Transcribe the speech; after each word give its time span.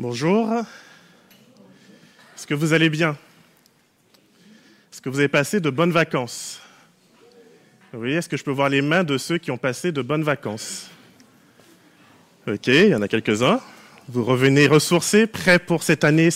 Bonjour. 0.00 0.52
Est-ce 2.36 2.46
que 2.46 2.54
vous 2.54 2.72
allez 2.72 2.88
bien? 2.88 3.16
Est-ce 4.92 5.02
que 5.02 5.08
vous 5.08 5.18
avez 5.18 5.26
passé 5.26 5.58
de 5.58 5.70
bonnes 5.70 5.90
vacances? 5.90 6.60
Oui, 7.92 8.12
est-ce 8.12 8.28
que 8.28 8.36
je 8.36 8.44
peux 8.44 8.52
voir 8.52 8.68
les 8.68 8.80
mains 8.80 9.02
de 9.02 9.18
ceux 9.18 9.38
qui 9.38 9.50
ont 9.50 9.58
passé 9.58 9.90
de 9.90 10.00
bonnes 10.00 10.22
vacances? 10.22 10.88
Ok, 12.46 12.68
il 12.68 12.90
y 12.90 12.94
en 12.94 13.02
a 13.02 13.08
quelques-uns. 13.08 13.60
Vous 14.08 14.24
revenez 14.24 14.68
ressourcés, 14.68 15.26
prêts 15.26 15.58
pour 15.58 15.82
cette 15.82 16.04
année 16.04 16.28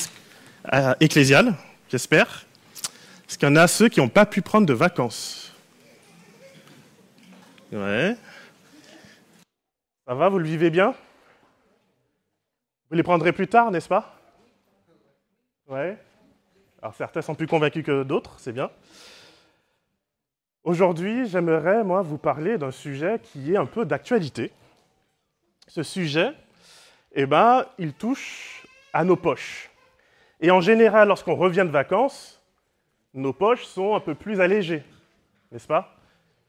ecclésiale, 0.99 1.55
j'espère. 1.89 2.45
Est-ce 3.29 3.39
qu'il 3.39 3.49
y 3.49 3.53
en 3.53 3.55
a 3.55 3.69
ceux 3.69 3.89
qui 3.89 4.01
n'ont 4.01 4.09
pas 4.09 4.27
pu 4.27 4.43
prendre 4.43 4.67
de 4.67 4.75
vacances? 4.75 5.53
Ouais. 7.71 8.17
Ça 10.09 10.15
va, 10.15 10.29
vous 10.29 10.41
le 10.41 10.49
vivez 10.49 10.71
bien? 10.71 10.97
Vous 12.93 12.96
les 12.98 13.02
prendrez 13.02 13.32
plus 13.32 13.48
tard, 13.48 13.70
n'est-ce 13.70 13.88
pas? 13.88 14.14
Ouais. 15.66 15.96
Alors 16.83 16.95
certains 16.95 17.23
sont 17.23 17.34
plus 17.34 17.46
convaincus 17.46 17.83
que 17.83 18.02
d'autres, 18.02 18.34
c'est 18.38 18.52
bien. 18.52 18.70
Aujourd'hui, 20.62 21.27
j'aimerais, 21.27 21.84
moi, 21.84 22.02
vous 22.02 22.19
parler 22.19 22.59
d'un 22.59 22.70
sujet 22.70 23.19
qui 23.19 23.55
est 23.55 23.56
un 23.56 23.64
peu 23.64 23.86
d'actualité. 23.86 24.52
Ce 25.69 25.83
sujet, 25.83 26.34
eh 27.12 27.24
ben, 27.24 27.64
il 27.78 27.95
touche 27.95 28.66
à 28.92 29.05
nos 29.05 29.16
poches. 29.16 29.70
Et 30.42 30.50
en 30.50 30.61
général, 30.61 31.09
lorsqu'on 31.09 31.36
revient 31.36 31.64
de 31.64 31.72
vacances, 31.72 32.42
nos 33.14 33.33
poches 33.33 33.64
sont 33.64 33.95
un 33.95 34.00
peu 34.00 34.14
plus 34.14 34.38
allégées, 34.38 34.84
n'est-ce 35.50 35.66
pas? 35.66 35.97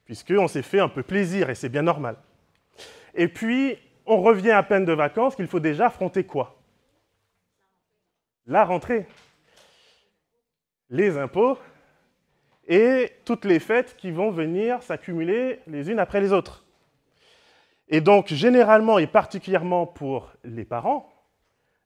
Puisqu'on 0.04 0.50
s'est 0.50 0.62
fait 0.62 0.82
un 0.82 0.90
peu 0.90 1.04
plaisir 1.04 1.50
et 1.50 1.56
c'est 1.56 1.70
bien 1.70 1.84
normal. 1.84 2.18
Et 3.16 3.30
puis, 3.30 3.78
on 4.06 4.22
revient 4.22 4.52
à 4.52 4.64
peine 4.64 4.86
de 4.86 4.94
vacances 4.94 5.36
qu'il 5.36 5.48
faut 5.48 5.60
déjà 5.60 5.88
affronter 5.88 6.26
quoi? 6.26 6.56
La 8.46 8.66
rentrée. 8.66 9.08
Les 10.90 11.18
impôts 11.18 11.58
et 12.68 13.12
toutes 13.26 13.46
les 13.46 13.60
fêtes 13.60 13.96
qui 13.98 14.12
vont 14.12 14.32
venir 14.32 14.82
s'accumuler 14.84 15.60
les 15.68 15.90
unes 15.90 16.00
après 16.00 16.22
les 16.22 16.34
autres. 16.34 16.64
Et 17.90 18.02
donc, 18.02 18.28
généralement 18.28 19.00
et 19.00 19.08
particulièrement 19.08 19.86
pour 19.86 20.32
les 20.44 20.66
parents, 20.66 21.12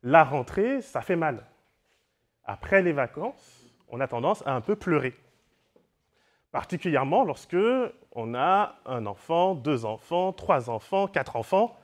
la 0.03 0.23
rentrée, 0.23 0.81
ça 0.81 1.01
fait 1.01 1.15
mal. 1.15 1.45
Après 2.45 2.81
les 2.81 2.93
vacances, 2.93 3.65
on 3.89 3.99
a 3.99 4.07
tendance 4.07 4.45
à 4.45 4.53
un 4.53 4.61
peu 4.61 4.75
pleurer. 4.75 5.15
Particulièrement 6.51 7.23
lorsque 7.23 7.57
on 8.13 8.35
a 8.35 8.75
un 8.85 9.05
enfant, 9.05 9.55
deux 9.55 9.85
enfants, 9.85 10.33
trois 10.33 10.69
enfants, 10.69 11.07
quatre 11.07 11.35
enfants, 11.35 11.77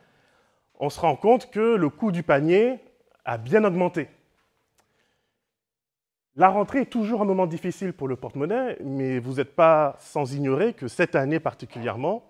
on 0.80 0.90
se 0.90 1.00
rend 1.00 1.16
compte 1.16 1.50
que 1.52 1.76
le 1.76 1.90
coût 1.90 2.12
du 2.12 2.24
panier 2.24 2.80
a 3.26 3.38
bien 3.38 3.64
augmenté. 3.64 4.10
La 6.36 6.50
rentrée 6.50 6.82
est 6.82 6.86
toujours 6.86 7.22
un 7.22 7.26
moment 7.26 7.46
difficile 7.46 7.94
pour 7.94 8.08
le 8.08 8.16
porte-monnaie, 8.16 8.78
mais 8.84 9.20
vous 9.20 9.36
n'êtes 9.36 9.56
pas 9.56 9.96
sans 10.00 10.34
ignorer 10.34 10.74
que 10.74 10.88
cette 10.88 11.16
année 11.16 11.40
particulièrement, 11.40 12.24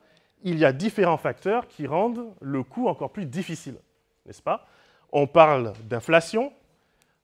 il 0.44 0.60
y 0.60 0.66
a 0.66 0.74
différents 0.74 1.18
facteurs 1.18 1.68
qui 1.70 1.88
rendent 1.88 2.34
le 2.42 2.64
coût 2.64 2.90
encore 2.90 3.12
plus 3.12 3.26
difficile, 3.26 3.78
n'est-ce 4.26 4.42
pas? 4.42 4.68
On 5.14 5.26
parle 5.26 5.72
d'inflation, 5.86 6.52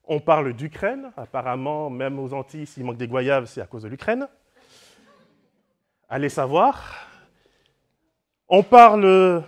on 0.05 0.21
parle 0.21 0.53
d'Ukraine, 0.53 1.11
apparemment, 1.17 1.89
même 1.89 2.17
aux 2.17 2.33
Antilles, 2.33 2.65
s'il 2.65 2.85
manque 2.85 2.97
des 2.97 3.07
goyaves, 3.07 3.45
c'est 3.45 3.61
à 3.61 3.65
cause 3.65 3.83
de 3.83 3.89
l'Ukraine. 3.89 4.27
Allez 6.07 6.29
savoir. 6.29 7.07
On 8.47 8.63
parle 8.63 9.43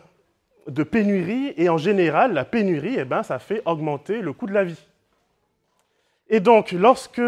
de 0.67 0.83
pénurie, 0.83 1.53
et 1.57 1.69
en 1.69 1.77
général, 1.77 2.33
la 2.33 2.45
pénurie, 2.45 2.95
eh 2.97 3.05
ben, 3.05 3.23
ça 3.23 3.39
fait 3.39 3.61
augmenter 3.65 4.21
le 4.21 4.33
coût 4.33 4.45
de 4.45 4.53
la 4.53 4.63
vie. 4.63 4.85
Et 6.29 6.39
donc, 6.39 6.71
lorsque 6.71 7.21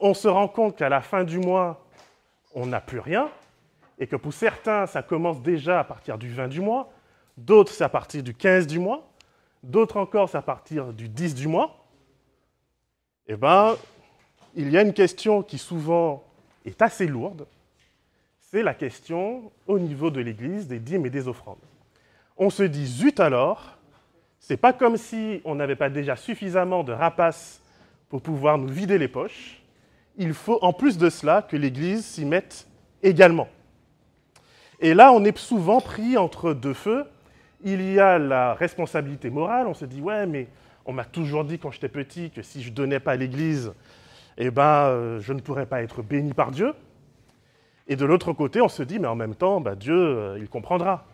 on 0.00 0.14
se 0.14 0.28
rend 0.28 0.48
compte 0.48 0.76
qu'à 0.76 0.88
la 0.88 1.00
fin 1.00 1.24
du 1.24 1.38
mois, 1.38 1.86
on 2.54 2.66
n'a 2.66 2.80
plus 2.80 2.98
rien, 2.98 3.28
et 3.98 4.06
que 4.06 4.16
pour 4.16 4.32
certains, 4.32 4.86
ça 4.86 5.02
commence 5.02 5.42
déjà 5.42 5.80
à 5.80 5.84
partir 5.84 6.18
du 6.18 6.30
20 6.32 6.48
du 6.48 6.60
mois, 6.60 6.90
d'autres, 7.36 7.72
c'est 7.72 7.84
à 7.84 7.88
partir 7.88 8.22
du 8.22 8.34
15 8.34 8.66
du 8.66 8.78
mois, 8.78 9.08
d'autres 9.62 9.98
encore, 9.98 10.28
c'est 10.28 10.38
à 10.38 10.42
partir 10.42 10.92
du 10.92 11.08
10 11.08 11.34
du 11.34 11.48
mois, 11.48 11.84
eh 13.26 13.36
bien, 13.36 13.76
il 14.56 14.70
y 14.70 14.78
a 14.78 14.82
une 14.82 14.94
question 14.94 15.42
qui 15.42 15.58
souvent 15.58 16.24
est 16.64 16.80
assez 16.82 17.06
lourde, 17.06 17.46
c'est 18.40 18.62
la 18.62 18.74
question 18.74 19.52
au 19.68 19.78
niveau 19.78 20.10
de 20.10 20.20
l'Église 20.20 20.66
des 20.66 20.80
dîmes 20.80 21.06
et 21.06 21.10
des 21.10 21.28
offrandes. 21.28 21.58
On 22.42 22.48
se 22.48 22.62
dit, 22.62 22.86
zut 22.86 23.20
alors, 23.20 23.76
c'est 24.38 24.56
pas 24.56 24.72
comme 24.72 24.96
si 24.96 25.42
on 25.44 25.56
n'avait 25.56 25.76
pas 25.76 25.90
déjà 25.90 26.16
suffisamment 26.16 26.82
de 26.82 26.90
rapaces 26.90 27.60
pour 28.08 28.22
pouvoir 28.22 28.56
nous 28.56 28.66
vider 28.66 28.96
les 28.96 29.08
poches, 29.08 29.62
il 30.16 30.32
faut 30.32 30.58
en 30.62 30.72
plus 30.72 30.96
de 30.96 31.10
cela 31.10 31.42
que 31.42 31.58
l'Église 31.58 32.02
s'y 32.02 32.24
mette 32.24 32.66
également. 33.02 33.46
Et 34.80 34.94
là, 34.94 35.12
on 35.12 35.22
est 35.22 35.36
souvent 35.36 35.82
pris 35.82 36.16
entre 36.16 36.54
deux 36.54 36.72
feux. 36.72 37.04
Il 37.62 37.82
y 37.92 38.00
a 38.00 38.18
la 38.18 38.54
responsabilité 38.54 39.28
morale, 39.28 39.66
on 39.66 39.74
se 39.74 39.84
dit, 39.84 40.00
ouais, 40.00 40.24
mais 40.24 40.48
on 40.86 40.94
m'a 40.94 41.04
toujours 41.04 41.44
dit 41.44 41.58
quand 41.58 41.70
j'étais 41.70 41.90
petit 41.90 42.30
que 42.30 42.40
si 42.40 42.62
je 42.62 42.70
ne 42.70 42.74
donnais 42.74 43.00
pas 43.00 43.12
à 43.12 43.16
l'Église, 43.16 43.74
eh 44.38 44.50
ben, 44.50 44.62
euh, 44.62 45.20
je 45.20 45.34
ne 45.34 45.40
pourrais 45.40 45.66
pas 45.66 45.82
être 45.82 46.02
béni 46.02 46.32
par 46.32 46.52
Dieu. 46.52 46.72
Et 47.86 47.96
de 47.96 48.06
l'autre 48.06 48.32
côté, 48.32 48.62
on 48.62 48.68
se 48.68 48.82
dit, 48.82 48.98
mais 48.98 49.08
en 49.08 49.14
même 49.14 49.34
temps, 49.34 49.60
bah, 49.60 49.74
Dieu, 49.74 49.94
euh, 49.94 50.38
il 50.40 50.48
comprendra. 50.48 51.04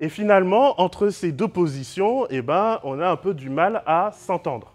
Et 0.00 0.08
finalement, 0.08 0.80
entre 0.80 1.10
ces 1.10 1.32
deux 1.32 1.48
positions, 1.48 2.26
eh 2.30 2.40
ben, 2.40 2.78
on 2.84 3.00
a 3.00 3.08
un 3.08 3.16
peu 3.16 3.34
du 3.34 3.50
mal 3.50 3.82
à 3.84 4.12
s'entendre. 4.12 4.74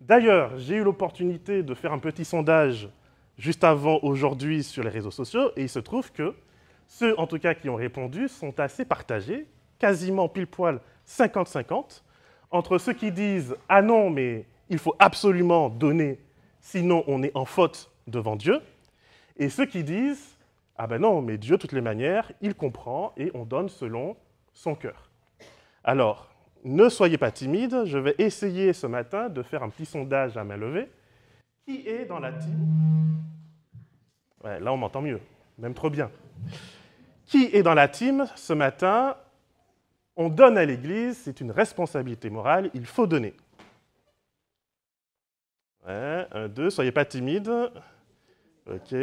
D'ailleurs, 0.00 0.58
j'ai 0.58 0.76
eu 0.76 0.82
l'opportunité 0.82 1.62
de 1.62 1.74
faire 1.74 1.92
un 1.92 2.00
petit 2.00 2.24
sondage 2.24 2.88
juste 3.38 3.62
avant 3.62 4.00
aujourd'hui 4.02 4.64
sur 4.64 4.82
les 4.82 4.90
réseaux 4.90 5.12
sociaux, 5.12 5.52
et 5.56 5.62
il 5.62 5.68
se 5.68 5.78
trouve 5.78 6.10
que 6.10 6.34
ceux, 6.88 7.18
en 7.20 7.28
tout 7.28 7.38
cas, 7.38 7.54
qui 7.54 7.68
ont 7.68 7.76
répondu 7.76 8.26
sont 8.26 8.58
assez 8.58 8.84
partagés, 8.84 9.46
quasiment 9.78 10.28
pile 10.28 10.48
poil 10.48 10.80
50-50, 11.06 12.02
entre 12.50 12.78
ceux 12.78 12.94
qui 12.94 13.12
disent 13.12 13.54
Ah 13.68 13.80
non, 13.80 14.10
mais 14.10 14.46
il 14.68 14.78
faut 14.78 14.96
absolument 14.98 15.68
donner, 15.68 16.18
sinon 16.60 17.04
on 17.06 17.22
est 17.22 17.34
en 17.36 17.44
faute 17.44 17.92
devant 18.08 18.34
Dieu, 18.34 18.60
et 19.36 19.48
ceux 19.48 19.66
qui 19.66 19.84
disent 19.84 20.36
Ah 20.76 20.88
ben 20.88 20.98
non, 20.98 21.22
mais 21.22 21.38
Dieu, 21.38 21.56
de 21.56 21.60
toutes 21.60 21.72
les 21.72 21.80
manières, 21.80 22.32
il 22.40 22.56
comprend 22.56 23.12
et 23.16 23.30
on 23.34 23.44
donne 23.44 23.68
selon 23.68 24.16
son 24.62 24.76
cœur. 24.76 25.10
Alors, 25.82 26.28
ne 26.62 26.88
soyez 26.88 27.18
pas 27.18 27.32
timide, 27.32 27.84
je 27.84 27.98
vais 27.98 28.14
essayer 28.18 28.72
ce 28.72 28.86
matin 28.86 29.28
de 29.28 29.42
faire 29.42 29.64
un 29.64 29.68
petit 29.68 29.84
sondage 29.84 30.36
à 30.36 30.44
main 30.44 30.56
levée. 30.56 30.88
Qui 31.66 31.88
est 31.88 32.04
dans 32.04 32.20
la 32.20 32.32
team? 32.32 32.68
Là, 34.44 34.72
on 34.72 34.76
m'entend 34.76 35.02
mieux, 35.02 35.20
même 35.58 35.74
trop 35.74 35.90
bien. 35.90 36.10
Qui 37.26 37.50
est 37.52 37.62
dans 37.64 37.74
la 37.74 37.88
team 37.88 38.26
ce 38.36 38.52
matin? 38.52 39.16
On 40.14 40.28
donne 40.28 40.56
à 40.56 40.64
l'Église, 40.64 41.18
c'est 41.18 41.40
une 41.40 41.50
responsabilité 41.50 42.30
morale, 42.30 42.70
il 42.74 42.86
faut 42.86 43.06
donner. 43.06 43.34
Un, 45.84 46.48
deux, 46.48 46.70
soyez 46.70 46.92
pas 46.92 47.04
timide. 47.04 47.50
OK. 48.70 48.94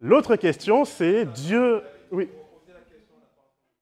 L'autre 0.00 0.36
question, 0.36 0.86
c'est 0.86 1.26
Dieu. 1.26 1.82
Oui. 2.12 2.28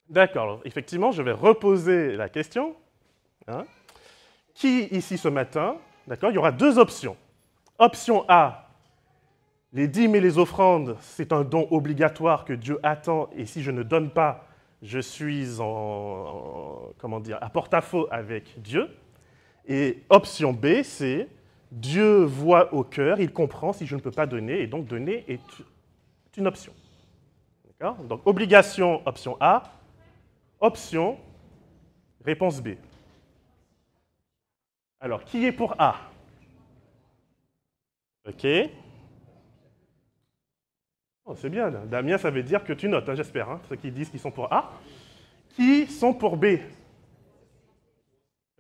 D'accord, 0.09 0.61
effectivement, 0.65 1.11
je 1.11 1.21
vais 1.21 1.33
reposer 1.33 2.17
la 2.17 2.29
question. 2.29 2.75
Hein. 3.49 3.65
Qui 4.55 4.85
ici 4.87 5.19
ce 5.19 5.29
matin, 5.29 5.77
d'accord, 6.07 6.31
il 6.31 6.35
y 6.35 6.39
aura 6.39 6.53
deux 6.53 6.79
options. 6.79 7.17
Option 7.79 8.25
A, 8.29 8.71
les 9.73 9.89
dîmes 9.89 10.15
et 10.15 10.21
les 10.21 10.39
offrandes, 10.39 10.97
c'est 11.01 11.33
un 11.33 11.43
don 11.43 11.67
obligatoire 11.71 12.45
que 12.45 12.53
Dieu 12.53 12.79
attend, 12.83 13.31
et 13.37 13.47
si 13.47 13.63
je 13.63 13.71
ne 13.71 13.83
donne 13.83 14.11
pas, 14.11 14.47
je 14.83 14.99
suis 14.99 15.61
en, 15.61 16.91
comment 16.99 17.21
dire, 17.21 17.39
à 17.41 17.51
porte-à-faux 17.51 18.07
avec 18.11 18.61
Dieu. 18.61 18.89
Et 19.67 20.03
option 20.09 20.53
B, 20.53 20.83
c'est 20.83 21.29
Dieu 21.73 22.25
voit 22.25 22.73
au 22.75 22.85
cœur, 22.85 23.21
il 23.21 23.33
comprend 23.33 23.73
si 23.73 23.87
je 23.87 23.97
ne 23.97 24.01
peux 24.01 24.11
pas 24.11 24.27
donner, 24.27 24.61
et 24.61 24.67
donc 24.67 24.87
donner 24.87 25.25
est 25.29 25.41
une 26.37 26.47
option. 26.47 26.73
Donc 27.81 28.27
obligation, 28.27 29.03
option 29.07 29.37
A. 29.41 29.63
Option, 30.61 31.19
réponse 32.25 32.61
B. 32.61 32.71
Alors, 35.01 35.25
qui 35.25 35.47
est 35.47 35.53
pour 35.53 35.75
A? 35.79 35.97
OK. 38.29 38.47
Oh, 41.25 41.35
c'est 41.35 41.49
bien, 41.49 41.71
Damien, 41.71 42.19
ça 42.19 42.31
veut 42.31 42.43
dire 42.43 42.63
que 42.65 42.75
tu 42.75 42.89
notes, 42.89 43.09
hein, 43.09 43.15
j'espère, 43.15 43.49
hein, 43.49 43.61
ceux 43.69 43.77
qui 43.77 43.91
disent 43.91 44.11
qu'ils 44.11 44.21
sont 44.21 44.31
pour 44.31 44.53
A. 44.53 44.73
Qui 45.57 45.87
sont 45.87 46.13
pour 46.13 46.37
B? 46.37 46.59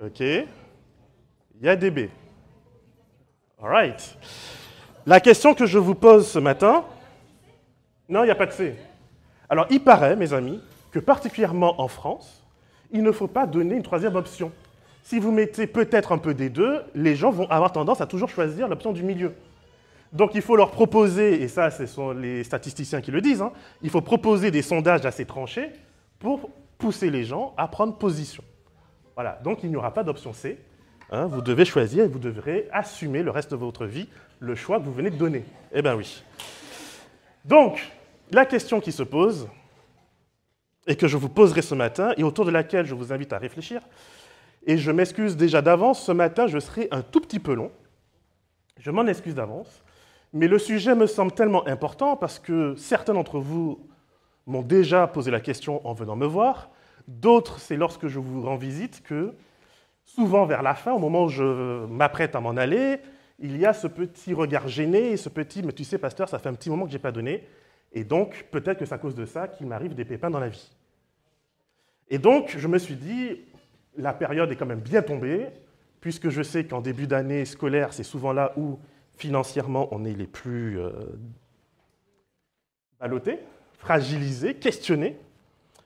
OK. 0.02 0.20
Il 0.20 0.46
y 1.60 1.68
a 1.68 1.76
des 1.76 1.90
B. 1.90 2.08
All 3.62 3.68
right. 3.68 4.18
La 5.04 5.20
question 5.20 5.54
que 5.54 5.66
je 5.66 5.76
vous 5.76 5.94
pose 5.94 6.26
ce 6.26 6.38
matin, 6.38 6.86
non, 8.08 8.22
il 8.22 8.26
n'y 8.26 8.32
a 8.32 8.36
pas 8.36 8.46
de 8.46 8.52
C. 8.52 8.76
Alors, 9.50 9.66
il 9.68 9.80
paraît, 9.80 10.16
mes 10.16 10.32
amis, 10.32 10.60
que 10.92 11.00
particulièrement 11.00 11.80
en 11.80 11.88
France, 11.88 12.42
il 12.92 13.02
ne 13.02 13.12
faut 13.12 13.26
pas 13.26 13.46
donner 13.46 13.74
une 13.74 13.82
troisième 13.82 14.16
option. 14.16 14.52
Si 15.02 15.18
vous 15.18 15.32
mettez 15.32 15.66
peut-être 15.66 16.12
un 16.12 16.18
peu 16.18 16.34
des 16.34 16.48
deux, 16.48 16.82
les 16.94 17.16
gens 17.16 17.30
vont 17.30 17.50
avoir 17.50 17.72
tendance 17.72 18.00
à 18.00 18.06
toujours 18.06 18.28
choisir 18.28 18.68
l'option 18.68 18.92
du 18.92 19.02
milieu. 19.02 19.34
Donc 20.12 20.34
il 20.34 20.42
faut 20.42 20.56
leur 20.56 20.70
proposer, 20.70 21.42
et 21.42 21.48
ça 21.48 21.70
ce 21.70 21.86
sont 21.86 22.12
les 22.12 22.42
statisticiens 22.42 23.00
qui 23.00 23.10
le 23.10 23.20
disent, 23.20 23.42
hein, 23.42 23.52
il 23.82 23.90
faut 23.90 24.00
proposer 24.00 24.50
des 24.50 24.62
sondages 24.62 25.06
assez 25.06 25.24
tranchés 25.24 25.70
pour 26.18 26.50
pousser 26.78 27.10
les 27.10 27.24
gens 27.24 27.54
à 27.56 27.68
prendre 27.68 27.96
position. 27.96 28.42
Voilà, 29.14 29.38
donc 29.44 29.62
il 29.62 29.70
n'y 29.70 29.76
aura 29.76 29.94
pas 29.94 30.02
d'option 30.02 30.32
C. 30.32 30.58
Hein, 31.12 31.26
vous 31.26 31.42
devez 31.42 31.64
choisir 31.64 32.04
et 32.04 32.08
vous 32.08 32.18
devrez 32.18 32.68
assumer 32.72 33.22
le 33.22 33.30
reste 33.30 33.50
de 33.50 33.56
votre 33.56 33.84
vie 33.84 34.08
le 34.38 34.54
choix 34.54 34.78
que 34.78 34.84
vous 34.84 34.92
venez 34.92 35.10
de 35.10 35.16
donner. 35.16 35.44
Eh 35.72 35.82
bien 35.82 35.94
oui. 35.94 36.22
Donc, 37.44 37.90
la 38.32 38.46
question 38.46 38.80
qui 38.80 38.92
se 38.92 39.02
pose, 39.02 39.48
et 40.86 40.96
que 40.96 41.08
je 41.08 41.16
vous 41.16 41.28
poserai 41.28 41.62
ce 41.62 41.74
matin, 41.74 42.12
et 42.16 42.22
autour 42.22 42.44
de 42.44 42.50
laquelle 42.50 42.86
je 42.86 42.94
vous 42.94 43.12
invite 43.12 43.32
à 43.32 43.38
réfléchir, 43.38 43.80
et 44.66 44.76
je 44.76 44.90
m'excuse 44.90 45.36
déjà 45.36 45.62
d'avance, 45.62 46.02
ce 46.02 46.12
matin 46.12 46.46
je 46.46 46.58
serai 46.58 46.88
un 46.90 47.02
tout 47.02 47.20
petit 47.20 47.38
peu 47.38 47.54
long, 47.54 47.70
je 48.78 48.90
m'en 48.90 49.06
excuse 49.06 49.34
d'avance, 49.34 49.84
mais 50.32 50.48
le 50.48 50.58
sujet 50.58 50.94
me 50.94 51.06
semble 51.06 51.32
tellement 51.32 51.66
important 51.66 52.16
parce 52.16 52.38
que 52.38 52.74
certains 52.76 53.14
d'entre 53.14 53.40
vous 53.40 53.80
m'ont 54.46 54.62
déjà 54.62 55.06
posé 55.06 55.30
la 55.30 55.40
question 55.40 55.86
en 55.86 55.92
venant 55.92 56.16
me 56.16 56.26
voir, 56.26 56.70
d'autres 57.08 57.58
c'est 57.58 57.76
lorsque 57.76 58.06
je 58.06 58.18
vous 58.18 58.42
rends 58.42 58.56
visite 58.56 59.02
que 59.02 59.34
souvent 60.04 60.44
vers 60.46 60.62
la 60.62 60.74
fin, 60.74 60.92
au 60.92 60.98
moment 60.98 61.24
où 61.24 61.28
je 61.28 61.86
m'apprête 61.86 62.34
à 62.34 62.40
m'en 62.40 62.56
aller, 62.56 62.98
il 63.38 63.56
y 63.56 63.66
a 63.66 63.72
ce 63.72 63.86
petit 63.86 64.34
regard 64.34 64.68
gêné 64.68 65.16
ce 65.16 65.28
petit, 65.28 65.62
mais 65.62 65.72
tu 65.72 65.84
sais, 65.84 65.98
pasteur, 65.98 66.28
ça 66.28 66.38
fait 66.38 66.48
un 66.48 66.54
petit 66.54 66.70
moment 66.70 66.84
que 66.84 66.90
je 66.90 66.96
n'ai 66.96 67.02
pas 67.02 67.12
donné, 67.12 67.46
et 67.92 68.04
donc 68.04 68.46
peut-être 68.50 68.78
que 68.78 68.84
c'est 68.84 68.94
à 68.94 68.98
cause 68.98 69.14
de 69.14 69.26
ça 69.26 69.48
qu'il 69.48 69.66
m'arrive 69.66 69.94
des 69.94 70.04
pépins 70.04 70.30
dans 70.30 70.40
la 70.40 70.48
vie. 70.48 70.70
Et 72.08 72.18
donc, 72.18 72.54
je 72.56 72.66
me 72.66 72.78
suis 72.78 72.96
dit, 72.96 73.40
la 73.96 74.12
période 74.12 74.50
est 74.50 74.56
quand 74.56 74.66
même 74.66 74.80
bien 74.80 75.02
tombée, 75.02 75.48
puisque 76.00 76.28
je 76.28 76.42
sais 76.42 76.64
qu'en 76.64 76.80
début 76.80 77.06
d'année 77.06 77.44
scolaire, 77.44 77.92
c'est 77.92 78.02
souvent 78.02 78.32
là 78.32 78.52
où 78.56 78.78
financièrement 79.16 79.88
on 79.92 80.04
est 80.04 80.14
les 80.14 80.26
plus 80.26 80.80
euh, 80.80 80.90
ballottés, 82.98 83.38
fragilisés, 83.78 84.54
questionnés, 84.54 85.18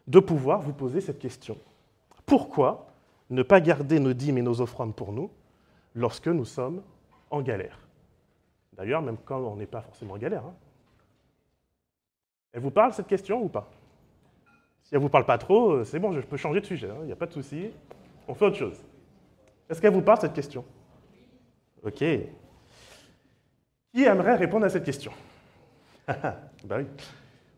de 0.07 0.19
pouvoir 0.19 0.61
vous 0.61 0.73
poser 0.73 1.01
cette 1.01 1.19
question. 1.19 1.59
Pourquoi 2.27 2.89
ne 3.31 3.43
pas 3.43 3.61
garder 3.61 3.99
nos 4.01 4.13
dîmes 4.13 4.39
et 4.39 4.43
nos 4.43 4.61
offrandes 4.61 4.95
pour 4.95 5.13
nous 5.13 5.31
lorsque 5.95 6.29
nous 6.29 6.45
sommes 6.45 6.83
en 7.31 7.43
galère? 7.43 7.79
D'ailleurs, 8.75 9.03
même 9.03 9.17
quand 9.25 9.41
on 9.41 9.57
n'est 9.57 9.67
pas 9.67 9.81
forcément 9.81 10.15
en 10.15 10.19
galère. 10.19 10.45
Hein. 10.45 10.55
Elle 12.55 12.61
vous 12.61 12.71
parle 12.71 12.93
cette 12.93 13.09
question 13.09 13.43
ou 13.43 13.49
pas? 13.49 13.69
Si 14.85 14.95
elle 14.95 15.01
ne 15.01 15.03
vous 15.03 15.11
parle 15.11 15.27
pas 15.27 15.39
trop, 15.39 15.73
euh, 15.73 15.85
c'est 15.85 15.99
bon, 15.99 16.13
je 16.13 16.21
peux 16.21 16.37
changer 16.37 16.61
de 16.61 16.67
sujet, 16.67 16.87
il 16.87 16.91
hein, 16.91 17.05
n'y 17.05 17.13
a 17.13 17.17
pas 17.17 17.27
de 17.27 17.33
souci. 17.33 17.71
On 18.29 18.35
fait 18.35 18.45
autre 18.45 18.57
chose. 18.57 18.81
Est-ce 19.69 19.81
qu'elle 19.81 19.93
vous 19.93 20.03
parle 20.03 20.21
cette 20.21 20.35
question? 20.35 20.65
Ok. 21.83 21.99
Qui 23.93 24.05
aimerait 24.05 24.37
répondre 24.37 24.65
à 24.65 24.71
cette 24.71 24.85
question? 24.85 25.13
Ben 26.65 26.79
oui. 26.79 26.87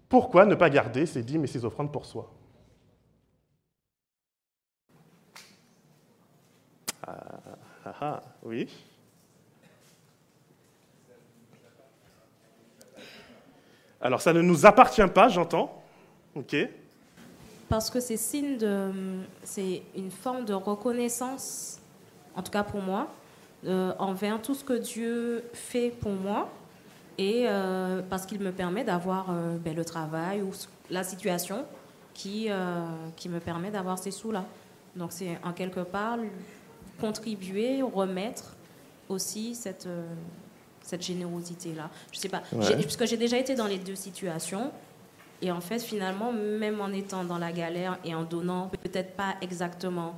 Pourquoi 0.09 0.47
ne 0.47 0.55
pas 0.55 0.71
garder 0.71 1.05
ses 1.07 1.23
dîmes 1.23 1.45
et 1.45 1.47
ses 1.47 1.65
offrandes 1.65 1.93
pour 1.93 2.07
soi? 2.07 2.33
Ah, 7.07 7.15
ah, 7.85 7.95
ah, 8.01 8.23
oui. 8.43 8.69
Alors 14.01 14.21
ça 14.21 14.33
ne 14.33 14.43
nous 14.43 14.67
appartient 14.67 15.07
pas, 15.15 15.29
j'entends. 15.29 15.83
Ok. 16.35 16.57
Parce 17.69 17.91
que 17.91 17.99
c'est 17.99 18.17
signe 18.17 18.59
de, 18.59 18.93
c'est 19.43 19.83
une 19.97 20.11
forme 20.11 20.45
de 20.45 20.55
reconnaissance, 20.55 21.81
en 22.37 22.43
tout 22.43 22.53
cas 22.53 22.63
pour 22.63 22.81
moi, 22.81 23.09
euh, 23.67 23.93
envers 23.99 24.41
tout 24.41 24.55
ce 24.55 24.63
que 24.63 24.75
Dieu 24.75 25.45
fait 25.53 25.91
pour 25.91 26.13
moi, 26.13 26.49
et 27.19 27.47
euh, 27.49 28.03
parce 28.09 28.27
qu'il 28.27 28.41
me 28.41 28.53
permet 28.53 28.85
d'avoir 28.85 29.31
euh, 29.31 29.57
ben, 29.57 29.75
le 29.75 29.85
travail 29.85 30.43
ou 30.43 30.51
la 30.91 31.03
situation 31.03 31.65
qui 32.15 32.49
qui 33.17 33.29
me 33.29 33.41
permet 33.41 33.71
d'avoir 33.71 33.99
ces 33.99 34.11
sous 34.11 34.33
là. 34.33 34.45
Donc 34.95 35.13
c'est 35.13 35.39
en 35.45 35.53
quelque 35.53 35.81
part 35.81 36.17
contribuer, 36.99 37.83
remettre 37.83 38.57
aussi 39.11 39.55
cette 39.55 39.87
cette 40.87 41.03
générosité-là. 41.03 41.91
Je 42.13 42.19
sais 42.19 42.29
pas, 42.29 42.43
parce 42.51 42.97
que 42.97 43.07
j'ai 43.07 43.17
déjà 43.17 43.37
été 43.37 43.55
dans 43.55 43.67
les 43.67 43.79
deux 43.79 43.97
situations. 43.97 44.71
Et 45.43 45.51
en 45.51 45.61
fait, 45.61 45.81
finalement, 45.81 46.33
même 46.33 46.81
en 46.81 46.89
étant 46.89 47.25
dans 47.25 47.39
la 47.39 47.53
galère 47.53 47.99
et 48.05 48.15
en 48.15 48.23
donnant 48.23 48.71
peut-être 48.83 49.15
pas 49.15 49.35
exactement 49.43 50.15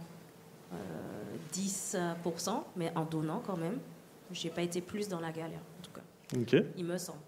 10%, 1.53 1.97
euh, 1.97 2.53
mais 2.77 2.93
en 2.95 3.05
donnant 3.05 3.43
quand 3.45 3.57
même, 3.57 3.79
j'ai 4.31 4.51
pas 4.51 4.63
été 4.63 4.81
plus 4.81 5.09
dans 5.09 5.21
la 5.21 5.31
galère, 5.31 5.59
en 5.59 5.83
tout 5.83 5.91
cas. 5.91 6.59
Il 6.77 6.85
me 6.85 6.99
semble. 6.99 7.19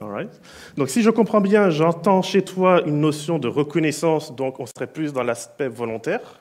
All 0.00 0.10
right. 0.10 0.40
Donc, 0.76 0.90
si 0.90 1.02
je 1.02 1.10
comprends 1.10 1.40
bien, 1.40 1.70
j'entends 1.70 2.22
chez 2.22 2.42
toi 2.42 2.82
une 2.86 3.00
notion 3.00 3.38
de 3.38 3.48
reconnaissance, 3.48 4.36
donc 4.36 4.60
on 4.60 4.66
serait 4.66 4.86
plus 4.86 5.12
dans 5.12 5.22
l'aspect 5.22 5.68
volontaire, 5.68 6.40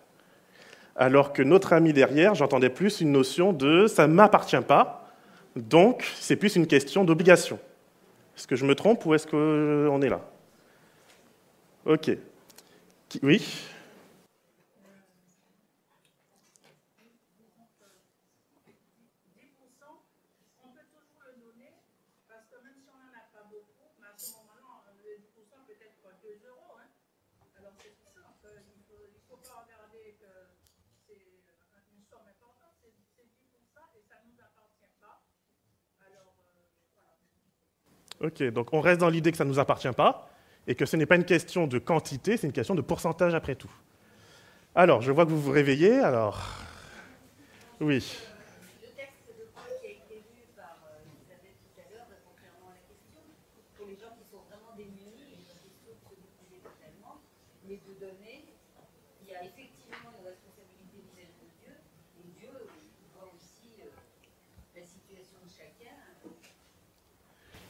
alors 0.95 1.31
que 1.31 1.41
notre 1.41 1.71
ami 1.71 1.93
derrière, 1.93 2.35
j'entendais 2.35 2.69
plus 2.69 2.99
une 2.99 3.13
notion 3.13 3.53
de 3.53 3.87
ça 3.87 4.05
ne 4.07 4.13
m'appartient 4.13 4.61
pas, 4.67 4.98
donc, 5.55 6.05
c'est 6.19 6.35
plus 6.35 6.55
une 6.55 6.67
question 6.67 7.03
d'obligation. 7.03 7.59
Est-ce 8.37 8.47
que 8.47 8.55
je 8.55 8.65
me 8.65 8.75
trompe 8.75 9.05
ou 9.05 9.13
est-ce 9.13 9.27
qu'on 9.27 10.01
est 10.01 10.09
là? 10.09 10.21
Ok. 11.85 12.11
Oui? 13.23 13.45
Ok, 38.21 38.43
donc 38.51 38.73
on 38.73 38.81
reste 38.81 38.99
dans 38.99 39.09
l'idée 39.09 39.31
que 39.31 39.37
ça 39.37 39.45
ne 39.45 39.49
nous 39.49 39.59
appartient 39.59 39.91
pas 39.95 40.29
et 40.67 40.75
que 40.75 40.85
ce 40.85 40.97
n'est 40.97 41.05
pas 41.05 41.15
une 41.15 41.23
question 41.23 41.67
de 41.67 41.79
quantité, 41.79 42.35
c'est 42.35 42.47
une 42.47 42.53
question 42.53 42.75
de 42.75 42.81
pourcentage 42.81 43.33
après 43.33 43.55
tout. 43.55 43.71
Alors, 44.75 45.01
je 45.01 45.11
vois 45.11 45.25
que 45.25 45.31
vous 45.31 45.41
vous 45.41 45.51
réveillez, 45.51 45.99
alors. 45.99 46.37
Oui. 47.79 48.03
Le 48.83 48.87
texte 48.91 49.23
de 49.39 49.47
Paul 49.55 49.71
qui 49.79 49.87
a 49.87 49.91
été 49.91 50.15
lu 50.19 50.43
par 50.53 50.77
Elisabeth 50.99 51.55
tout 51.63 51.79
à 51.79 51.87
l'heure, 51.89 52.11
concernant 52.27 52.75
la 52.75 52.83
question, 52.91 53.23
pour 53.79 53.87
les 53.87 53.95
gens 53.95 54.11
qui 54.19 54.27
sont 54.27 54.43
vraiment 54.51 54.75
démunis, 54.75 55.31
et 55.31 55.39
une 55.39 55.47
question 55.47 55.63
de 55.63 55.71
se 55.79 55.87
déposer 55.87 56.59
totalement, 56.59 57.23
mais 57.63 57.79
de 57.79 57.93
donner, 58.03 58.51
il 59.23 59.31
y 59.31 59.33
a 59.33 59.47
effectivement 59.47 60.11
une 60.11 60.27
responsabilité 60.27 61.07
vis-à-vis 61.07 61.39
de 61.39 61.49
Dieu, 61.55 61.73
et 62.19 62.27
Dieu 62.35 62.51
voit 63.15 63.31
aussi 63.31 63.79
la 63.79 64.83
situation 64.83 65.39
de 65.39 65.49
chacun 65.49 65.95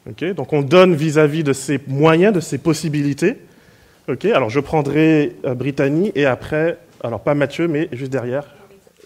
donc 0.06 0.52
on 0.52 0.62
donne 0.62 0.94
vis-à-vis 0.94 1.44
de 1.44 1.52
ses 1.52 1.80
moyens, 1.86 2.34
de 2.34 2.40
ses 2.40 2.58
possibilités. 2.58 3.38
alors 4.32 4.50
je 4.50 4.60
prendrai 4.60 5.36
euh, 5.44 5.54
Brittany 5.54 6.12
et 6.14 6.26
après, 6.26 6.78
alors 7.02 7.20
pas 7.20 7.34
Mathieu, 7.34 7.68
mais 7.68 7.88
juste 7.92 8.10
derrière, 8.10 8.54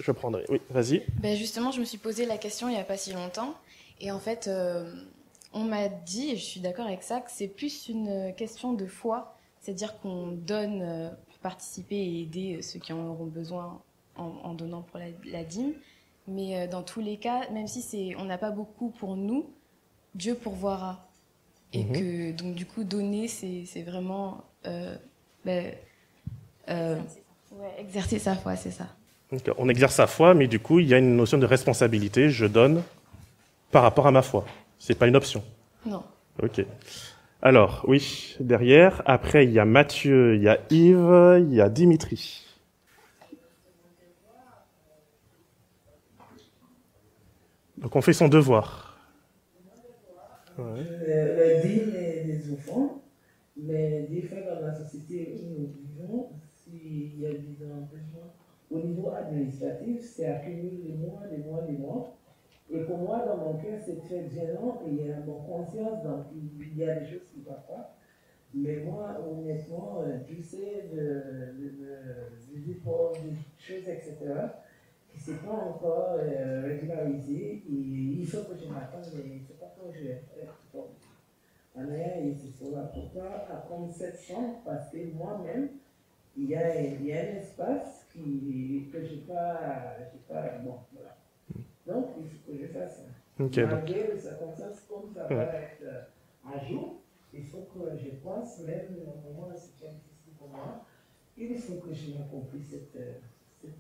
je 0.01 0.13
prendrai. 0.13 0.45
Oui, 0.49 0.61
vas-y. 0.71 1.03
Ben 1.21 1.37
justement, 1.37 1.71
je 1.71 1.81
me 1.81 1.85
suis 1.85 1.99
posé 1.99 2.27
la 2.27 2.39
question 2.39 2.69
il 2.69 2.73
n'y 2.73 2.81
a 2.81 2.85
pas 2.85 2.97
si 2.97 3.13
longtemps. 3.13 3.55
Et 4.01 4.11
en 4.11 4.19
fait, 4.19 4.49
euh, 4.49 4.93
on 5.53 5.65
m'a 5.65 5.89
dit, 5.89 6.31
et 6.31 6.37
je 6.37 6.43
suis 6.43 6.61
d'accord 6.61 6.87
avec 6.87 7.03
ça, 7.03 7.21
que 7.21 7.31
c'est 7.31 7.49
plus 7.49 7.89
une 7.89 8.33
question 8.37 8.73
de 8.73 8.87
foi. 8.87 9.37
C'est-à-dire 9.61 9.99
qu'on 10.01 10.27
donne 10.27 10.83
euh, 10.83 11.09
pour 11.29 11.39
participer 11.39 11.97
et 11.97 12.23
aider 12.23 12.63
ceux 12.63 12.79
qui 12.79 12.93
en 12.93 13.07
auront 13.07 13.27
besoin 13.27 13.81
en, 14.17 14.55
donnant 14.55 14.83
pour 14.83 15.01
la 15.01 15.43
dîme. 15.45 15.73
Mais 16.29 16.69
dans 16.69 16.83
tous 16.83 17.01
les 17.01 17.17
cas, 17.17 17.51
même 17.51 17.67
si 17.67 18.15
on 18.17 18.25
n'a 18.25 18.39
pas 18.39 18.51
beaucoup 18.51 18.91
pour 18.91 19.17
nous, 19.17 19.51
Dieu 20.15 20.35
pourvoira. 20.35 21.09
Et 21.73 21.83
mhm. 21.85 21.93
que, 21.93 22.33
donc, 22.33 22.55
du 22.55 22.67
coup, 22.67 22.85
donner, 22.85 23.29
c'est 23.29 23.83
vraiment. 23.83 24.45
Euh, 24.67 24.97
ben, 25.45 25.75
euh, 26.69 26.99
exercer 27.79 28.19
sa 28.19 28.35
foi, 28.35 28.57
c'est 28.57 28.71
ça. 28.71 28.87
on 29.59 29.69
exerce 29.69 29.97
sa 29.97 30.07
foi, 30.07 30.35
mais 30.35 30.47
du 30.47 30.59
coup, 30.59 30.79
il 30.79 30.87
y 30.87 30.95
a 30.95 30.99
une 30.99 31.17
notion 31.17 31.39
de 31.39 31.47
responsabilité. 31.47 32.31
Je 32.31 32.47
donne 32.47 32.83
par 33.71 33.83
rapport 33.83 34.07
à 34.07 34.11
ma 34.11 34.23
foi. 34.23 34.45
C'est 34.79 34.95
pas 34.95 35.07
une 35.07 35.17
option. 35.17 35.43
Non. 35.85 36.03
Ok. 36.43 36.65
Alors, 37.43 37.85
oui, 37.87 38.37
derrière. 38.41 39.03
Après, 39.05 39.45
il 39.45 39.53
y 39.53 39.59
a 39.59 39.65
Mathieu, 39.65 40.37
il 40.37 40.43
y 40.43 40.49
a 40.49 40.59
Yves, 40.71 41.45
il 41.47 41.55
y 41.55 41.61
a 41.61 41.69
Dimitri. 41.69 42.47
Donc, 47.79 47.97
on 47.97 48.01
fait 48.01 48.15
son 48.15 48.29
devoir 48.29 48.84
ouais. 50.59 51.63
les 51.63 51.69
dîmes 51.69 51.95
et 51.97 52.25
les 52.25 52.53
enfants. 52.53 53.03
Mais 53.57 54.03
des 54.11 54.23
fois, 54.23 54.39
dans 54.41 54.67
la 54.67 54.75
société 54.75 55.35
où 55.35 55.61
nous 55.61 55.69
vivons, 55.69 56.31
s'il 56.53 57.21
y 57.21 57.27
a 57.27 57.31
des 57.31 57.39
besoins 57.39 57.87
administratif, 59.15 60.01
c'est 60.03 60.27
accumuler 60.27 60.79
des 60.79 60.95
mois, 60.95 61.23
des 61.31 61.39
mois, 61.39 61.63
mois. 61.79 62.17
Et 62.71 62.81
pour 62.81 62.99
moi, 62.99 63.25
dans 63.27 63.37
mon 63.37 63.59
cœur, 63.59 63.79
c'est 63.85 64.01
très 64.01 64.29
gênant 64.29 64.81
et 64.87 64.91
il 64.91 65.07
y 65.07 65.13
a 65.13 65.21
mon 65.21 65.41
conscience, 65.43 66.03
donc 66.03 66.27
il 66.33 66.77
y 66.77 66.85
a 66.85 67.01
des 67.01 67.07
choses 67.07 67.27
qui 67.33 67.41
ne 67.41 67.45
vont 67.45 67.61
pas. 67.69 67.97
Mais 68.55 68.77
moi, 68.77 69.17
honnêtement, 69.21 70.03
euh, 70.03 70.19
tu 70.27 70.41
sais, 70.43 70.89
de, 70.93 70.99
de, 70.99 71.69
de, 71.69 72.67
des 72.67 72.81
choses, 73.59 73.89
etc., 73.89 74.17
qui 75.15 75.31
ne 75.31 75.37
sont 75.37 75.43
pas 75.45 75.53
encore 75.53 76.17
euh, 76.19 76.63
régularisées. 76.67 77.63
Et 77.69 77.73
il 78.21 78.27
faut 78.27 78.43
que 78.43 78.59
je 78.59 78.69
m'attende, 78.69 79.07
mais 79.15 79.23
je 79.23 79.35
ne 79.35 79.47
sais 79.47 79.55
pas 79.55 79.75
quand 79.79 79.91
je 79.93 80.01
vais 80.01 80.23
faire. 80.35 80.55
En 81.77 81.91
ayant 81.91 82.25
et 82.25 82.35
c'est 82.35 82.65
cela. 82.65 82.83
Pourquoi 82.93 83.47
apprendre 83.51 83.93
700 83.93 84.63
Parce 84.65 84.91
que 84.91 85.13
moi-même, 85.13 85.71
il 86.37 86.51
y, 86.51 86.57
a, 86.57 86.81
il 86.81 87.05
y 87.05 87.13
a 87.13 87.21
un 87.21 87.37
espace 87.37 88.07
qui, 88.13 88.89
que 88.93 89.05
je 89.05 89.15
n'ai 89.15 89.21
pas, 89.23 89.97
pas. 90.29 90.59
Bon, 90.65 90.79
voilà. 90.93 91.17
Donc, 91.87 92.11
il 92.19 92.29
faut 92.29 92.53
que 92.53 92.59
je 92.59 92.67
fasse 92.67 92.97
ça. 92.99 93.45
Okay, 93.45 93.67
Malgré 93.67 94.13
les 94.13 94.19
circonstances, 94.19 94.81
comme 94.89 95.13
ça 95.13 95.27
va 95.27 95.43
être 95.43 95.83
euh, 95.83 96.03
à 96.47 96.65
jour, 96.65 97.01
il 97.33 97.45
faut 97.45 97.67
que 97.75 97.97
je 97.97 98.11
pense, 98.23 98.61
même 98.61 98.97
au 99.01 99.29
moment 99.29 99.49
où 99.49 99.57
c'est 99.57 99.91
difficile 99.91 100.35
pour 100.39 100.49
moi, 100.49 100.85
il 101.37 101.59
faut 101.59 101.75
que 101.75 101.93
je 101.93 102.17
m'accomplisse 102.17 102.71
cette, 102.71 103.23
cette 103.61 103.79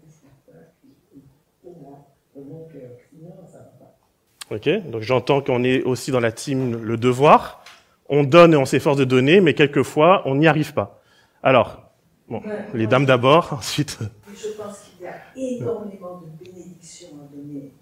Ok, 4.50 4.68
donc 4.90 5.02
j'entends 5.02 5.40
qu'on 5.40 5.64
est 5.64 5.83
aussi 5.83 6.11
dans 6.11 6.21
la 6.21 6.30
team 6.33 6.83
le 6.83 6.97
devoir. 6.97 7.64
On 8.09 8.25
donne 8.25 8.52
et 8.52 8.56
on 8.56 8.66
s'efforce 8.66 8.99
de 8.99 9.04
donner, 9.04 9.40
mais 9.40 9.54
quelquefois, 9.54 10.23
on 10.26 10.35
n'y 10.35 10.47
arrive 10.47 10.75
pas. 10.75 11.02
Alors, 11.42 11.90
bon, 12.28 12.40
Ouais, 12.40 12.66
les 12.75 12.87
dames 12.87 13.06
d'abord, 13.06 13.52
ensuite. 13.59 13.99
Je 14.35 14.49
pense 14.50 14.80
qu'il 14.80 15.04
y 15.04 15.09
a 15.09 15.14
énormément 15.37 16.21
de 16.21 16.44
bénédictions 16.44 17.09
à 17.23 17.35
donner 17.35 17.73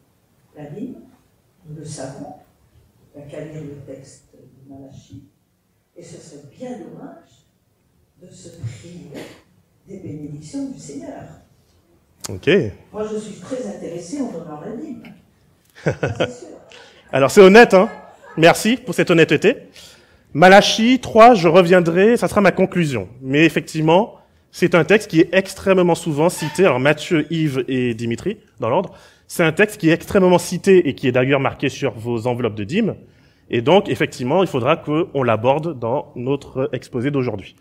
la 0.57 0.65
Bible, 0.67 1.01
nous 1.67 1.77
le 1.77 1.85
savons. 1.85 2.35
Il 3.15 3.19
n'y 3.21 3.27
a 3.27 3.29
qu'à 3.29 3.45
lire 3.45 3.62
le 3.62 3.93
texte 3.93 4.29
de 4.35 4.73
Malachie. 4.73 5.25
Et 5.97 6.03
ce 6.03 6.17
serait 6.17 6.45
bien 6.57 6.79
dommage 6.79 7.47
de 8.23 8.29
se 8.29 8.49
priver 8.61 9.21
des 9.87 9.99
bénédictions 9.99 10.71
du 10.71 10.79
Seigneur. 10.79 11.25
Ok. 12.29 12.49
Moi, 12.93 13.05
je 13.12 13.19
suis 13.19 13.41
très 13.41 13.67
intéressé 13.67 14.19
la 14.19 14.76
Bible. 14.76 15.12
Sûr. 15.85 16.49
Alors 17.12 17.31
c'est 17.31 17.41
honnête, 17.41 17.75
hein 17.75 17.91
Merci 18.37 18.76
pour 18.76 18.95
cette 18.95 19.11
honnêteté. 19.11 19.57
Malachie 20.33 20.99
3, 20.99 21.35
je 21.35 21.49
reviendrai, 21.49 22.17
ça 22.17 22.29
sera 22.29 22.41
ma 22.41 22.52
conclusion. 22.52 23.09
Mais 23.21 23.45
effectivement, 23.45 24.14
c'est 24.50 24.75
un 24.75 24.85
texte 24.85 25.11
qui 25.11 25.21
est 25.21 25.29
extrêmement 25.33 25.95
souvent 25.95 26.31
cité. 26.31 26.64
Alors 26.64 26.81
Matthieu, 26.81 27.26
Yves 27.31 27.64
et 27.69 27.93
Dimitri, 27.93 28.38
dans 28.61 28.71
l'ordre, 28.71 28.95
c'est 29.26 29.43
un 29.43 29.52
texte 29.52 29.79
qui 29.79 29.91
est 29.91 29.93
extrêmement 29.93 30.38
cité 30.38 30.88
et 30.88 30.95
qui 30.95 31.09
est 31.09 31.12
d'ailleurs 31.12 31.41
marqué 31.41 31.69
sur 31.69 31.93
vos 31.93 32.26
enveloppes 32.26 32.55
de 32.55 32.64
dîmes. 32.64 32.95
Et 33.50 33.61
donc, 33.61 33.91
effectivement, 33.91 34.43
il 34.43 34.49
faudra 34.49 34.76
qu'on 34.76 35.23
l'aborde 35.23 35.79
dans 35.79 36.12
notre 36.17 36.71
exposé 36.73 37.11
d'aujourd'hui. 37.11 37.57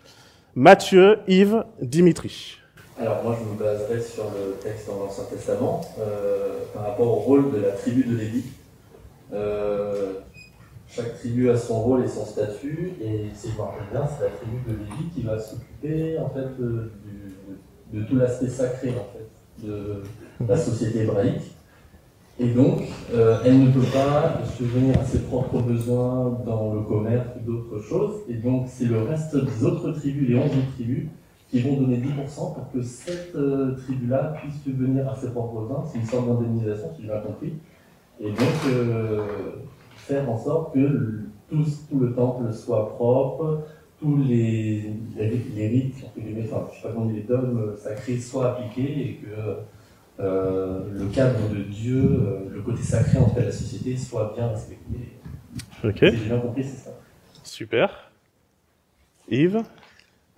Matthieu, 0.54 1.18
Yves, 1.28 1.64
Dimitri. 1.82 2.61
Alors 3.02 3.24
moi 3.24 3.36
je 3.36 3.44
me 3.52 3.58
baserai 3.58 4.00
sur 4.00 4.24
le 4.26 4.52
texte 4.62 4.86
dans 4.86 5.04
l'Ancien 5.04 5.24
Testament 5.24 5.80
euh, 5.98 6.58
par 6.72 6.84
rapport 6.84 7.08
au 7.08 7.16
rôle 7.20 7.50
de 7.50 7.58
la 7.58 7.72
tribu 7.72 8.04
de 8.04 8.16
Lévi. 8.16 8.44
Euh, 9.32 10.12
chaque 10.88 11.18
tribu 11.18 11.50
a 11.50 11.56
son 11.56 11.80
rôle 11.82 12.04
et 12.04 12.08
son 12.08 12.24
statut, 12.24 12.92
et 13.02 13.24
si 13.34 13.48
bien, 13.48 13.64
c'est 14.06 14.24
la 14.24 14.30
tribu 14.30 14.58
de 14.68 14.72
Lévi 14.76 15.10
qui 15.12 15.22
va 15.22 15.36
s'occuper 15.36 16.16
en 16.20 16.28
fait 16.30 16.46
de, 16.62 16.92
du- 17.04 17.98
de 17.98 18.04
tout 18.06 18.14
l'aspect 18.14 18.48
sacré 18.48 18.90
en 18.90 19.08
fait 19.12 19.66
de 19.66 20.02
la 20.46 20.56
société 20.56 21.00
hébraïque. 21.00 21.42
Et 22.38 22.52
donc, 22.52 22.82
euh, 23.12 23.38
elle 23.44 23.64
ne 23.64 23.72
peut 23.72 23.86
pas 23.92 24.40
subvenir 24.56 24.98
à 25.00 25.04
ses 25.04 25.18
propres 25.22 25.60
besoins 25.60 26.38
dans 26.46 26.72
le 26.72 26.80
commerce 26.82 27.26
ou 27.36 27.50
d'autres 27.50 27.80
choses. 27.82 28.20
Et 28.28 28.34
donc, 28.34 28.68
c'est 28.68 28.86
le 28.86 29.02
reste 29.02 29.34
des 29.36 29.64
autres 29.64 29.90
tribus, 29.92 30.28
les 30.28 30.36
11 30.36 30.44
autres 30.46 30.72
tribus, 30.76 31.08
qui 31.52 31.60
vont 31.60 31.76
donner 31.76 31.98
10% 31.98 32.54
pour 32.54 32.72
que 32.72 32.80
cette 32.80 33.34
euh, 33.36 33.76
tribu-là 33.76 34.34
puisse 34.40 34.62
subvenir 34.62 35.06
à 35.06 35.14
ses 35.14 35.28
propres 35.32 35.60
besoins. 35.60 35.84
C'est 35.92 35.98
une 35.98 36.06
sorte 36.06 36.26
d'indemnisation, 36.26 36.90
si 36.96 37.02
j'ai 37.02 37.08
bien 37.08 37.20
compris. 37.20 37.52
Et 38.20 38.30
donc, 38.30 38.38
euh, 38.68 39.26
faire 39.96 40.30
en 40.30 40.38
sorte 40.38 40.72
que 40.72 40.78
le- 40.78 41.24
tout, 41.50 41.62
tout 41.90 41.98
le 41.98 42.14
temple 42.14 42.50
soit 42.54 42.94
propre, 42.94 43.64
tous 44.00 44.16
les, 44.16 44.94
les, 45.14 45.28
les 45.54 45.68
rites, 45.68 45.96
enfin, 46.06 46.66
je 46.72 46.76
sais 46.80 46.88
pas 46.88 46.94
comment 46.94 47.04
dire, 47.04 47.16
les 47.16 47.22
dogmes 47.24 47.76
sacrés 47.76 48.16
soient 48.18 48.52
appliqués 48.56 49.08
et 49.10 49.14
que 49.16 49.26
euh, 50.20 50.80
le 50.90 51.04
cadre 51.06 51.50
de 51.50 51.62
Dieu, 51.64 52.00
euh, 52.02 52.48
le 52.50 52.62
côté 52.62 52.82
sacré 52.82 53.18
en 53.18 53.28
fait 53.28 53.40
de 53.42 53.46
la 53.46 53.52
société 53.52 53.94
soit 53.96 54.32
bien 54.34 54.48
respecté. 54.48 55.18
Ok, 55.84 55.98
Si 55.98 56.04
j'ai 56.16 56.28
bien 56.28 56.38
compris, 56.38 56.64
c'est 56.64 56.78
ça. 56.84 56.90
super. 57.44 58.10
Yves? 59.28 59.62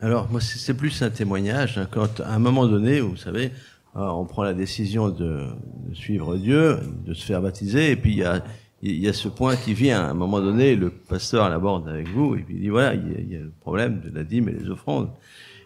Alors, 0.04 0.28
moi, 0.30 0.38
c'est 0.42 0.74
plus 0.74 1.00
un 1.00 1.08
témoignage. 1.08 1.78
hein, 1.78 1.88
quand, 1.90 2.20
à 2.20 2.34
un 2.34 2.38
moment 2.38 2.66
donné, 2.66 3.00
vous 3.00 3.16
savez, 3.16 3.52
euh, 3.96 4.00
on 4.00 4.26
prend 4.26 4.42
la 4.42 4.52
décision 4.52 5.08
de, 5.08 5.46
de 5.88 5.94
suivre 5.94 6.36
Dieu, 6.36 6.76
de 7.06 7.14
se 7.14 7.24
faire 7.24 7.40
baptiser, 7.40 7.92
et 7.92 7.96
puis 7.96 8.12
il 8.12 8.18
y 8.18 8.22
a, 8.22 8.44
il 8.82 8.98
y 8.98 9.08
a 9.08 9.14
ce 9.14 9.28
point 9.28 9.56
qui 9.56 9.72
vient. 9.72 10.04
À 10.04 10.10
un 10.10 10.14
moment 10.14 10.42
donné, 10.42 10.76
le 10.76 10.90
pasteur 10.90 11.48
l'aborde 11.48 11.88
avec 11.88 12.08
vous, 12.08 12.34
et 12.34 12.40
puis 12.42 12.56
il 12.56 12.60
dit 12.60 12.68
voilà, 12.68 12.92
il 12.92 13.12
y, 13.12 13.14
a, 13.14 13.18
il 13.18 13.32
y 13.32 13.36
a 13.36 13.40
le 13.40 13.52
problème 13.62 14.02
de 14.04 14.14
la 14.14 14.24
dîme 14.24 14.50
et 14.50 14.52
des 14.52 14.68
offrandes. 14.68 15.08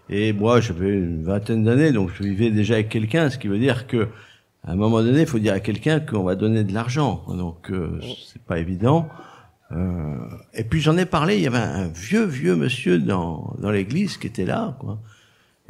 Et 0.08 0.32
moi, 0.32 0.60
j'avais 0.60 0.90
une 0.90 1.24
vingtaine 1.24 1.64
d'années, 1.64 1.90
donc 1.90 2.10
je 2.16 2.22
vivais 2.22 2.52
déjà 2.52 2.74
avec 2.74 2.90
quelqu'un, 2.90 3.30
ce 3.30 3.38
qui 3.38 3.48
veut 3.48 3.58
dire 3.58 3.88
que 3.88 4.06
à 4.62 4.70
un 4.70 4.76
moment 4.76 5.02
donné, 5.02 5.22
il 5.22 5.26
faut 5.26 5.40
dire 5.40 5.54
à 5.54 5.60
quelqu'un 5.60 5.98
qu'on 5.98 6.22
va 6.22 6.36
donner 6.36 6.62
de 6.62 6.72
l'argent. 6.72 7.24
Donc, 7.26 7.72
euh, 7.72 7.98
c'est 8.24 8.42
pas 8.42 8.60
évident. 8.60 9.08
Euh, 9.72 10.16
et 10.54 10.64
puis 10.64 10.80
j'en 10.80 10.96
ai 10.96 11.04
parlé, 11.04 11.36
il 11.36 11.42
y 11.42 11.46
avait 11.46 11.58
un 11.58 11.88
vieux, 11.88 12.24
vieux 12.24 12.56
monsieur 12.56 12.98
dans, 12.98 13.54
dans 13.58 13.70
l'église 13.70 14.16
qui 14.16 14.26
était 14.26 14.46
là, 14.46 14.76
quoi. 14.80 14.98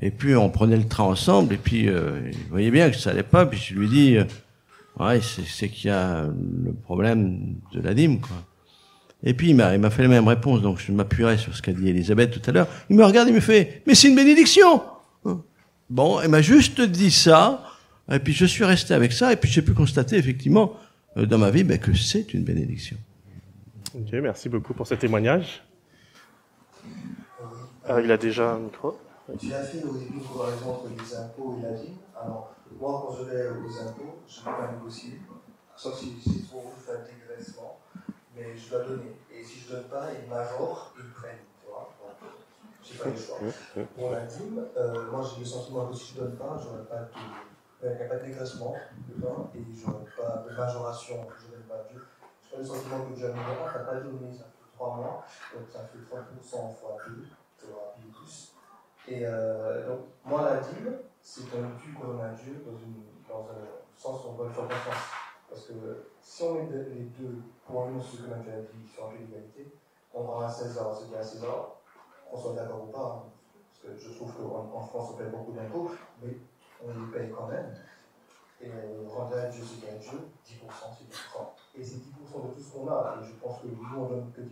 Et 0.00 0.12
puis 0.12 0.37
on 0.37 0.49
prenait 0.50 0.76
le 0.76 0.87
train 0.87 1.05
ensemble, 1.05 1.55
et 1.55 1.57
puis 1.57 1.88
euh, 1.88 2.21
il 2.31 2.49
voyait 2.50 2.71
bien 2.71 2.90
que 2.90 2.97
ça 2.97 3.11
allait 3.11 3.25
pas, 3.25 3.47
puis 3.47 3.59
je 3.59 3.75
lui 3.75 3.88
dis, 3.88 4.17
euh, 4.17 4.25
ouais, 5.00 5.21
c'est, 5.21 5.69
qu'il 5.69 5.90
y 5.90 5.93
a 5.93 6.26
le 6.26 6.73
problème 6.73 7.57
de 7.73 7.81
la 7.81 7.95
dîme, 7.95 8.21
quoi. 8.21 8.37
Et 9.25 9.35
puis 9.35 9.50
il 9.50 9.57
m'a, 9.57 9.75
il 9.75 9.81
m'a 9.81 9.90
fait 9.90 10.02
la 10.02 10.09
même 10.09 10.28
réponse, 10.28 10.62
donc 10.62 10.78
je 10.78 10.93
m'appuierai 10.93 11.38
sur 11.38 11.57
ce 11.57 11.61
qu'a 11.61 11.73
dit 11.73 11.88
Elisabeth 11.88 12.31
tout 12.31 12.49
à 12.49 12.52
l'heure. 12.52 12.69
Il 12.88 12.95
me 12.95 13.05
regarde, 13.05 13.28
il 13.28 13.35
me 13.35 13.40
fait, 13.40 13.83
mais 13.87 13.97
c'est 13.97 14.09
une 14.09 14.14
bénédiction 14.14 14.83
Bon, 15.90 16.21
elle 16.21 16.28
m'a 16.28 16.43
juste 16.43 16.83
dit 16.83 17.11
ça, 17.11 17.64
et 18.12 18.19
puis 18.19 18.35
je 18.35 18.45
suis 18.45 18.64
resté 18.64 18.95
avec 18.95 19.12
ça, 19.12 19.33
et 19.33 19.37
puis 19.37 19.50
j'ai 19.50 19.62
pu 19.62 19.73
constater 19.73 20.17
effectivement 20.17 20.75
euh, 21.17 21.25
dans 21.25 21.38
ma 21.38 21.50
vie 21.50 21.64
ben, 21.64 21.78
que 21.78 21.95
c'est 21.95 22.35
une 22.35 22.45
bénédiction. 22.45 22.97
Ok, 23.99 24.12
merci 24.12 24.49
beaucoup 24.49 24.75
pour 24.75 24.87
ce 24.87 24.95
témoignage. 24.95 25.64
Ah, 27.85 28.00
il 28.00 28.12
a 28.12 28.17
déjà 28.17 28.52
un 28.52 28.61
micro. 28.61 28.97
Tu 29.38 29.52
as 29.52 29.62
fait 29.62 29.83
au 29.83 29.95
début 29.95 30.19
une 30.19 30.25
comparaison 30.25 30.71
entre 30.71 30.88
les 30.88 31.17
impôts 31.17 31.57
et 31.59 31.62
la 31.62 31.73
dîme. 31.73 31.97
Alors, 32.14 32.55
moi, 32.78 33.05
quand 33.07 33.17
je 33.17 33.25
vais 33.25 33.49
aux 33.49 33.81
impôts, 33.81 34.19
je 34.28 34.40
ne 34.40 34.45
peux 34.45 34.50
pas 34.50 34.73
négocier, 34.73 35.21
sauf 35.75 35.99
si 35.99 36.14
c'est 36.25 36.49
trop 36.49 36.73
fais 36.78 36.93
un 36.93 37.05
dégraissement, 37.05 37.81
mais 38.37 38.57
je 38.57 38.71
dois 38.71 38.85
donner. 38.85 39.17
Et 39.35 39.43
si 39.43 39.61
je 39.61 39.73
ne 39.73 39.81
donne 39.81 39.88
pas, 39.88 40.07
ils 40.12 40.31
majorent, 40.31 40.95
ils 40.97 41.11
prennent. 41.11 41.45
Tu 41.61 41.67
vois 41.69 41.95
j'ai 42.85 42.99
pas 42.99 43.09
le 43.09 43.17
choix. 43.17 43.85
Pour 43.97 44.11
la 44.12 44.26
dîme, 44.26 44.64
euh, 44.76 45.11
moi 45.11 45.23
j'ai 45.23 45.40
le 45.40 45.47
sentiment 45.47 45.87
que 45.87 45.97
si 45.97 46.14
je 46.14 46.21
ne 46.21 46.26
donne 46.26 46.37
pas, 46.37 46.57
je 46.62 46.69
n'aurai 46.69 46.85
pas 46.88 47.00
de. 47.00 47.09
Il 47.83 47.97
n'y 47.97 48.02
a 48.02 48.07
pas 48.07 48.17
de 48.17 48.25
dégraissement 48.26 48.75
et 49.55 49.59
je 49.75 49.87
n'aurai 49.87 50.05
pas 50.17 50.45
de 50.49 50.57
majoration, 50.57 51.26
je 51.38 51.47
ne 51.47 51.52
donne 51.52 51.67
pas 51.69 51.87
Dieu. 51.90 52.02
Le 52.59 52.65
sentiment 52.65 52.99
que 52.99 53.05
a 53.05 53.09
mis 53.09 53.15
tu 53.15 53.25
n'as 53.25 53.85
pas 53.85 53.95
donné, 53.95 54.33
ça 54.33 54.45
fait 54.45 54.75
3 54.75 54.97
mois, 54.97 55.25
donc 55.55 55.69
ça 55.71 55.79
fait 55.85 55.99
30% 55.99 56.75
fois 56.75 56.97
2, 57.07 57.25
tu 57.57 57.67
auras 57.67 57.93
payé 57.95 58.11
plus. 58.12 58.55
Et 59.07 59.25
euh, 59.25 59.87
donc, 59.87 60.00
moi, 60.25 60.43
la 60.43 60.57
dîme, 60.57 60.99
c'est 61.23 61.45
un 61.57 61.71
dû 61.77 61.95
qu'on 61.95 62.19
à 62.19 62.31
Dieu 62.31 62.65
dans, 63.29 63.38
un 63.38 63.65
sens 63.97 64.25
où 64.25 64.31
on 64.31 64.33
doit 64.33 64.47
le 64.47 64.53
faire 64.53 64.65
confiance. 64.65 65.05
Parce 65.49 65.67
que 65.67 65.73
si 66.21 66.43
on 66.43 66.55
met 66.55 66.67
les 66.67 67.05
deux 67.17 67.38
pour 67.65 67.87
nous, 67.91 68.03
ce 68.03 68.17
que 68.17 68.23
Dieu 68.23 68.33
a 68.33 68.38
dit 68.38 68.88
sur 68.93 69.07
un 69.07 69.11
peu 69.11 69.19
d'égalité, 69.19 69.73
on 70.12 70.25
rend 70.25 70.41
à 70.41 70.49
César 70.49 70.93
ce 70.97 71.05
qui 71.05 71.15
est 71.15 71.19
à 71.19 71.23
César, 71.23 71.77
qu'on 72.29 72.37
soit 72.41 72.55
d'accord 72.55 72.88
ou 72.88 72.91
pas. 72.91 73.25
hein. 73.25 73.31
Parce 73.71 73.95
que 73.95 74.00
je 74.00 74.15
trouve 74.17 74.33
qu'en 74.35 74.69
en 74.77 74.81
France, 74.81 75.11
on 75.12 75.17
paye 75.17 75.29
beaucoup 75.29 75.53
d'impôts, 75.53 75.93
mais 76.21 76.37
on 76.85 76.88
les 76.88 77.12
paye 77.12 77.31
quand 77.31 77.47
même. 77.47 77.73
Et 78.61 78.69
on 78.69 79.33
à 79.33 79.47
Dieu 79.47 79.62
ce 79.62 79.81
qui 79.81 79.87
est 79.87 79.91
à 79.91 79.95
Dieu, 79.95 80.19
10%, 80.45 80.61
c'est 80.99 81.38
10%. 81.38 81.58
Et 81.78 81.85
c'est 81.85 81.97
10% 81.97 82.49
de 82.49 82.54
tout 82.54 82.61
ce 82.61 82.73
qu'on 82.73 82.88
a. 82.88 83.18
Et 83.20 83.25
je 83.25 83.32
pense 83.35 83.61
que 83.61 83.66
nous, 83.68 83.99
on 83.99 84.08
donne 84.08 84.32
que 84.32 84.40
10% 84.40 84.44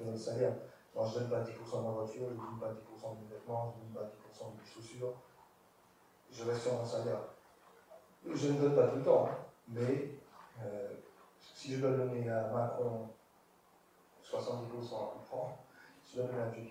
de 0.00 0.04
notre 0.04 0.18
salaire. 0.18 0.52
Moi, 0.94 1.06
je 1.06 1.20
ne 1.20 1.24
donne 1.24 1.30
pas 1.30 1.40
10% 1.40 1.78
de 1.78 1.86
ma 1.86 1.90
voiture, 1.90 2.26
je 2.28 2.34
ne 2.34 2.38
donne 2.38 2.58
pas 2.60 2.68
10% 2.68 3.16
de 3.16 3.22
mes 3.22 3.34
vêtements, 3.34 3.74
je 3.74 3.88
ne 3.88 3.94
donne 3.94 4.02
pas 4.02 4.10
10% 4.10 4.52
de 4.52 4.60
mes 4.60 4.66
chaussures. 4.66 5.14
Je 6.30 6.44
reste 6.44 6.62
sur 6.62 6.74
mon 6.74 6.84
salaire. 6.84 7.20
Je 8.30 8.48
ne 8.48 8.60
donne 8.60 8.74
pas 8.74 8.88
tout 8.88 8.96
le 8.96 9.02
temps, 9.02 9.28
hein, 9.30 9.36
mais 9.68 10.10
euh, 10.62 10.88
si 11.54 11.74
je 11.74 11.80
dois 11.80 11.92
donner 11.92 12.28
à 12.28 12.48
Macron 12.48 13.08
70%, 14.24 14.36
il 14.36 15.26
prend. 15.28 15.56
Si 16.04 16.16
je 16.16 16.20
dois 16.20 16.30
donner 16.30 16.42
à 16.42 16.46
Dieu 16.48 16.62
10%, 16.62 16.66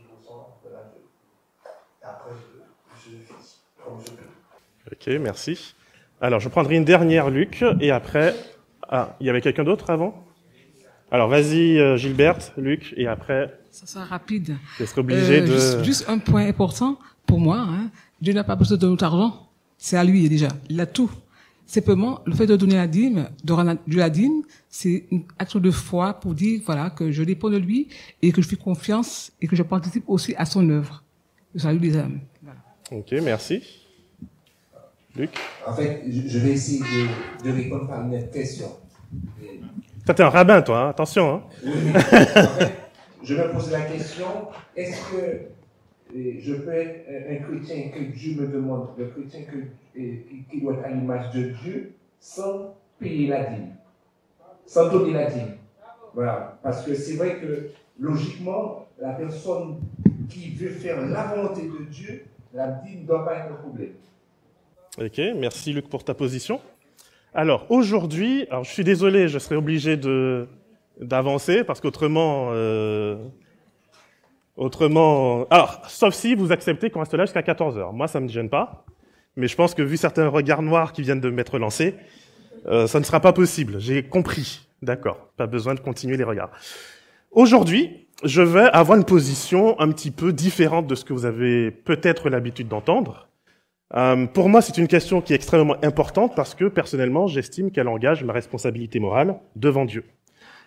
je. 0.64 0.68
Et 0.70 2.06
après, 2.06 2.32
je, 2.32 3.12
je 3.12 3.18
fais 3.18 3.34
comme 3.84 4.00
je 4.00 4.12
peux. 4.12 4.92
Ok, 4.92 5.22
merci. 5.22 5.74
Alors, 6.22 6.40
je 6.40 6.50
prendrai 6.50 6.76
une 6.76 6.86
dernière, 6.86 7.30
Luc, 7.30 7.64
et 7.80 7.92
après... 7.92 8.36
Ah, 8.90 9.16
il 9.20 9.28
y 9.28 9.30
avait 9.30 9.42
quelqu'un 9.42 9.64
d'autre 9.64 9.90
avant? 9.90 10.24
Alors, 11.12 11.30
vas-y, 11.30 11.78
euh, 11.80 11.98
Gilberte, 11.98 12.54
Luc, 12.58 12.94
et 12.98 13.08
après, 13.08 13.58
Ça 13.72 13.86
sera 13.86 14.06
rapide. 14.06 14.58
je 14.80 14.86
serai 14.86 15.02
obligé 15.02 15.40
Euh, 15.40 15.42
de... 15.42 15.52
juste, 15.54 15.84
juste 15.84 16.06
un 16.10 16.18
point 16.20 16.46
important 16.48 16.98
pour 17.26 17.40
moi. 17.40 17.60
Hein. 17.60 17.90
Dieu 18.22 18.34
n'a 18.34 18.44
pas 18.44 18.56
besoin 18.56 18.78
de 18.78 18.88
notre 18.88 19.04
argent. 19.06 19.50
C'est 19.78 19.98
à 19.98 20.04
lui 20.04 20.28
déjà. 20.28 20.50
Il 20.70 20.80
a 20.82 20.86
tout. 20.86 21.12
Simplement, 21.66 22.22
le 22.26 22.34
fait 22.34 22.48
de 22.48 22.56
donner 22.56 22.76
la 22.76 22.88
dîme, 22.88 23.30
de 23.44 23.54
rendre 23.54 23.76
Dieu 23.88 24.00
la 24.00 24.10
dîme, 24.10 24.42
c'est 24.70 25.06
un 25.12 25.20
acte 25.38 25.58
de 25.58 25.70
foi 25.70 26.14
pour 26.14 26.34
dire 26.34 26.62
voilà 26.66 26.90
que 26.90 27.12
je 27.12 27.24
dépends 27.24 27.50
de 27.50 27.58
lui 27.58 27.90
et 28.22 28.32
que 28.32 28.42
je 28.42 28.48
fais 28.48 28.56
confiance 28.56 29.32
et 29.42 29.48
que 29.48 29.56
je 29.56 29.64
participe 29.64 30.06
aussi 30.08 30.34
à 30.38 30.46
son 30.46 30.68
œuvre. 30.70 31.04
Le 31.54 31.60
salut 31.60 31.80
des 31.80 31.98
âmes. 31.98 32.20
Voilà. 32.42 32.60
Ok, 32.92 33.12
merci. 33.22 33.62
Luc 35.18 35.32
En 35.66 35.74
fait, 35.74 36.04
je 36.08 36.40
vais 36.40 36.52
essayer 36.52 36.80
de, 36.80 37.50
de 37.50 37.56
répondre 37.56 37.88
par 37.88 38.02
une 38.02 38.30
question. 38.30 38.68
Toi, 40.06 40.16
t'es 40.16 40.24
un 40.24 40.30
rabbin, 40.30 40.62
toi, 40.62 40.82
hein 40.84 40.90
attention. 40.90 41.36
Hein 41.36 41.44
Oui, 41.66 41.72
oui. 41.76 41.92
En 41.96 42.00
fait, 42.00 42.72
je 43.24 43.36
me 43.36 43.52
pose 43.52 43.72
la 43.72 43.82
question, 43.82 44.26
est-ce 44.76 45.02
que 45.12 45.18
euh, 46.16 46.34
je 46.40 46.54
peux 46.54 46.72
être 46.72 47.08
un- 47.10 47.44
chrétien 47.44 47.90
que 47.94 48.00
Dieu 48.16 48.40
me 48.40 48.48
demande, 48.48 48.90
le 48.98 49.08
chrétien 49.08 49.42
que, 49.42 49.58
euh, 49.58 49.66
qui, 50.30 50.46
qui 50.50 50.62
doit 50.62 50.74
être 50.76 50.86
à 50.86 50.90
l'image 50.90 51.32
de 51.34 51.50
Dieu, 51.62 51.94
sans 52.20 52.76
payer 53.00 53.28
la 53.28 53.44
dîme, 53.46 53.70
sans 54.66 54.90
donner 54.90 55.14
la 55.14 55.30
dîme 55.30 55.58
Voilà, 56.14 56.58
parce 56.64 56.86
que 56.86 56.94
c'est 56.94 57.16
vrai 57.16 57.40
que 57.42 57.70
logiquement, 58.00 58.88
la 59.02 59.14
personne 59.14 59.80
qui 60.30 60.52
veut 60.52 60.70
faire 60.70 61.02
la 61.08 61.24
volonté 61.26 61.64
de 61.64 61.84
Dieu, 61.90 62.26
la 62.54 62.68
dîme 62.68 63.02
ne 63.02 63.08
doit 63.08 63.26
pas 63.26 63.36
être 63.40 63.52
un 63.52 63.56
problème. 63.56 63.92
Ok, 65.00 65.22
merci 65.36 65.74
Luc 65.74 65.90
pour 65.90 66.04
ta 66.04 66.16
position. 66.16 66.60
Alors 67.36 67.68
aujourd'hui, 67.70 68.48
alors 68.50 68.64
je 68.64 68.72
suis 68.72 68.84
désolé, 68.84 69.28
je 69.28 69.38
serai 69.38 69.56
obligé 69.56 69.96
de 69.96 70.48
d'avancer 71.00 71.64
parce 71.64 71.82
qu'autrement, 71.82 72.50
euh, 72.54 73.16
autrement, 74.56 75.46
alors 75.52 75.84
sauf 75.88 76.16
si 76.16 76.34
vous 76.34 76.52
acceptez 76.52 76.90
qu'on 76.90 77.02
reste 77.02 77.14
là 77.14 77.26
jusqu'à 77.26 77.44
14 77.44 77.78
heures. 77.78 77.94
Moi, 77.94 78.08
ça 78.08 78.20
me 78.20 78.28
gêne 78.28 78.50
pas, 78.50 78.86
mais 79.36 79.48
je 79.48 79.56
pense 79.56 79.76
que 79.76 79.84
vu 79.84 79.98
certains 79.98 80.30
regards 80.30 80.64
noirs 80.64 80.94
qui 80.94 81.04
viennent 81.04 81.22
de 81.22 81.30
m'être 81.30 81.60
lancés, 81.60 81.94
euh, 82.66 82.88
ça 82.88 83.00
ne 83.00 83.06
sera 83.06 83.20
pas 83.20 83.34
possible. 83.34 83.80
J'ai 83.80 84.02
compris, 84.02 84.68
d'accord. 84.82 85.30
Pas 85.38 85.46
besoin 85.46 85.76
de 85.76 85.80
continuer 85.80 86.18
les 86.18 86.24
regards. 86.24 86.50
Aujourd'hui, 87.30 88.08
je 88.24 88.42
vais 88.42 88.68
avoir 88.74 88.98
une 88.98 89.06
position 89.06 89.80
un 89.80 89.92
petit 89.92 90.10
peu 90.10 90.34
différente 90.34 90.88
de 90.88 90.96
ce 90.96 91.06
que 91.06 91.14
vous 91.14 91.26
avez 91.26 91.70
peut-être 91.70 92.32
l'habitude 92.32 92.68
d'entendre. 92.68 93.28
Euh, 93.96 94.26
pour 94.26 94.50
moi, 94.50 94.62
c'est 94.62 94.78
une 94.78 94.88
question 94.88 95.22
qui 95.22 95.34
est 95.34 95.36
extrêmement 95.36 95.76
importante 95.84 96.36
parce 96.36 96.56
que 96.56 96.66
personnellement, 96.66 97.28
j'estime 97.28 97.72
qu'elle 97.72 97.88
engage 97.88 98.24
ma 98.24 98.34
responsabilité 98.34 99.00
morale 99.00 99.40
devant 99.56 99.86
Dieu. 99.86 100.04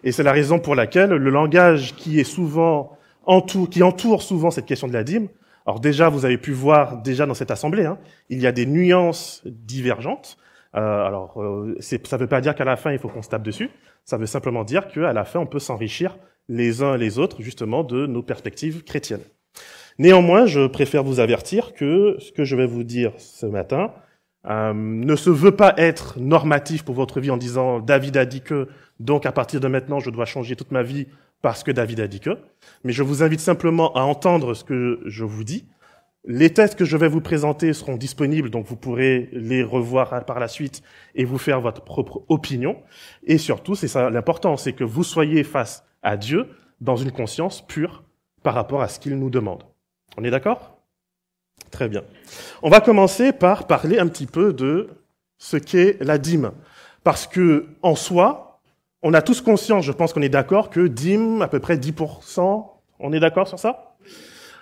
Et 0.02 0.12
c'est 0.12 0.22
la 0.22 0.32
raison 0.32 0.58
pour 0.58 0.74
laquelle 0.74 1.10
le 1.10 1.30
langage 1.30 1.94
qui 1.94 2.18
est 2.18 2.24
souvent 2.24 2.96
entoure, 3.24 3.68
qui 3.68 3.82
entoure 3.82 4.22
souvent 4.22 4.50
cette 4.50 4.66
question 4.66 4.88
de 4.88 4.94
la 4.94 5.04
dîme. 5.04 5.28
Alors 5.66 5.80
déjà, 5.80 6.08
vous 6.08 6.24
avez 6.24 6.38
pu 6.38 6.52
voir 6.52 7.02
déjà 7.02 7.26
dans 7.26 7.34
cette 7.34 7.50
assemblée, 7.50 7.84
hein, 7.84 7.98
il 8.30 8.40
y 8.40 8.46
a 8.46 8.52
des 8.52 8.64
nuances 8.64 9.42
divergentes. 9.44 10.38
Euh, 10.74 11.04
alors, 11.04 11.42
euh, 11.42 11.76
ça 11.80 12.16
ne 12.16 12.20
veut 12.22 12.28
pas 12.28 12.40
dire 12.40 12.54
qu'à 12.54 12.64
la 12.64 12.76
fin 12.76 12.92
il 12.92 12.98
faut 12.98 13.08
qu'on 13.08 13.22
se 13.22 13.28
tape 13.28 13.42
dessus. 13.42 13.70
Ça 14.04 14.16
veut 14.16 14.26
simplement 14.26 14.64
dire 14.64 14.88
qu'à 14.88 15.12
la 15.12 15.24
fin 15.24 15.40
on 15.40 15.46
peut 15.46 15.58
s'enrichir 15.58 16.16
les 16.48 16.82
uns 16.82 16.96
les 16.96 17.18
autres 17.18 17.42
justement 17.42 17.84
de 17.84 18.06
nos 18.06 18.22
perspectives 18.22 18.82
chrétiennes. 18.84 19.24
Néanmoins, 20.00 20.46
je 20.46 20.66
préfère 20.66 21.04
vous 21.04 21.20
avertir 21.20 21.74
que 21.74 22.16
ce 22.20 22.32
que 22.32 22.42
je 22.42 22.56
vais 22.56 22.64
vous 22.64 22.84
dire 22.84 23.12
ce 23.18 23.44
matin 23.44 23.92
euh, 24.48 24.72
ne 24.72 25.14
se 25.14 25.28
veut 25.28 25.54
pas 25.54 25.74
être 25.76 26.18
normatif 26.18 26.86
pour 26.86 26.94
votre 26.94 27.20
vie 27.20 27.30
en 27.30 27.36
disant 27.36 27.80
David 27.80 28.16
a 28.16 28.24
dit 28.24 28.40
que, 28.40 28.68
donc 28.98 29.26
à 29.26 29.32
partir 29.32 29.60
de 29.60 29.68
maintenant, 29.68 30.00
je 30.00 30.08
dois 30.08 30.24
changer 30.24 30.56
toute 30.56 30.70
ma 30.70 30.82
vie 30.82 31.08
parce 31.42 31.62
que 31.62 31.70
David 31.70 32.00
a 32.00 32.06
dit 32.06 32.20
que. 32.20 32.38
Mais 32.82 32.92
je 32.94 33.02
vous 33.02 33.22
invite 33.22 33.40
simplement 33.40 33.92
à 33.92 34.00
entendre 34.00 34.54
ce 34.54 34.64
que 34.64 35.00
je 35.04 35.22
vous 35.22 35.44
dis. 35.44 35.66
Les 36.24 36.48
tests 36.48 36.78
que 36.78 36.86
je 36.86 36.96
vais 36.96 37.08
vous 37.08 37.20
présenter 37.20 37.74
seront 37.74 37.98
disponibles, 37.98 38.48
donc 38.48 38.64
vous 38.64 38.76
pourrez 38.76 39.28
les 39.32 39.62
revoir 39.62 40.24
par 40.24 40.40
la 40.40 40.48
suite 40.48 40.80
et 41.14 41.26
vous 41.26 41.36
faire 41.36 41.60
votre 41.60 41.82
propre 41.82 42.22
opinion. 42.30 42.78
Et 43.24 43.36
surtout, 43.36 43.74
c'est 43.74 43.86
ça 43.86 44.08
l'important, 44.08 44.56
c'est 44.56 44.72
que 44.72 44.82
vous 44.84 45.04
soyez 45.04 45.44
face 45.44 45.84
à 46.02 46.16
Dieu 46.16 46.46
dans 46.80 46.96
une 46.96 47.12
conscience 47.12 47.60
pure 47.60 48.02
par 48.42 48.54
rapport 48.54 48.80
à 48.80 48.88
ce 48.88 48.98
qu'il 48.98 49.18
nous 49.18 49.28
demande. 49.28 49.69
On 50.16 50.24
est 50.24 50.30
d'accord? 50.30 50.76
Très 51.70 51.88
bien. 51.88 52.02
On 52.62 52.70
va 52.70 52.80
commencer 52.80 53.32
par 53.32 53.66
parler 53.66 53.98
un 53.98 54.08
petit 54.08 54.26
peu 54.26 54.52
de 54.52 54.88
ce 55.38 55.56
qu'est 55.56 55.96
la 56.00 56.18
dîme. 56.18 56.52
Parce 57.04 57.26
que, 57.26 57.66
en 57.82 57.94
soi, 57.94 58.60
on 59.02 59.14
a 59.14 59.22
tous 59.22 59.40
conscience, 59.40 59.84
je 59.84 59.92
pense 59.92 60.12
qu'on 60.12 60.22
est 60.22 60.28
d'accord, 60.28 60.68
que 60.68 60.86
dîme, 60.86 61.42
à 61.42 61.48
peu 61.48 61.60
près 61.60 61.76
10%, 61.76 62.66
on 62.98 63.12
est 63.12 63.20
d'accord 63.20 63.48
sur 63.48 63.58
ça? 63.58 63.96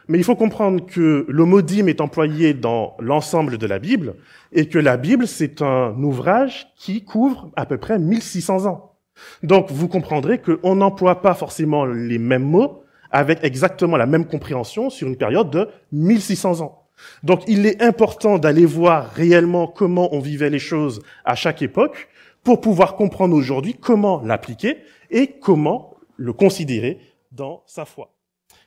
Mais 0.07 0.19
il 0.19 0.25
faut 0.25 0.37
comprendre 0.37 0.87
que 0.87 1.27
le 1.29 1.45
mot 1.45 1.61
dîme 1.61 1.89
est 1.89 2.01
employé 2.01 2.55
dans 2.55 2.97
l'ensemble 3.01 3.59
de 3.59 3.67
la 3.67 3.79
Bible, 3.79 4.15
et 4.53 4.69
que 4.69 4.79
la 4.79 4.97
Bible, 4.97 5.27
c'est 5.27 5.61
un 5.61 5.95
ouvrage 6.03 6.73
qui 6.77 7.05
couvre 7.05 7.51
à 7.57 7.67
peu 7.67 7.79
près 7.79 7.99
1600 7.99 8.67
ans. 8.67 8.95
Donc, 9.43 9.71
vous 9.71 9.89
comprendrez 9.89 10.41
qu'on 10.41 10.77
n'emploie 10.77 11.21
pas 11.21 11.35
forcément 11.35 11.85
les 11.85 12.19
mêmes 12.19 12.45
mots 12.45 12.85
avec 13.11 13.43
exactement 13.43 13.97
la 13.97 14.07
même 14.07 14.27
compréhension 14.27 14.91
sur 14.91 15.09
une 15.09 15.17
période 15.17 15.51
de 15.51 15.69
1600 15.93 16.61
ans. 16.61 16.89
Donc 17.23 17.43
il 17.47 17.67
est 17.67 17.83
important 17.83 18.39
d'aller 18.39 18.67
voir 18.67 19.11
réellement 19.13 19.67
comment 19.67 20.15
on 20.15 20.21
vivait 20.21 20.51
les 20.51 20.59
choses 20.59 21.01
à 21.25 21.35
chaque 21.35 21.63
époque 21.63 22.09
pour 22.43 22.61
pouvoir 22.61 22.97
comprendre 22.97 23.37
aujourd'hui 23.37 23.75
comment 23.75 24.23
l'appliquer 24.25 24.79
et 25.11 25.39
comment 25.41 25.97
le 26.17 26.33
considérer 26.33 26.99
dans 27.33 27.63
sa 27.67 27.85
foi. 27.85 28.13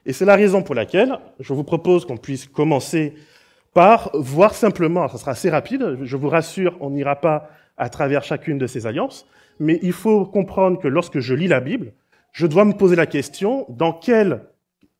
Et 0.05 0.13
c'est 0.13 0.25
la 0.25 0.35
raison 0.35 0.63
pour 0.63 0.75
laquelle 0.75 1.19
je 1.39 1.53
vous 1.53 1.63
propose 1.63 2.05
qu'on 2.05 2.17
puisse 2.17 2.47
commencer 2.47 3.13
par 3.73 4.09
voir 4.13 4.53
simplement, 4.53 5.07
ça 5.07 5.17
sera 5.17 5.31
assez 5.31 5.49
rapide, 5.49 5.99
je 6.01 6.17
vous 6.17 6.29
rassure, 6.29 6.75
on 6.81 6.89
n'ira 6.89 7.15
pas 7.15 7.49
à 7.77 7.89
travers 7.89 8.23
chacune 8.23 8.57
de 8.57 8.67
ces 8.67 8.85
alliances, 8.85 9.25
mais 9.59 9.79
il 9.81 9.93
faut 9.93 10.25
comprendre 10.25 10.79
que 10.79 10.87
lorsque 10.87 11.19
je 11.19 11.33
lis 11.33 11.47
la 11.47 11.61
Bible, 11.61 11.93
je 12.31 12.47
dois 12.47 12.65
me 12.65 12.73
poser 12.73 12.95
la 12.95 13.05
question 13.05 13.65
dans 13.69 13.93
quel 13.93 14.41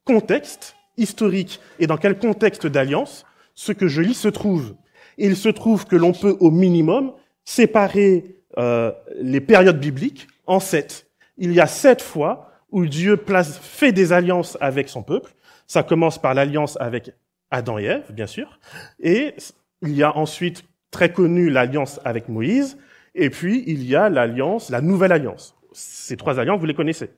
contexte 0.06 0.76
historique 0.98 1.60
et 1.80 1.88
dans 1.88 1.98
quel 1.98 2.18
contexte 2.18 2.68
d'alliance 2.68 3.26
ce 3.56 3.72
que 3.72 3.88
je 3.88 4.02
lis 4.02 4.14
se 4.14 4.28
trouve. 4.28 4.76
Il 5.18 5.36
se 5.36 5.50
trouve 5.50 5.86
que 5.86 5.96
l'on 5.96 6.14
peut 6.14 6.38
au 6.40 6.52
minimum 6.52 7.14
séparer 7.46 8.38
euh, 8.58 8.92
les 9.20 9.42
périodes 9.42 9.80
bibliques 9.80 10.28
en 10.46 10.60
sept. 10.60 11.08
Il 11.38 11.54
y 11.54 11.60
a 11.60 11.68
sept 11.68 12.02
fois 12.02 12.52
où 12.72 12.86
Dieu 12.86 13.18
place, 13.18 13.60
fait 13.60 13.92
des 13.92 14.14
alliances 14.14 14.58
avec 14.62 14.90
son 14.90 15.04
peuple. 15.04 15.34
Ça 15.68 15.84
commence 15.84 16.18
par 16.18 16.34
l'alliance 16.34 16.78
avec 16.80 17.14
Adam 17.50 17.78
et 17.78 17.86
Ève, 17.86 18.12
bien 18.12 18.28
sûr. 18.28 18.60
Et 19.00 19.36
il 19.82 19.96
y 19.96 20.04
a 20.04 20.16
ensuite, 20.18 20.64
très 20.90 21.12
connu, 21.12 21.50
l'alliance 21.50 22.00
avec 22.06 22.30
Moïse. 22.30 22.78
Et 23.16 23.30
puis, 23.30 23.64
il 23.68 23.84
y 23.84 23.96
a 23.96 24.10
l'alliance, 24.10 24.70
la 24.70 24.82
nouvelle 24.82 25.12
alliance. 25.12 25.56
Ces 25.74 26.18
trois 26.18 26.40
alliances, 26.40 26.60
vous 26.60 26.66
les 26.66 26.74
connaissez. 26.74 27.10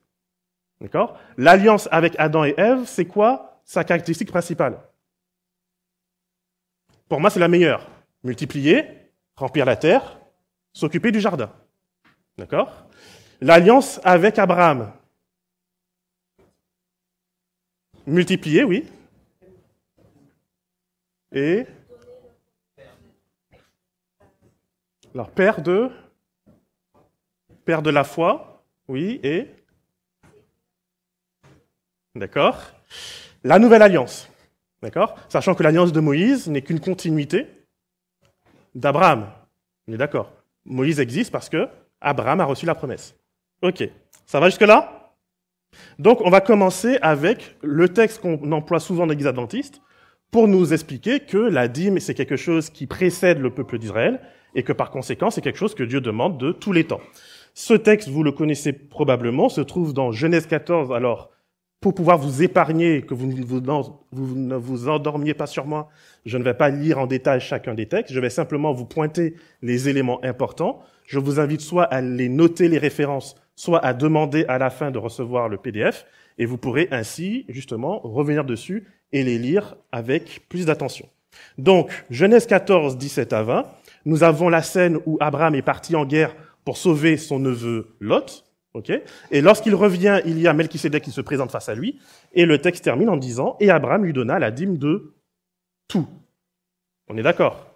D'accord? 0.83 1.17
L'alliance 1.37 1.87
avec 1.91 2.13
Adam 2.19 2.43
et 2.43 2.53
Ève, 2.57 2.83
c'est 2.85 3.05
quoi? 3.05 3.61
Sa 3.63 3.85
caractéristique 3.85 4.29
principale 4.29 4.77
Pour 7.07 7.21
moi, 7.21 7.29
c'est 7.29 7.39
la 7.39 7.47
meilleure. 7.47 7.89
Multiplier, 8.21 8.85
remplir 9.37 9.65
la 9.65 9.77
terre, 9.77 10.19
s'occuper 10.73 11.13
du 11.13 11.21
jardin. 11.21 11.49
D'accord? 12.37 12.85
L'alliance 13.39 14.01
avec 14.03 14.37
Abraham. 14.37 14.91
Multiplier, 18.05 18.65
oui. 18.65 18.85
Et 21.31 21.65
alors 25.15 25.31
père 25.31 25.61
de 25.61 25.89
père 27.63 27.81
de 27.81 27.89
la 27.89 28.03
foi, 28.03 28.63
oui, 28.89 29.21
et 29.23 29.47
D'accord? 32.15 32.57
La 33.43 33.57
nouvelle 33.57 33.81
alliance. 33.81 34.29
D'accord? 34.81 35.15
Sachant 35.29 35.55
que 35.55 35.63
l'alliance 35.63 35.91
de 35.91 35.99
Moïse 35.99 36.47
n'est 36.47 36.61
qu'une 36.61 36.79
continuité 36.79 37.47
d'Abraham. 38.75 39.29
On 39.87 39.93
est 39.93 39.97
d'accord 39.97 40.31
Moïse 40.65 40.99
existe 40.99 41.31
parce 41.31 41.49
que 41.49 41.67
Abraham 42.01 42.39
a 42.39 42.45
reçu 42.45 42.65
la 42.65 42.75
promesse. 42.75 43.15
Ok. 43.61 43.89
Ça 44.25 44.39
va 44.39 44.49
jusque-là? 44.49 45.15
Donc, 45.97 46.21
on 46.21 46.29
va 46.29 46.41
commencer 46.41 46.99
avec 47.01 47.55
le 47.63 47.89
texte 47.89 48.21
qu'on 48.21 48.51
emploie 48.51 48.79
souvent 48.79 49.05
dans 49.05 49.11
l'Église 49.11 49.27
adventiste 49.27 49.81
pour 50.31 50.47
nous 50.47 50.73
expliquer 50.73 51.19
que 51.19 51.37
la 51.37 51.67
dîme, 51.67 51.99
c'est 51.99 52.13
quelque 52.13 52.35
chose 52.35 52.69
qui 52.69 52.87
précède 52.87 53.39
le 53.39 53.49
peuple 53.49 53.79
d'Israël 53.79 54.19
et 54.55 54.63
que 54.63 54.73
par 54.73 54.91
conséquent, 54.91 55.31
c'est 55.31 55.41
quelque 55.41 55.57
chose 55.57 55.75
que 55.75 55.83
Dieu 55.83 56.01
demande 56.01 56.37
de 56.37 56.51
tous 56.51 56.73
les 56.73 56.85
temps. 56.85 57.01
Ce 57.55 57.73
texte, 57.73 58.09
vous 58.09 58.23
le 58.23 58.31
connaissez 58.31 58.73
probablement, 58.73 59.49
se 59.49 59.61
trouve 59.61 59.93
dans 59.93 60.11
Genèse 60.11 60.45
14. 60.45 60.91
Alors, 60.91 61.31
pour 61.83 61.93
pouvoir 61.93 62.17
vous 62.17 62.41
épargner, 62.41 63.01
que 63.01 63.13
vous 63.13 63.27
ne 63.27 64.55
vous, 64.55 64.87
endormiez 64.87 65.33
pas 65.33 65.47
sur 65.47 65.65
moi, 65.65 65.89
je 66.25 66.37
ne 66.37 66.43
vais 66.43 66.53
pas 66.53 66.69
lire 66.69 66.97
en 66.97 67.07
détail 67.07 67.41
chacun 67.41 67.73
des 67.73 67.87
textes, 67.87 68.13
je 68.13 68.21
vais 68.21 68.29
simplement 68.29 68.71
vous 68.71 68.85
pointer 68.85 69.35
les 69.61 69.89
éléments 69.89 70.23
importants. 70.23 70.79
Je 71.05 71.19
vous 71.19 71.41
invite 71.41 71.59
soit 71.59 71.83
à 71.83 71.99
les 71.99 72.29
noter 72.29 72.69
les 72.69 72.77
références, 72.77 73.35
soit 73.57 73.85
à 73.85 73.93
demander 73.93 74.45
à 74.47 74.57
la 74.57 74.69
fin 74.69 74.91
de 74.91 74.97
recevoir 74.97 75.49
le 75.49 75.57
PDF, 75.57 76.05
et 76.37 76.45
vous 76.45 76.57
pourrez 76.57 76.87
ainsi 76.91 77.43
justement 77.49 77.99
revenir 77.99 78.45
dessus 78.45 78.87
et 79.11 79.23
les 79.23 79.37
lire 79.37 79.75
avec 79.91 80.47
plus 80.47 80.65
d'attention. 80.65 81.09
Donc, 81.57 81.91
Genèse 82.09 82.47
14, 82.47 82.97
17 82.97 83.33
à 83.33 83.43
20, 83.43 83.65
nous 84.05 84.23
avons 84.23 84.47
la 84.47 84.61
scène 84.61 84.99
où 85.05 85.17
Abraham 85.19 85.53
est 85.53 85.61
parti 85.61 85.97
en 85.97 86.05
guerre 86.05 86.33
pour 86.63 86.77
sauver 86.77 87.17
son 87.17 87.39
neveu 87.39 87.93
Lot. 87.99 88.45
Okay 88.75 89.03
et 89.29 89.41
lorsqu'il 89.41 89.75
revient, 89.75 90.21
il 90.25 90.39
y 90.39 90.47
a 90.47 90.53
Melchisedec 90.53 91.03
qui 91.03 91.11
se 91.11 91.21
présente 91.21 91.51
face 91.51 91.69
à 91.69 91.75
lui, 91.75 91.99
et 92.33 92.45
le 92.45 92.57
texte 92.57 92.83
termine 92.83 93.09
en 93.09 93.17
disant, 93.17 93.55
et 93.59 93.69
Abraham 93.69 94.03
lui 94.03 94.13
donna 94.13 94.39
la 94.39 94.49
dîme 94.49 94.77
de 94.77 95.13
tout. 95.87 96.07
On 97.07 97.17
est 97.17 97.21
d'accord? 97.21 97.67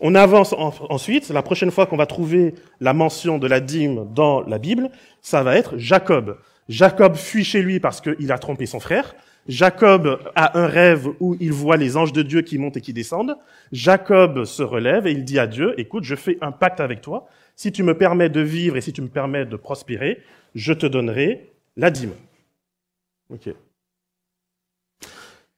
On 0.00 0.14
avance 0.14 0.54
ensuite, 0.56 1.28
la 1.28 1.42
prochaine 1.42 1.70
fois 1.70 1.86
qu'on 1.86 1.96
va 1.96 2.06
trouver 2.06 2.54
la 2.80 2.92
mention 2.92 3.38
de 3.38 3.46
la 3.46 3.60
dîme 3.60 4.12
dans 4.12 4.40
la 4.42 4.58
Bible, 4.58 4.90
ça 5.20 5.42
va 5.42 5.56
être 5.56 5.76
Jacob. 5.78 6.38
Jacob 6.68 7.14
fuit 7.14 7.44
chez 7.44 7.62
lui 7.62 7.78
parce 7.80 8.00
qu'il 8.00 8.32
a 8.32 8.38
trompé 8.38 8.66
son 8.66 8.80
frère. 8.80 9.14
Jacob 9.48 10.20
a 10.34 10.58
un 10.58 10.66
rêve 10.66 11.08
où 11.18 11.36
il 11.40 11.52
voit 11.52 11.76
les 11.76 11.96
anges 11.96 12.12
de 12.12 12.22
Dieu 12.22 12.42
qui 12.42 12.58
montent 12.58 12.76
et 12.76 12.80
qui 12.80 12.92
descendent. 12.92 13.36
Jacob 13.72 14.44
se 14.44 14.62
relève 14.62 15.06
et 15.06 15.12
il 15.12 15.24
dit 15.24 15.38
à 15.38 15.46
Dieu, 15.46 15.74
écoute, 15.78 16.04
je 16.04 16.14
fais 16.14 16.38
un 16.40 16.52
pacte 16.52 16.80
avec 16.80 17.00
toi. 17.00 17.26
Si 17.56 17.72
tu 17.72 17.82
me 17.82 17.96
permets 17.96 18.28
de 18.28 18.40
vivre 18.40 18.76
et 18.76 18.80
si 18.80 18.92
tu 18.92 19.02
me 19.02 19.08
permets 19.08 19.44
de 19.44 19.56
prospérer, 19.56 20.22
je 20.54 20.72
te 20.72 20.86
donnerai 20.86 21.50
la 21.76 21.90
dîme. 21.90 22.14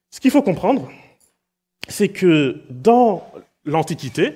Ce 0.09 0.19
qu'il 0.19 0.31
faut 0.31 0.41
comprendre, 0.41 0.89
c'est 1.87 2.09
que 2.09 2.61
dans 2.69 3.29
l'Antiquité, 3.65 4.33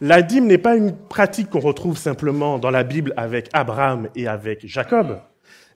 la 0.00 0.22
dîme 0.22 0.46
n'est 0.46 0.58
pas 0.58 0.76
une 0.76 0.96
pratique 0.96 1.50
qu'on 1.50 1.60
retrouve 1.60 1.98
simplement 1.98 2.58
dans 2.58 2.70
la 2.70 2.84
Bible 2.84 3.12
avec 3.16 3.48
Abraham 3.52 4.08
et 4.14 4.26
avec 4.26 4.66
Jacob. 4.66 5.20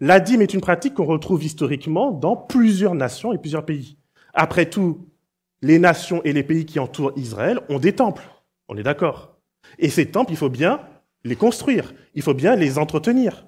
La 0.00 0.20
dîme 0.20 0.42
est 0.42 0.54
une 0.54 0.60
pratique 0.60 0.94
qu'on 0.94 1.04
retrouve 1.04 1.44
historiquement 1.44 2.10
dans 2.10 2.36
plusieurs 2.36 2.94
nations 2.94 3.32
et 3.32 3.38
plusieurs 3.38 3.64
pays. 3.64 3.96
Après 4.34 4.66
tout, 4.66 5.06
les 5.62 5.78
nations 5.78 6.22
et 6.24 6.32
les 6.32 6.42
pays 6.42 6.66
qui 6.66 6.78
entourent 6.78 7.12
Israël 7.16 7.60
ont 7.68 7.78
des 7.78 7.92
temples. 7.92 8.24
On 8.68 8.76
est 8.76 8.82
d'accord. 8.82 9.36
Et 9.78 9.90
ces 9.90 10.06
temples, 10.06 10.32
il 10.32 10.36
faut 10.36 10.48
bien 10.48 10.80
les 11.24 11.36
construire. 11.36 11.94
Il 12.14 12.22
faut 12.22 12.34
bien 12.34 12.56
les 12.56 12.78
entretenir. 12.78 13.46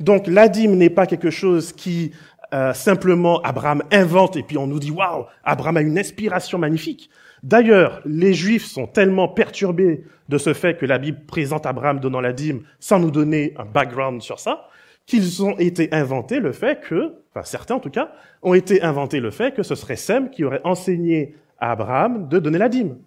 Donc 0.00 0.26
la 0.26 0.48
dîme 0.48 0.76
n'est 0.76 0.90
pas 0.90 1.06
quelque 1.06 1.30
chose 1.30 1.72
qui 1.72 2.12
euh, 2.54 2.72
simplement 2.74 3.40
Abraham 3.42 3.82
invente 3.90 4.36
et 4.36 4.42
puis 4.42 4.58
on 4.58 4.66
nous 4.66 4.78
dit 4.78 4.90
waouh, 4.90 5.24
Abraham 5.42 5.78
a 5.78 5.80
une 5.80 5.98
inspiration 5.98 6.58
magnifique. 6.58 7.10
D'ailleurs, 7.42 8.00
les 8.04 8.34
Juifs 8.34 8.66
sont 8.66 8.86
tellement 8.86 9.26
perturbés 9.26 10.04
de 10.28 10.38
ce 10.38 10.54
fait 10.54 10.76
que 10.76 10.86
la 10.86 10.98
Bible 10.98 11.24
présente 11.26 11.66
Abraham 11.66 11.98
donnant 11.98 12.20
la 12.20 12.32
dîme 12.32 12.62
sans 12.78 13.00
nous 13.00 13.10
donner 13.10 13.54
un 13.56 13.64
background 13.64 14.22
sur 14.22 14.38
ça, 14.38 14.68
qu'ils 15.06 15.44
ont 15.44 15.58
été 15.58 15.92
inventés 15.92 16.40
le 16.40 16.52
fait 16.52 16.80
que, 16.80 17.14
enfin 17.30 17.44
certains 17.44 17.76
en 17.76 17.80
tout 17.80 17.90
cas, 17.90 18.12
ont 18.42 18.54
été 18.54 18.82
inventés 18.82 19.20
le 19.20 19.30
fait 19.30 19.54
que 19.54 19.62
ce 19.62 19.74
serait 19.74 19.96
Sem 19.96 20.30
qui 20.30 20.44
aurait 20.44 20.60
enseigné 20.64 21.34
à 21.58 21.72
Abraham 21.72 22.28
de 22.28 22.38
donner 22.38 22.58
la 22.58 22.68
dîme, 22.68 22.98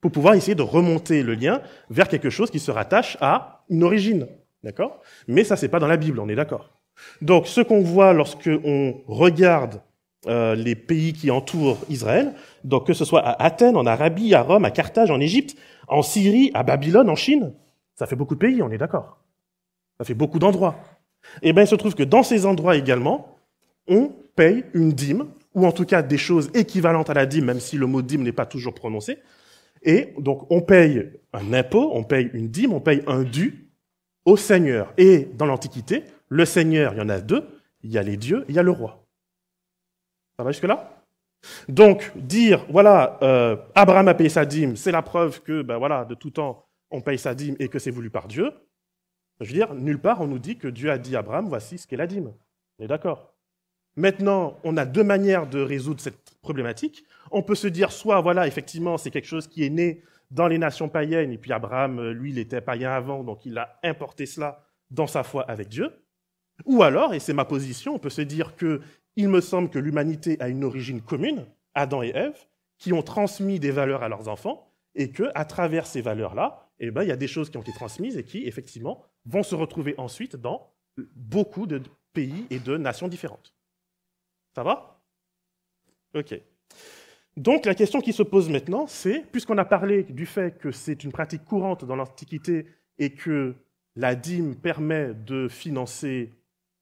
pour 0.00 0.12
pouvoir 0.12 0.34
essayer 0.34 0.54
de 0.54 0.62
remonter 0.62 1.22
le 1.22 1.34
lien 1.34 1.62
vers 1.90 2.08
quelque 2.08 2.30
chose 2.30 2.50
qui 2.50 2.58
se 2.58 2.70
rattache 2.70 3.16
à 3.20 3.64
une 3.70 3.82
origine, 3.82 4.26
d'accord? 4.62 5.00
Mais 5.28 5.44
ça 5.44 5.56
c'est 5.56 5.68
pas 5.68 5.78
dans 5.78 5.88
la 5.88 5.96
Bible, 5.96 6.20
on 6.20 6.28
est 6.28 6.34
d'accord. 6.34 6.70
Donc, 7.20 7.46
ce 7.46 7.60
qu'on 7.60 7.80
voit 7.80 8.12
lorsque 8.12 8.50
on 8.64 8.94
regarde 9.06 9.80
euh, 10.26 10.54
les 10.54 10.74
pays 10.74 11.12
qui 11.12 11.30
entourent 11.30 11.78
Israël, 11.88 12.32
donc 12.62 12.86
que 12.86 12.92
ce 12.92 13.04
soit 13.04 13.20
à 13.20 13.42
Athènes, 13.42 13.76
en 13.76 13.86
Arabie, 13.86 14.34
à 14.34 14.42
Rome, 14.42 14.64
à 14.64 14.70
Carthage, 14.70 15.10
en 15.10 15.20
Égypte, 15.20 15.56
en 15.88 16.02
Syrie, 16.02 16.50
à 16.54 16.62
Babylone, 16.62 17.10
en 17.10 17.16
Chine, 17.16 17.52
ça 17.94 18.06
fait 18.06 18.16
beaucoup 18.16 18.34
de 18.34 18.40
pays, 18.40 18.62
on 18.62 18.70
est 18.70 18.78
d'accord. 18.78 19.18
Ça 19.98 20.04
fait 20.04 20.14
beaucoup 20.14 20.38
d'endroits. 20.38 20.76
Eh 21.42 21.52
bien, 21.52 21.64
il 21.64 21.68
se 21.68 21.74
trouve 21.74 21.94
que 21.94 22.02
dans 22.02 22.22
ces 22.22 22.46
endroits 22.46 22.76
également, 22.76 23.38
on 23.88 24.12
paye 24.36 24.64
une 24.74 24.92
dîme, 24.92 25.26
ou 25.54 25.66
en 25.66 25.72
tout 25.72 25.84
cas 25.84 26.02
des 26.02 26.18
choses 26.18 26.50
équivalentes 26.54 27.10
à 27.10 27.14
la 27.14 27.26
dîme, 27.26 27.46
même 27.46 27.60
si 27.60 27.76
le 27.76 27.86
mot 27.86 28.02
dîme 28.02 28.22
n'est 28.22 28.32
pas 28.32 28.46
toujours 28.46 28.74
prononcé. 28.74 29.18
Et 29.82 30.14
donc, 30.18 30.50
on 30.50 30.62
paye 30.62 31.10
un 31.32 31.52
impôt, 31.52 31.90
on 31.94 32.04
paye 32.04 32.30
une 32.32 32.48
dîme, 32.48 32.72
on 32.72 32.80
paye 32.80 33.02
un 33.06 33.22
dû 33.22 33.68
au 34.24 34.36
Seigneur. 34.36 34.92
Et 34.96 35.28
dans 35.34 35.46
l'Antiquité, 35.46 36.04
le 36.28 36.44
Seigneur, 36.44 36.94
il 36.94 36.98
y 36.98 37.02
en 37.02 37.08
a 37.08 37.20
deux. 37.20 37.44
Il 37.82 37.92
y 37.92 37.98
a 37.98 38.02
les 38.02 38.16
dieux, 38.16 38.46
il 38.48 38.54
y 38.54 38.58
a 38.58 38.62
le 38.62 38.70
roi. 38.70 39.04
Ça 40.38 40.42
va 40.42 40.50
jusque-là? 40.50 41.04
Donc, 41.68 42.10
dire, 42.16 42.64
voilà, 42.70 43.18
euh, 43.22 43.56
Abraham 43.74 44.08
a 44.08 44.14
payé 44.14 44.30
sa 44.30 44.46
dîme, 44.46 44.76
c'est 44.76 44.90
la 44.90 45.02
preuve 45.02 45.42
que, 45.42 45.60
ben 45.60 45.76
voilà, 45.76 46.06
de 46.06 46.14
tout 46.14 46.30
temps, 46.30 46.64
on 46.90 47.02
paye 47.02 47.18
sa 47.18 47.34
dîme 47.34 47.56
et 47.58 47.68
que 47.68 47.78
c'est 47.78 47.90
voulu 47.90 48.08
par 48.08 48.26
Dieu. 48.26 48.50
Je 49.44 49.50
veux 49.50 49.54
dire, 49.54 49.74
nulle 49.74 50.00
part 50.00 50.20
on 50.20 50.26
nous 50.26 50.38
dit 50.38 50.56
que 50.56 50.68
Dieu 50.68 50.90
a 50.90 50.98
dit 50.98 51.16
à 51.16 51.20
Abraham, 51.20 51.48
voici 51.48 51.78
ce 51.78 51.86
qu'est 51.86 51.96
la 51.96 52.06
dîme. 52.06 52.32
On 52.78 52.84
est 52.84 52.88
d'accord 52.88 53.34
Maintenant, 53.96 54.58
on 54.64 54.76
a 54.76 54.86
deux 54.86 55.04
manières 55.04 55.46
de 55.46 55.60
résoudre 55.60 56.00
cette 56.00 56.34
problématique. 56.42 57.04
On 57.30 57.42
peut 57.42 57.54
se 57.54 57.68
dire, 57.68 57.92
soit, 57.92 58.20
voilà, 58.20 58.48
effectivement, 58.48 58.98
c'est 58.98 59.12
quelque 59.12 59.28
chose 59.28 59.46
qui 59.46 59.64
est 59.64 59.70
né 59.70 60.02
dans 60.32 60.48
les 60.48 60.58
nations 60.58 60.88
païennes, 60.88 61.30
et 61.30 61.38
puis 61.38 61.52
Abraham, 61.52 62.10
lui, 62.10 62.30
il 62.30 62.38
était 62.38 62.60
païen 62.60 62.90
avant, 62.90 63.22
donc 63.22 63.46
il 63.46 63.56
a 63.56 63.78
importé 63.84 64.26
cela 64.26 64.64
dans 64.90 65.06
sa 65.06 65.22
foi 65.22 65.42
avec 65.42 65.68
Dieu. 65.68 65.92
Ou 66.64 66.82
alors, 66.82 67.14
et 67.14 67.20
c'est 67.20 67.32
ma 67.32 67.44
position, 67.44 67.94
on 67.94 67.98
peut 68.00 68.10
se 68.10 68.22
dire 68.22 68.56
que 68.56 68.80
il 69.16 69.28
me 69.28 69.40
semble 69.40 69.70
que 69.70 69.78
l'humanité 69.78 70.36
a 70.40 70.48
une 70.48 70.64
origine 70.64 71.00
commune, 71.00 71.46
Adam 71.74 72.02
et 72.02 72.10
Ève, 72.14 72.38
qui 72.78 72.92
ont 72.92 73.02
transmis 73.02 73.60
des 73.60 73.70
valeurs 73.70 74.02
à 74.02 74.08
leurs 74.08 74.28
enfants, 74.28 74.72
et 74.96 75.10
que 75.10 75.30
à 75.36 75.44
travers 75.44 75.86
ces 75.86 76.00
valeurs-là, 76.00 76.63
eh 76.78 76.90
ben, 76.90 77.02
il 77.02 77.08
y 77.08 77.12
a 77.12 77.16
des 77.16 77.28
choses 77.28 77.50
qui 77.50 77.56
ont 77.56 77.62
été 77.62 77.72
transmises 77.72 78.16
et 78.16 78.24
qui, 78.24 78.44
effectivement, 78.46 79.04
vont 79.26 79.42
se 79.42 79.54
retrouver 79.54 79.94
ensuite 79.98 80.36
dans 80.36 80.72
beaucoup 81.14 81.66
de 81.66 81.80
pays 82.12 82.46
et 82.50 82.58
de 82.58 82.76
nations 82.76 83.08
différentes. 83.08 83.54
Ça 84.54 84.62
va? 84.62 85.02
Ok. 86.14 86.40
Donc 87.36 87.66
la 87.66 87.74
question 87.74 88.00
qui 88.00 88.12
se 88.12 88.22
pose 88.22 88.48
maintenant, 88.48 88.86
c'est, 88.86 89.20
puisqu'on 89.32 89.58
a 89.58 89.64
parlé 89.64 90.04
du 90.04 90.26
fait 90.26 90.56
que 90.58 90.70
c'est 90.70 91.02
une 91.02 91.10
pratique 91.10 91.44
courante 91.44 91.84
dans 91.84 91.96
l'Antiquité 91.96 92.66
et 92.98 93.10
que 93.10 93.56
la 93.96 94.14
dîme 94.14 94.54
permet 94.54 95.14
de 95.14 95.48
financer 95.48 96.32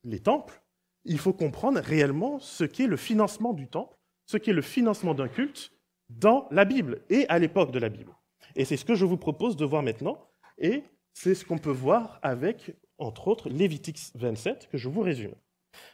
les 0.04 0.20
temples, 0.20 0.60
il 1.04 1.18
faut 1.18 1.32
comprendre 1.32 1.80
réellement 1.80 2.38
ce 2.38 2.64
qu'est 2.64 2.86
le 2.86 2.96
financement 2.96 3.54
du 3.54 3.66
temple, 3.66 3.96
ce 4.26 4.36
qu'est 4.36 4.52
le 4.52 4.62
financement 4.62 5.14
d'un 5.14 5.28
culte 5.28 5.72
dans 6.10 6.46
la 6.50 6.64
Bible 6.64 7.02
et 7.08 7.26
à 7.28 7.38
l'époque 7.38 7.72
de 7.72 7.78
la 7.78 7.88
Bible. 7.88 8.12
Et 8.56 8.64
c'est 8.64 8.76
ce 8.76 8.84
que 8.84 8.94
je 8.94 9.04
vous 9.04 9.16
propose 9.16 9.56
de 9.56 9.64
voir 9.64 9.82
maintenant, 9.82 10.26
et 10.58 10.82
c'est 11.14 11.34
ce 11.34 11.44
qu'on 11.44 11.58
peut 11.58 11.70
voir 11.70 12.18
avec, 12.22 12.76
entre 12.98 13.28
autres, 13.28 13.48
Lévitique 13.48 14.00
27, 14.14 14.68
que 14.70 14.78
je 14.78 14.88
vous 14.88 15.00
résume. 15.00 15.34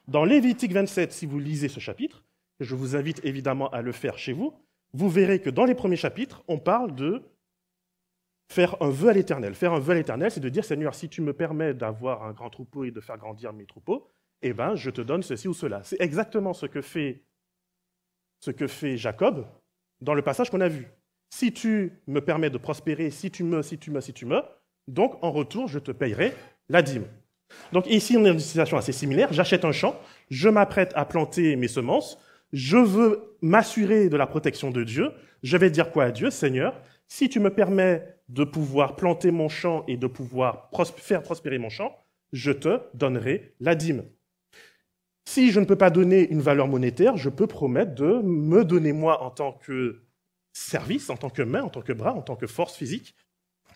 Dans 0.07 0.25
Lévitique 0.25 0.73
27, 0.73 1.13
si 1.13 1.27
vous 1.27 1.39
lisez 1.39 1.69
ce 1.69 1.81
chapitre, 1.81 2.25
je 2.61 2.75
vous 2.75 2.97
invite 2.97 3.25
évidemment 3.25 3.69
à 3.71 3.83
le 3.83 3.93
faire 3.93 4.19
chez 4.19 4.33
vous, 4.33 4.55
vous 4.93 5.09
verrez 5.09 5.41
que 5.41 5.51
dans 5.51 5.65
les 5.65 5.75
premiers 5.75 5.97
chapitres, 5.97 6.43
on 6.49 6.59
parle 6.59 6.95
de 6.95 7.23
faire 8.51 8.81
un 8.83 8.89
vœu 8.89 9.11
à 9.11 9.13
l'éternel. 9.13 9.55
Faire 9.55 9.73
un 9.75 9.79
vœu 9.79 9.93
à 9.93 9.97
l'éternel, 9.97 10.31
c'est 10.31 10.41
de 10.41 10.49
dire, 10.49 10.65
Seigneur, 10.65 10.95
si 10.95 11.09
tu 11.09 11.21
me 11.21 11.33
permets 11.33 11.75
d'avoir 11.75 12.25
un 12.25 12.33
grand 12.33 12.51
troupeau 12.51 12.85
et 12.85 12.91
de 12.91 13.01
faire 13.01 13.19
grandir 13.19 13.53
mes 13.53 13.67
troupeaux, 13.67 14.11
eh 14.43 14.53
ben, 14.53 14.75
je 14.75 14.91
te 14.91 15.01
donne 15.01 15.23
ceci 15.23 15.49
ou 15.49 15.55
cela. 15.55 15.83
C'est 15.83 16.01
exactement 16.01 16.55
ce 16.55 16.67
que 16.67 16.81
fait, 16.81 17.25
ce 18.41 18.51
que 18.51 18.67
fait 18.67 18.97
Jacob 18.97 19.47
dans 20.01 20.15
le 20.15 20.23
passage 20.23 20.51
qu'on 20.51 20.61
a 20.61 20.69
vu. 20.69 20.89
Si 21.31 21.53
tu 21.53 21.93
me 22.07 22.21
permets 22.21 22.51
de 22.51 22.59
prospérer, 22.59 23.11
si 23.11 23.31
tu 23.31 23.45
me, 23.45 23.63
si 23.63 23.79
tu 23.79 23.91
me, 23.91 24.01
si 24.01 24.13
tu 24.13 24.27
me, 24.27 24.41
donc 24.87 25.19
en 25.23 25.31
retour, 25.31 25.69
je 25.69 25.79
te 25.79 25.93
payerai 25.93 26.33
la 26.69 26.83
dîme. 26.83 27.05
Donc 27.73 27.87
ici, 27.87 28.17
on 28.17 28.21
est 28.25 28.29
dans 28.29 28.35
une 28.35 28.41
situation 28.41 28.77
assez 28.77 28.93
similaire. 28.93 29.33
J'achète 29.33 29.65
un 29.65 29.73
champ, 29.73 29.99
je 30.31 30.49
m'apprête 30.49 30.93
à 30.95 31.05
planter 31.05 31.57
mes 31.57 31.69
semences, 31.69 32.19
je 32.53 32.77
veux 32.77 33.37
m'assurer 33.43 34.09
de 34.09 34.17
la 34.17 34.27
protection 34.27 34.71
de 34.71 34.85
Dieu. 34.85 35.11
Je 35.43 35.57
vais 35.57 35.71
dire 35.71 35.93
quoi 35.93 36.05
à 36.05 36.11
Dieu? 36.11 36.31
Seigneur, 36.31 36.81
si 37.07 37.29
tu 37.29 37.41
me 37.41 37.51
permets 37.51 38.03
de 38.29 38.45
pouvoir 38.45 38.97
planter 38.97 39.31
mon 39.31 39.49
champ 39.49 39.85
et 39.87 39.97
de 39.97 40.07
pouvoir 40.07 40.71
faire 40.97 41.23
prospérer 41.23 41.59
mon 41.59 41.71
champ, 41.71 41.97
je 42.33 42.53
te 42.53 42.81
donnerai 42.95 43.55
la 43.61 43.75
dîme. 43.75 44.05
Si 45.25 45.51
je 45.51 45.61
ne 45.61 45.67
peux 45.67 45.77
pas 45.77 45.91
donner 45.91 46.29
une 46.31 46.41
valeur 46.41 46.69
monétaire, 46.69 47.17
je 47.17 47.29
peux 47.29 47.47
promettre 47.47 47.95
de 47.95 48.23
me 48.23 48.65
donner 48.65 48.93
moi 48.93 49.23
en 49.23 49.31
tant 49.31 49.53
que 49.53 50.03
service, 50.59 51.11
en 51.11 51.17
tant 51.17 51.31
que 51.31 51.43
main, 51.43 51.63
en 51.63 51.69
tant 51.69 51.83
que 51.83 51.93
bras, 51.93 52.15
en 52.15 52.23
tant 52.23 52.37
que 52.37 52.47
force 52.47 52.75
physique, 52.75 53.15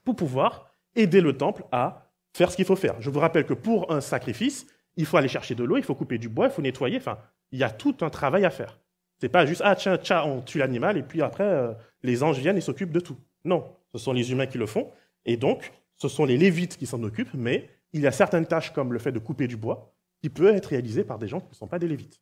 pour 0.05 0.17
pouvoir 0.17 0.71
aider 0.95 1.21
le 1.21 1.37
temple 1.37 1.65
à 1.73 2.11
faire 2.35 2.51
ce 2.51 2.57
qu'il 2.57 2.65
faut 2.65 2.77
faire. 2.77 3.01
Je 3.01 3.11
vous 3.11 3.21
rappelle 3.21 3.45
que 3.45 3.55
pour 3.55 3.93
un 3.93 4.01
sacrifice, 4.01 4.67
il 4.97 5.07
faut 5.07 5.17
aller 5.17 5.29
chercher 5.29 5.55
de 5.55 5.65
l'eau, 5.65 5.77
il 5.77 5.83
faut 5.83 5.95
couper 5.95 6.19
du 6.19 6.29
bois, 6.29 6.47
il 6.47 6.53
faut 6.53 6.63
nettoyer, 6.63 6.99
enfin, 6.99 7.19
il 7.51 7.59
y 7.59 7.65
a 7.65 7.71
tout 7.71 7.97
un 8.01 8.11
travail 8.11 8.45
à 8.45 8.51
faire. 8.51 8.79
C'est 9.21 9.29
pas 9.29 9.47
juste, 9.47 9.63
ah 9.65 9.77
tiens, 9.77 9.99
tiens, 9.99 10.25
on 10.25 10.41
tue 10.41 10.59
l'animal 10.59 10.99
et 10.99 11.03
puis 11.03 11.23
après, 11.23 11.45
euh, 11.45 11.73
les 12.03 12.23
anges 12.23 12.39
viennent 12.39 12.57
et 12.57 12.63
s'occupent 12.63 12.93
de 12.93 13.01
tout. 13.01 13.17
Non, 13.45 13.65
ce 13.93 13.99
sont 13.99 14.13
les 14.13 14.33
humains 14.33 14.47
qui 14.47 14.59
le 14.59 14.67
font, 14.67 14.91
et 15.25 15.37
donc 15.37 15.73
ce 15.97 16.09
sont 16.09 16.25
les 16.25 16.37
lévites 16.37 16.77
qui 16.77 16.87
s'en 16.87 17.03
occupent, 17.03 17.35
mais 17.35 17.71
il 17.93 18.01
y 18.01 18.07
a 18.07 18.13
certaines 18.13 18.47
tâches 18.47 18.73
comme 18.73 18.93
le 18.93 18.99
fait 18.99 19.13
de 19.13 19.19
couper 19.19 19.47
du 19.47 19.57
bois 19.57 19.95
qui 20.21 20.31
peut 20.31 20.55
être 20.55 20.67
réalisé 20.67 21.05
par 21.05 21.19
des 21.19 21.29
gens 21.29 21.41
qui 21.41 21.51
ne 21.51 21.55
sont 21.55 21.67
pas 21.67 21.79
des 21.79 21.89
Lévites. 21.89 22.21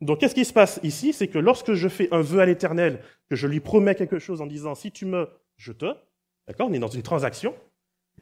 Donc, 0.00 0.18
qu'est-ce 0.18 0.34
qui 0.34 0.44
se 0.44 0.52
passe 0.52 0.80
ici? 0.82 1.12
C'est 1.12 1.28
que 1.28 1.38
lorsque 1.38 1.74
je 1.74 1.88
fais 1.88 2.08
un 2.12 2.20
vœu 2.20 2.40
à 2.40 2.46
l'Éternel, 2.46 3.00
que 3.28 3.36
je 3.36 3.46
lui 3.46 3.60
promets 3.60 3.94
quelque 3.94 4.18
chose 4.18 4.40
en 4.40 4.46
disant 4.46 4.74
si 4.74 4.90
tu 4.90 5.06
me, 5.06 5.28
je 5.56 5.72
te, 5.72 5.86
d'accord 6.46 6.68
On 6.68 6.72
est 6.72 6.78
dans 6.78 6.88
une 6.88 7.02
transaction. 7.02 7.54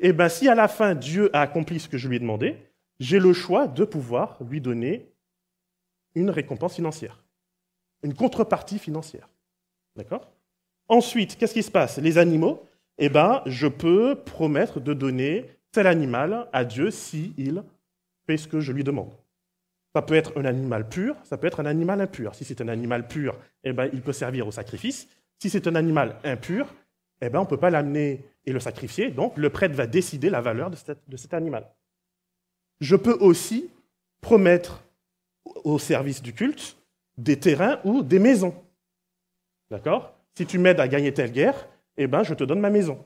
Et 0.01 0.13
bien, 0.13 0.29
si 0.29 0.49
à 0.49 0.55
la 0.55 0.69
fin 0.69 0.95
Dieu 0.95 1.35
a 1.35 1.41
accompli 1.41 1.81
ce 1.81 1.89
que 1.89 1.99
je 1.99 2.09
lui 2.09 2.17
ai 2.17 2.21
demandé, 2.21 2.57
j'ai 3.01 3.19
le 3.19 3.33
choix 3.33 3.67
de 3.67 3.85
pouvoir 3.85 4.39
lui 4.43 4.61
donner 4.61 5.13
une 6.15 6.31
récompense 6.31 6.75
financière, 6.75 7.25
une 8.03 8.15
contrepartie 8.15 8.79
financière. 8.79 9.29
D'accord? 9.97 10.31
Ensuite, 10.89 11.37
qu'est-ce 11.37 11.55
qui 11.55 11.63
se 11.63 11.71
passe? 11.71 11.99
Les 11.99 12.19
animaux, 12.19 12.67
eh 12.99 13.09
ben, 13.09 13.43
je 13.47 13.67
peux 13.67 14.17
promettre 14.25 14.81
de 14.81 14.93
donner 14.95 15.47
tel 15.73 15.87
animal 15.87 16.49
à 16.53 16.65
Dieu 16.65 16.91
s'il 16.91 17.65
fait 18.27 18.37
ce 18.37 18.47
que 18.47 18.61
je 18.61 18.73
lui 18.73 18.85
demande. 18.85 19.13
Ça 19.94 20.02
peut 20.02 20.14
être 20.14 20.37
un 20.37 20.44
animal 20.44 20.88
pur, 20.88 21.16
ça 21.22 21.38
peut 21.38 21.46
être 21.46 21.61
un 21.61 21.66
animal 21.66 22.00
impur. 22.00 22.35
Si 22.35 22.44
c'est 22.44 22.61
un 22.61 22.66
animal 22.66 23.07
pur, 23.07 23.38
eh 23.62 23.72
ben, 23.72 23.88
il 23.92 24.02
peut 24.02 24.12
servir 24.12 24.46
au 24.48 24.50
sacrifice. 24.50 25.09
Si 25.38 25.48
c'est 25.48 25.68
un 25.68 25.76
animal 25.76 26.18
impur, 26.24 26.74
eh 27.20 27.28
ben, 27.28 27.38
on 27.38 27.44
ne 27.44 27.48
peut 27.48 27.59
pas 27.59 27.70
l'amener 27.70 28.24
et 28.44 28.52
le 28.52 28.59
sacrifier. 28.59 29.11
Donc, 29.11 29.37
le 29.37 29.50
prêtre 29.50 29.74
va 29.76 29.87
décider 29.87 30.30
la 30.30 30.40
valeur 30.40 30.70
de 30.70 30.76
cet, 31.16 31.33
animal. 31.33 31.70
Je 32.80 32.96
peux 32.96 33.16
aussi 33.20 33.70
promettre 34.20 34.83
au 35.44 35.78
service 35.78 36.22
du 36.22 36.33
culte 36.33 36.76
des 37.16 37.38
terrains 37.38 37.80
ou 37.85 38.02
des 38.02 38.18
maisons. 38.18 38.54
D'accord? 39.70 40.12
Si 40.37 40.44
tu 40.44 40.59
m'aides 40.59 40.80
à 40.80 40.88
gagner 40.88 41.14
telle 41.14 41.30
guerre, 41.30 41.68
eh 41.96 42.09
ben, 42.09 42.24
je 42.24 42.35
te 42.35 42.42
donne 42.42 42.61
ma 42.61 42.70
maison. 42.70 43.04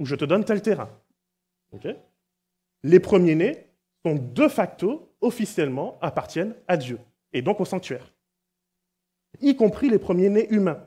Ou 0.00 0.06
je 0.06 0.16
te 0.16 0.24
donne 0.24 0.44
tel 0.44 0.60
terrain. 0.62 0.90
Les 2.82 2.98
premiers-nés 2.98 3.63
sont 4.04 4.16
de 4.16 4.48
facto, 4.48 5.14
officiellement, 5.20 5.98
appartiennent 6.00 6.54
à 6.68 6.76
Dieu, 6.76 6.98
et 7.32 7.42
donc 7.42 7.60
au 7.60 7.64
sanctuaire. 7.64 8.12
Y 9.40 9.56
compris 9.56 9.88
les 9.88 9.98
premiers-nés 9.98 10.52
humains. 10.52 10.86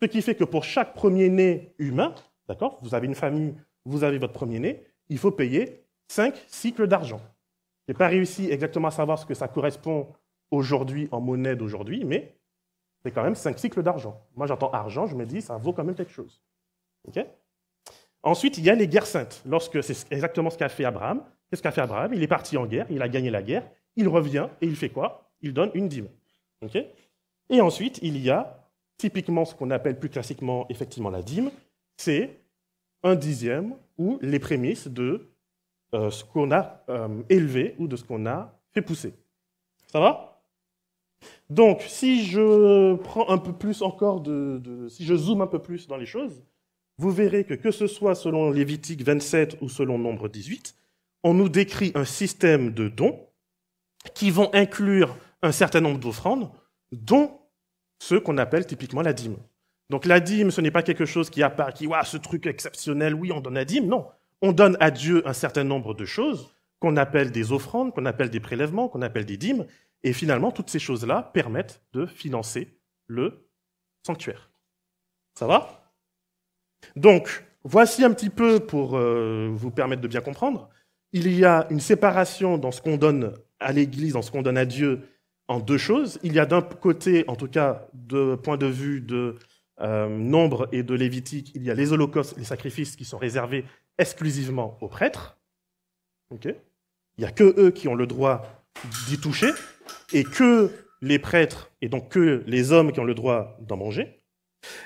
Ce 0.00 0.06
qui 0.06 0.22
fait 0.22 0.34
que 0.34 0.44
pour 0.44 0.64
chaque 0.64 0.94
premier-né 0.94 1.74
humain, 1.78 2.14
d'accord, 2.48 2.78
vous 2.82 2.94
avez 2.94 3.06
une 3.06 3.14
famille, 3.14 3.54
vous 3.84 4.04
avez 4.04 4.18
votre 4.18 4.32
premier-né, 4.32 4.82
il 5.08 5.18
faut 5.18 5.30
payer 5.30 5.84
cinq 6.08 6.42
cycles 6.48 6.86
d'argent. 6.86 7.20
Je 7.86 7.92
pas 7.92 8.08
réussi 8.08 8.50
exactement 8.50 8.88
à 8.88 8.90
savoir 8.90 9.18
ce 9.18 9.26
que 9.26 9.34
ça 9.34 9.48
correspond 9.48 10.08
aujourd'hui 10.50 11.08
en 11.12 11.20
monnaie 11.20 11.56
d'aujourd'hui, 11.56 12.04
mais 12.04 12.34
c'est 13.04 13.10
quand 13.10 13.22
même 13.22 13.34
cinq 13.34 13.58
cycles 13.58 13.82
d'argent. 13.82 14.26
Moi, 14.34 14.46
j'entends 14.46 14.70
argent, 14.70 15.06
je 15.06 15.14
me 15.14 15.26
dis, 15.26 15.42
ça 15.42 15.58
vaut 15.58 15.74
quand 15.74 15.84
même 15.84 15.94
quelque 15.94 16.12
chose. 16.12 16.42
Ensuite, 18.22 18.56
il 18.56 18.64
y 18.64 18.70
a 18.70 18.74
les 18.74 18.88
guerres 18.88 19.06
saintes. 19.06 19.42
Lorsque 19.44 19.82
c'est 19.82 20.10
exactement 20.10 20.48
ce 20.48 20.56
qu'a 20.56 20.70
fait 20.70 20.86
Abraham. 20.86 21.22
Qu'est-ce 21.54 21.62
qu'a 21.62 21.70
fait 21.70 21.82
Abraham? 21.82 22.12
Il 22.12 22.20
est 22.20 22.26
parti 22.26 22.56
en 22.56 22.66
guerre, 22.66 22.88
il 22.90 23.00
a 23.00 23.08
gagné 23.08 23.30
la 23.30 23.40
guerre, 23.40 23.62
il 23.94 24.08
revient 24.08 24.48
et 24.60 24.66
il 24.66 24.74
fait 24.74 24.88
quoi? 24.88 25.30
Il 25.40 25.54
donne 25.54 25.70
une 25.74 25.86
dîme. 25.86 26.08
et 27.48 27.60
ensuite, 27.60 28.00
il 28.02 28.18
y 28.18 28.28
a 28.28 28.68
typiquement 28.96 29.44
ce 29.44 29.54
qu'on 29.54 29.70
appelle 29.70 29.96
plus 29.96 30.08
classiquement 30.08 30.66
effectivement 30.68 31.10
la 31.10 31.22
dîme, 31.22 31.52
c'est 31.96 32.40
un 33.04 33.14
dixième 33.14 33.76
ou 33.98 34.18
les 34.20 34.40
prémices 34.40 34.88
de 34.88 35.28
euh, 35.94 36.10
ce 36.10 36.24
qu'on 36.24 36.50
a 36.50 36.82
euh, 36.88 37.22
élevé 37.28 37.76
ou 37.78 37.86
de 37.86 37.94
ce 37.94 38.02
qu'on 38.02 38.26
a 38.26 38.60
fait 38.72 38.82
pousser. 38.82 39.14
Ça 39.92 40.00
va? 40.00 40.42
Donc, 41.50 41.82
si 41.82 42.24
je 42.24 42.96
prends 42.96 43.28
un 43.28 43.38
peu 43.38 43.52
plus 43.52 43.80
encore 43.82 44.22
de, 44.22 44.88
si 44.88 45.04
je 45.04 45.14
zoome 45.14 45.40
un 45.40 45.46
peu 45.46 45.60
plus 45.60 45.86
dans 45.86 45.98
les 45.98 46.06
choses, 46.06 46.42
vous 46.98 47.12
verrez 47.12 47.44
que 47.44 47.54
que 47.54 47.70
ce 47.70 47.86
soit 47.86 48.16
selon 48.16 48.50
Lévitique 48.50 49.04
27 49.04 49.58
ou 49.60 49.68
selon 49.68 49.98
Nombre 49.98 50.28
18, 50.28 50.74
on 51.24 51.34
nous 51.34 51.48
décrit 51.48 51.90
un 51.94 52.04
système 52.04 52.72
de 52.72 52.88
dons 52.88 53.26
qui 54.14 54.30
vont 54.30 54.50
inclure 54.52 55.16
un 55.42 55.52
certain 55.52 55.80
nombre 55.80 55.98
d'offrandes, 55.98 56.50
dont 56.92 57.40
ceux 57.98 58.20
qu'on 58.20 58.38
appelle 58.38 58.66
typiquement 58.66 59.02
la 59.02 59.14
dîme. 59.14 59.38
Donc 59.90 60.04
la 60.04 60.20
dîme, 60.20 60.50
ce 60.50 60.60
n'est 60.60 60.70
pas 60.70 60.82
quelque 60.82 61.06
chose 61.06 61.30
qui 61.30 61.42
apparaît, 61.42 61.72
qui, 61.72 61.86
ouais, 61.86 61.98
ce 62.04 62.18
truc 62.18 62.46
exceptionnel, 62.46 63.14
oui, 63.14 63.32
on 63.32 63.40
donne 63.40 63.54
la 63.54 63.64
dîme, 63.64 63.86
non. 63.86 64.06
On 64.42 64.52
donne 64.52 64.76
à 64.80 64.90
Dieu 64.90 65.26
un 65.26 65.32
certain 65.32 65.64
nombre 65.64 65.94
de 65.94 66.04
choses 66.04 66.54
qu'on 66.78 66.96
appelle 66.96 67.32
des 67.32 67.52
offrandes, 67.52 67.94
qu'on 67.94 68.04
appelle 68.04 68.30
des 68.30 68.40
prélèvements, 68.40 68.88
qu'on 68.88 69.02
appelle 69.02 69.24
des 69.24 69.38
dîmes, 69.38 69.66
et 70.02 70.12
finalement, 70.12 70.52
toutes 70.52 70.68
ces 70.68 70.78
choses-là 70.78 71.30
permettent 71.32 71.82
de 71.94 72.04
financer 72.04 72.78
le 73.06 73.48
sanctuaire. 74.06 74.50
Ça 75.34 75.46
va? 75.46 75.90
Donc, 76.94 77.46
voici 77.62 78.04
un 78.04 78.12
petit 78.12 78.28
peu 78.28 78.60
pour 78.60 78.98
euh, 78.98 79.48
vous 79.50 79.70
permettre 79.70 80.02
de 80.02 80.08
bien 80.08 80.20
comprendre. 80.20 80.68
Il 81.16 81.32
y 81.32 81.44
a 81.44 81.68
une 81.70 81.78
séparation 81.78 82.58
dans 82.58 82.72
ce 82.72 82.82
qu'on 82.82 82.96
donne 82.96 83.34
à 83.60 83.70
l'Église, 83.70 84.14
dans 84.14 84.22
ce 84.22 84.32
qu'on 84.32 84.42
donne 84.42 84.58
à 84.58 84.64
Dieu, 84.64 85.02
en 85.46 85.60
deux 85.60 85.78
choses. 85.78 86.18
Il 86.24 86.32
y 86.32 86.40
a 86.40 86.44
d'un 86.44 86.60
côté, 86.60 87.24
en 87.28 87.36
tout 87.36 87.46
cas, 87.46 87.86
de 87.94 88.34
point 88.34 88.56
de 88.56 88.66
vue 88.66 89.00
de 89.00 89.36
euh, 89.80 90.08
Nombre 90.08 90.68
et 90.72 90.82
de 90.82 90.92
Lévitique, 90.92 91.52
il 91.54 91.62
y 91.62 91.70
a 91.70 91.74
les 91.74 91.92
holocaustes, 91.92 92.36
les 92.36 92.42
sacrifices 92.42 92.96
qui 92.96 93.04
sont 93.04 93.16
réservés 93.16 93.64
exclusivement 93.96 94.76
aux 94.80 94.88
prêtres. 94.88 95.38
il 96.32 96.56
n'y 97.18 97.24
a 97.24 97.30
que 97.30 97.54
eux 97.60 97.70
qui 97.70 97.86
ont 97.86 97.94
le 97.94 98.08
droit 98.08 98.42
d'y 99.06 99.20
toucher, 99.20 99.52
et 100.12 100.24
que 100.24 100.72
les 101.00 101.20
prêtres, 101.20 101.70
et 101.80 101.88
donc 101.88 102.08
que 102.08 102.42
les 102.48 102.72
hommes 102.72 102.90
qui 102.90 102.98
ont 102.98 103.04
le 103.04 103.14
droit 103.14 103.56
d'en 103.60 103.76
manger. 103.76 104.18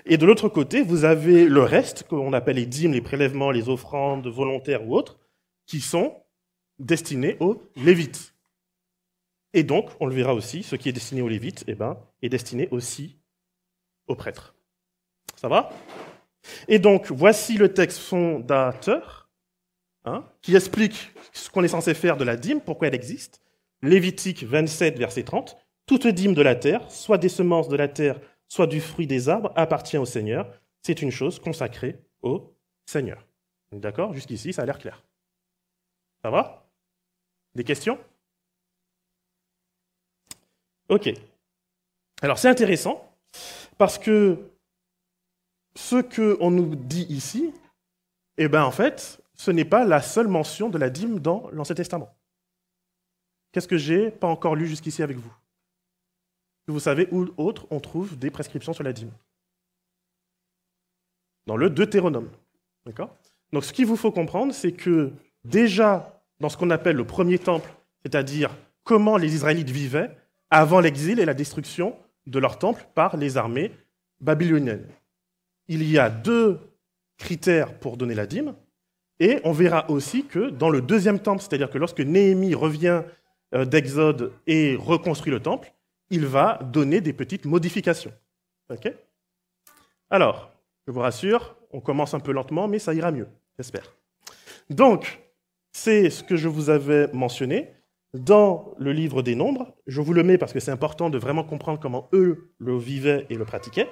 Et 0.04 0.18
de 0.18 0.26
l'autre 0.26 0.50
côté, 0.50 0.82
vous 0.82 1.06
avez 1.06 1.48
le 1.48 1.62
reste, 1.62 2.02
qu'on 2.02 2.34
appelle 2.34 2.56
les 2.56 2.66
dîmes, 2.66 2.92
les 2.92 3.00
prélèvements, 3.00 3.50
les 3.50 3.70
offrandes 3.70 4.26
volontaires 4.26 4.86
ou 4.86 4.94
autres, 4.94 5.18
qui 5.68 5.80
sont 5.80 6.16
destinés 6.80 7.36
aux 7.38 7.62
Lévites. 7.76 8.34
Et 9.52 9.62
donc, 9.62 9.90
on 10.00 10.06
le 10.06 10.14
verra 10.14 10.34
aussi, 10.34 10.62
ce 10.62 10.74
qui 10.76 10.88
est 10.88 10.92
destiné 10.92 11.22
aux 11.22 11.28
Lévites 11.28 11.64
eh 11.68 11.74
ben, 11.74 11.98
est 12.22 12.28
destiné 12.28 12.68
aussi 12.70 13.18
aux 14.08 14.16
prêtres. 14.16 14.54
Ça 15.36 15.48
va? 15.48 15.70
Et 16.68 16.78
donc, 16.78 17.10
voici 17.10 17.56
le 17.58 17.72
texte 17.72 17.98
fondateur 17.98 19.28
hein, 20.04 20.24
qui 20.40 20.56
explique 20.56 21.12
ce 21.32 21.50
qu'on 21.50 21.62
est 21.62 21.68
censé 21.68 21.94
faire 21.94 22.16
de 22.16 22.24
la 22.24 22.36
dîme, 22.36 22.60
pourquoi 22.60 22.88
elle 22.88 22.94
existe. 22.94 23.42
Lévitique 23.82 24.44
27, 24.44 24.98
verset 24.98 25.22
30. 25.22 25.56
Toute 25.86 26.06
dîme 26.06 26.34
de 26.34 26.42
la 26.42 26.54
terre, 26.54 26.90
soit 26.90 27.18
des 27.18 27.28
semences 27.28 27.68
de 27.68 27.76
la 27.76 27.88
terre, 27.88 28.20
soit 28.48 28.66
du 28.66 28.80
fruit 28.80 29.06
des 29.06 29.28
arbres, 29.28 29.52
appartient 29.54 29.98
au 29.98 30.06
Seigneur. 30.06 30.50
C'est 30.82 31.02
une 31.02 31.10
chose 31.10 31.38
consacrée 31.38 32.00
au 32.22 32.54
Seigneur. 32.86 33.26
D'accord? 33.72 34.14
Jusqu'ici, 34.14 34.52
ça 34.52 34.62
a 34.62 34.66
l'air 34.66 34.78
clair. 34.78 35.02
Ça 36.22 36.30
va? 36.30 36.68
Des 37.54 37.64
questions? 37.64 37.98
Ok. 40.88 41.10
Alors 42.22 42.38
c'est 42.38 42.48
intéressant 42.48 43.16
parce 43.76 43.98
que 43.98 44.50
ce 45.76 46.02
qu'on 46.02 46.50
nous 46.50 46.74
dit 46.74 47.06
ici, 47.08 47.54
eh 48.36 48.48
bien 48.48 48.64
en 48.64 48.72
fait, 48.72 49.22
ce 49.34 49.50
n'est 49.50 49.64
pas 49.64 49.84
la 49.84 50.02
seule 50.02 50.28
mention 50.28 50.68
de 50.68 50.78
la 50.78 50.90
dîme 50.90 51.20
dans 51.20 51.48
l'Ancien 51.50 51.74
Testament. 51.74 52.12
Qu'est-ce 53.52 53.68
que 53.68 53.78
j'ai 53.78 54.10
pas 54.10 54.26
encore 54.26 54.56
lu 54.56 54.66
jusqu'ici 54.66 55.02
avec 55.02 55.16
vous? 55.16 55.32
Vous 56.66 56.80
savez 56.80 57.08
où 57.12 57.26
autre 57.36 57.66
on 57.70 57.80
trouve 57.80 58.18
des 58.18 58.30
prescriptions 58.30 58.72
sur 58.72 58.84
la 58.84 58.92
dîme? 58.92 59.12
Dans 61.46 61.56
le 61.56 61.70
Deutéronome. 61.70 62.30
D'accord? 62.84 63.16
Donc 63.52 63.64
ce 63.64 63.72
qu'il 63.72 63.86
vous 63.86 63.96
faut 63.96 64.12
comprendre, 64.12 64.52
c'est 64.52 64.72
que 64.72 65.12
déjà 65.48 66.22
dans 66.40 66.48
ce 66.48 66.56
qu'on 66.56 66.70
appelle 66.70 66.96
le 66.96 67.04
premier 67.04 67.38
temple, 67.38 67.70
c'est-à-dire 68.02 68.54
comment 68.84 69.16
les 69.16 69.34
Israélites 69.34 69.70
vivaient 69.70 70.10
avant 70.50 70.80
l'exil 70.80 71.18
et 71.20 71.24
la 71.24 71.34
destruction 71.34 71.96
de 72.26 72.38
leur 72.38 72.58
temple 72.58 72.86
par 72.94 73.16
les 73.16 73.36
armées 73.36 73.72
babyloniennes. 74.20 74.86
Il 75.66 75.82
y 75.88 75.98
a 75.98 76.10
deux 76.10 76.58
critères 77.16 77.74
pour 77.78 77.96
donner 77.96 78.14
la 78.14 78.26
dîme, 78.26 78.54
et 79.20 79.40
on 79.44 79.52
verra 79.52 79.90
aussi 79.90 80.24
que 80.24 80.50
dans 80.50 80.70
le 80.70 80.80
deuxième 80.80 81.18
temple, 81.18 81.42
c'est-à-dire 81.42 81.70
que 81.70 81.78
lorsque 81.78 82.00
Néhémie 82.00 82.54
revient 82.54 83.02
euh, 83.54 83.64
d'Exode 83.64 84.32
et 84.46 84.76
reconstruit 84.76 85.32
le 85.32 85.40
temple, 85.40 85.72
il 86.10 86.26
va 86.26 86.60
donner 86.62 87.00
des 87.00 87.12
petites 87.12 87.44
modifications. 87.44 88.12
OK? 88.70 88.92
Alors, 90.10 90.50
je 90.86 90.92
vous 90.92 91.00
rassure, 91.00 91.56
on 91.72 91.80
commence 91.80 92.14
un 92.14 92.20
peu 92.20 92.32
lentement, 92.32 92.68
mais 92.68 92.78
ça 92.78 92.94
ira 92.94 93.10
mieux, 93.10 93.28
j'espère. 93.58 93.92
Donc, 94.70 95.20
c'est 95.72 96.10
ce 96.10 96.22
que 96.22 96.36
je 96.36 96.48
vous 96.48 96.70
avais 96.70 97.08
mentionné 97.12 97.74
dans 98.14 98.74
le 98.78 98.92
livre 98.92 99.22
des 99.22 99.34
nombres. 99.34 99.76
Je 99.86 100.00
vous 100.00 100.12
le 100.12 100.22
mets 100.22 100.38
parce 100.38 100.52
que 100.52 100.60
c'est 100.60 100.70
important 100.70 101.10
de 101.10 101.18
vraiment 101.18 101.44
comprendre 101.44 101.78
comment 101.80 102.08
eux 102.12 102.52
le 102.58 102.76
vivaient 102.78 103.26
et 103.30 103.34
le 103.34 103.44
pratiquaient. 103.44 103.88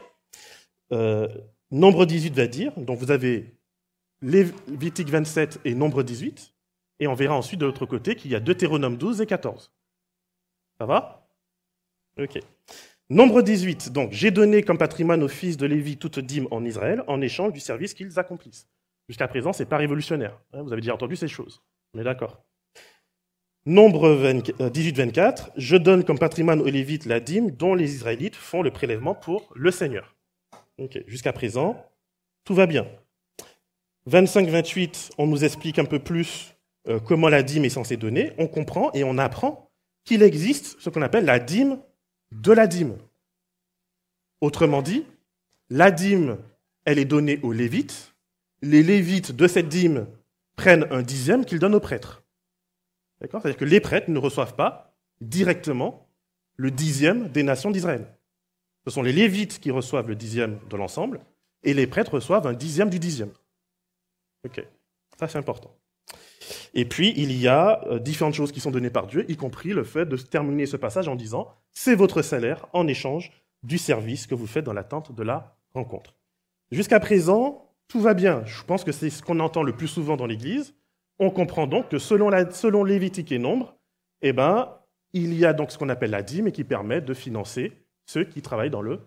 Euh, 0.93 1.29
nombre 1.71 2.07
18 2.07 2.35
va 2.35 2.47
dire, 2.47 2.73
donc 2.77 2.99
vous 2.99 3.11
avez 3.11 3.57
Lévitique 4.23 5.11
27 5.11 5.61
et 5.65 5.75
Nombre 5.75 6.03
18, 6.03 6.55
et 7.01 7.07
on 7.07 7.15
verra 7.15 7.37
ensuite 7.37 7.61
de 7.61 7.67
l'autre 7.67 7.85
côté 7.85 8.17
qu'il 8.17 8.31
y 8.31 8.35
a 8.35 8.41
Deutéronome 8.41 8.97
12 8.97 9.21
et 9.21 9.27
14. 9.27 9.73
Ça 10.79 10.87
va? 10.87 11.29
Ok. 12.19 12.41
Nombre 13.11 13.43
18. 13.43 13.93
Donc, 13.93 14.13
j'ai 14.13 14.31
donné 14.31 14.63
comme 14.63 14.79
patrimoine 14.79 15.23
aux 15.23 15.29
fils 15.29 15.57
de 15.57 15.67
Lévi 15.67 15.97
toute 15.97 16.19
dîme 16.19 16.49
en 16.51 16.65
Israël 16.65 17.05
en 17.07 17.21
échange 17.21 17.53
du 17.53 17.61
service 17.61 17.95
qu'ils 17.95 18.19
accomplissent. 18.19 18.69
Jusqu'à 19.09 19.29
présent, 19.29 19.53
ce 19.53 19.63
n'est 19.63 19.69
pas 19.69 19.77
révolutionnaire. 19.77 20.41
Hein, 20.53 20.63
vous 20.63 20.73
avez 20.73 20.81
déjà 20.81 20.95
entendu 20.95 21.17
ces 21.17 21.29
choses. 21.29 21.63
On 21.95 22.01
est 22.01 22.05
d'accord. 22.05 22.43
Nombre 23.65 24.33
18-24, 24.61 25.51
je 25.57 25.77
donne 25.77 26.05
comme 26.05 26.19
patrimoine 26.19 26.61
aux 26.61 26.67
Lévites 26.67 27.05
la 27.05 27.19
dîme 27.19 27.51
dont 27.51 27.75
les 27.75 27.95
Israélites 27.95 28.37
font 28.37 28.63
le 28.63 28.71
prélèvement 28.71 29.15
pour 29.15 29.53
le 29.57 29.73
Seigneur. 29.73 30.15
Jusqu'à 31.07 31.33
présent, 31.33 31.85
tout 32.45 32.55
va 32.55 32.67
bien. 32.67 32.87
25-28, 34.09 35.11
on 35.19 35.27
nous 35.27 35.45
explique 35.45 35.81
un 35.81 35.85
peu 35.85 35.99
plus 35.99 36.55
euh, 36.87 37.01
comment 37.01 37.29
la 37.29 37.43
dîme 37.43 37.65
est 37.65 37.71
censée 37.71 37.97
donner. 37.97 38.33
On 38.39 38.47
comprend 38.47 38.93
et 38.93 39.03
on 39.03 39.19
apprend 39.19 39.71
qu'il 40.05 40.23
existe 40.23 40.77
ce 40.79 40.89
qu'on 40.89 41.03
appelle 41.03 41.25
la 41.25 41.41
dîme 41.41 41.81
de 42.31 42.53
la 42.53 42.69
dîme. 42.69 42.97
Autrement 44.41 44.83
dit, 44.83 45.05
la 45.71 45.91
dîme, 45.91 46.39
elle 46.85 46.99
est 46.99 47.05
donnée 47.05 47.41
aux 47.43 47.53
Lévites. 47.53 48.15
Les 48.63 48.83
Lévites 48.83 49.33
de 49.33 49.47
cette 49.47 49.69
dîme 49.69 50.07
prennent 50.57 50.87
un 50.91 51.03
dixième 51.03 51.45
qu'ils 51.45 51.59
donnent 51.59 51.75
aux 51.75 51.81
prêtres. 51.81 52.25
D'accord? 53.21 53.43
C'est-à-dire 53.43 53.59
que 53.59 53.65
les 53.65 53.81
prêtres 53.81 54.11
ne 54.11 54.19
reçoivent 54.19 54.57
pas 54.57 54.97
directement 55.21 56.09
le 56.57 56.71
dixième 56.71 57.29
des 57.29 57.43
nations 57.43 57.71
d'Israël. 57.71 58.07
Ce 58.85 58.91
sont 58.91 59.03
les 59.03 59.13
Lévites 59.13 59.61
qui 59.61 59.71
reçoivent 59.71 60.09
le 60.09 60.15
dixième 60.15 60.59
de 60.71 60.77
l'ensemble, 60.77 61.21
et 61.63 61.75
les 61.75 61.87
prêtres 61.87 62.15
reçoivent 62.15 62.47
un 62.47 62.53
dixième 62.53 62.91
du 62.91 62.99
dixième. 62.99 63.33
Ok, 64.45 64.65
ça 65.19 65.29
c'est 65.29 65.39
important. 65.39 65.75
Et 66.75 66.85
puis, 66.85 67.13
il 67.17 67.33
y 67.33 67.49
a 67.49 67.85
euh, 67.87 67.99
différentes 67.99 68.35
choses 68.35 68.53
qui 68.53 68.61
sont 68.61 68.71
données 68.71 68.91
par 68.91 69.07
Dieu, 69.07 69.29
y 69.31 69.37
compris 69.37 69.71
le 69.71 69.83
fait 69.83 70.07
de 70.07 70.17
terminer 70.17 70.67
ce 70.67 70.77
passage 70.77 71.09
en 71.09 71.17
disant, 71.17 71.49
c'est 71.73 71.95
votre 71.95 72.23
salaire 72.23 72.67
en 72.73 72.87
échange 72.87 73.33
du 73.63 73.79
service 73.79 74.27
que 74.27 74.35
vous 74.35 74.47
faites 74.47 74.65
dans 74.65 74.73
l'attente 74.73 75.13
de 75.15 75.23
la 75.23 75.57
rencontre. 75.75 76.15
Jusqu'à 76.71 77.01
présent, 77.01 77.66
tout 77.89 78.01
va 78.01 78.15
bien. 78.15 78.45
Je 78.45 78.63
pense 78.63 78.85
que 78.85 78.93
c'est 78.93 79.11
ce 79.11 79.23
qu'on 79.23 79.41
entend 79.41 79.63
le 79.63 79.77
plus 79.77 79.89
souvent 79.89 80.17
dans 80.17 80.27
l'Église. 80.27 80.75
On 81.19 81.31
comprend 81.31 81.67
donc 81.67 81.89
que 81.89 81.99
selon, 81.99 82.85
Lévitique 82.85 83.33
et 83.33 83.39
Nombre, 83.39 83.77
eh 84.23 84.33
ben, 84.33 84.79
il 85.13 85.35
y 85.35 85.47
a 85.47 85.53
donc 85.53 85.71
ce 85.71 85.79
qu'on 85.79 85.89
appelle 85.89 86.11
la 86.11 86.23
dîme 86.23 86.49
et 86.49 86.53
qui 86.53 86.65
permet 86.65 87.01
de 87.01 87.15
financer 87.15 87.73
ceux 88.07 88.25
qui 88.25 88.43
travaillent 88.43 88.71
dans 88.71 88.83
le 88.83 89.01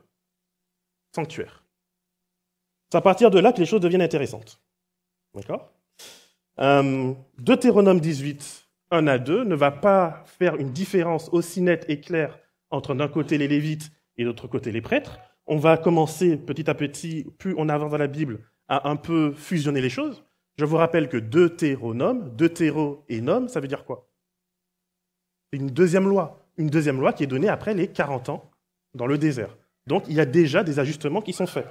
sanctuaire. 1.13 1.65
C'est 2.91 2.97
à 2.97 3.01
partir 3.01 3.29
de 3.29 3.39
là 3.39 3.53
que 3.53 3.59
les 3.59 3.65
choses 3.65 3.81
deviennent 3.81 4.01
intéressantes. 4.01 4.61
D'accord? 5.35 5.71
Euh, 6.59 7.13
Deutéronome 7.37 7.99
18, 7.99 8.67
1 8.91 9.07
à 9.07 9.17
2, 9.19 9.43
ne 9.43 9.55
va 9.55 9.71
pas 9.71 10.23
faire 10.25 10.55
une 10.55 10.71
différence 10.71 11.29
aussi 11.31 11.61
nette 11.61 11.85
et 11.87 12.01
claire 12.01 12.39
entre 12.71 12.95
d'un 12.95 13.07
côté 13.07 13.37
les 13.37 13.47
Lévites 13.47 13.91
et 14.17 14.23
de 14.23 14.27
l'autre 14.27 14.47
côté 14.47 14.71
les 14.71 14.81
prêtres. 14.81 15.19
On 15.45 15.57
va 15.57 15.77
commencer 15.77 16.37
petit 16.37 16.69
à 16.69 16.73
petit, 16.73 17.25
plus 17.37 17.53
on 17.57 17.69
avance 17.69 17.91
dans 17.91 17.97
la 17.97 18.07
Bible, 18.07 18.48
à 18.69 18.89
un 18.89 18.95
peu 18.95 19.33
fusionner 19.33 19.81
les 19.81 19.89
choses. 19.89 20.23
Je 20.57 20.65
vous 20.65 20.77
rappelle 20.77 21.09
que 21.09 21.17
Deutéronome, 21.17 22.35
Deutéro 22.35 23.03
et 23.09 23.21
Nom, 23.21 23.47
ça 23.47 23.59
veut 23.59 23.67
dire 23.67 23.83
quoi? 23.83 24.09
Une 25.51 25.67
deuxième 25.67 26.07
loi. 26.07 26.45
Une 26.57 26.69
deuxième 26.69 26.99
loi 26.99 27.13
qui 27.13 27.23
est 27.23 27.27
donnée 27.27 27.49
après 27.49 27.73
les 27.73 27.87
40 27.87 28.29
ans 28.29 28.51
dans 28.93 29.07
le 29.07 29.17
désert. 29.17 29.57
Donc 29.87 30.03
il 30.07 30.15
y 30.15 30.19
a 30.19 30.25
déjà 30.25 30.63
des 30.63 30.79
ajustements 30.79 31.21
qui 31.21 31.33
sont 31.33 31.47
faits. 31.47 31.67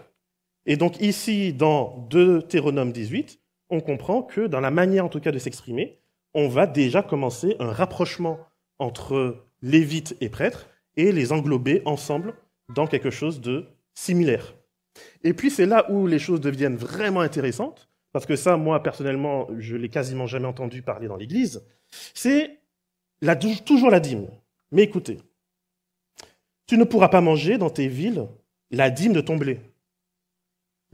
Et 0.67 0.77
donc 0.77 1.01
ici, 1.01 1.53
dans 1.53 2.07
Deutéronome 2.11 2.93
18, 2.93 3.41
on 3.71 3.81
comprend 3.81 4.23
que 4.23 4.47
dans 4.47 4.61
la 4.61 4.71
manière 4.71 5.05
en 5.05 5.09
tout 5.09 5.21
cas 5.21 5.33
de 5.33 5.39
s'exprimer, 5.39 5.99
on 6.35 6.49
va 6.49 6.67
déjà 6.67 7.03
commencer 7.03 7.57
un 7.59 7.73
rapprochement 7.73 8.39
entre 8.79 9.45
lévites 9.63 10.17
et 10.21 10.29
prêtres 10.29 10.69
et 10.97 11.13
les 11.13 11.33
englober 11.33 11.83
ensemble 11.85 12.35
dans 12.75 12.87
quelque 12.87 13.11
chose 13.11 13.41
de 13.41 13.67
similaire. 13.95 14.55
Et 15.25 15.33
puis 15.33 15.51
c'est 15.51 15.67
là 15.67 15.91
où 15.91 16.07
les 16.07 16.19
choses 16.19 16.41
deviennent 16.41 16.77
vraiment 16.77 17.21
intéressantes, 17.21 17.89
parce 18.13 18.27
que 18.27 18.37
ça, 18.37 18.57
moi 18.57 18.83
personnellement, 18.83 19.49
je 19.59 19.77
l'ai 19.77 19.89
quasiment 19.89 20.27
jamais 20.27 20.47
entendu 20.47 20.83
parler 20.83 21.09
dans 21.09 21.17
l'Église, 21.17 21.65
c'est 22.15 22.59
toujours 23.65 23.91
la 23.91 24.01
dîme. 24.01 24.29
Mais 24.73 24.83
écoutez, 24.83 25.19
tu 26.67 26.77
ne 26.79 26.85
pourras 26.85 27.09
pas 27.09 27.21
manger 27.21 27.59
dans 27.59 27.71
tes 27.71 27.89
villes 27.89 28.27
la 28.71 28.91
dîme 28.91 29.13
de 29.13 29.21
ton 29.21 29.37
blé. 29.37 29.61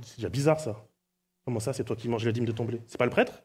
C'est 0.03 0.17
déjà 0.17 0.29
bizarre 0.29 0.61
ça. 0.61 0.87
Comment 1.45 1.61
ça, 1.61 1.73
c'est 1.73 1.85
toi 1.85 1.97
qui 1.97 2.09
manges 2.09 2.25
la 2.25 2.33
dîme 2.33 2.47
de 2.47 2.53
ton 2.53 2.64
blé? 2.64 2.81
C'est 2.87 2.99
pas 2.99 3.05
le 3.05 3.11
prêtre? 3.11 3.45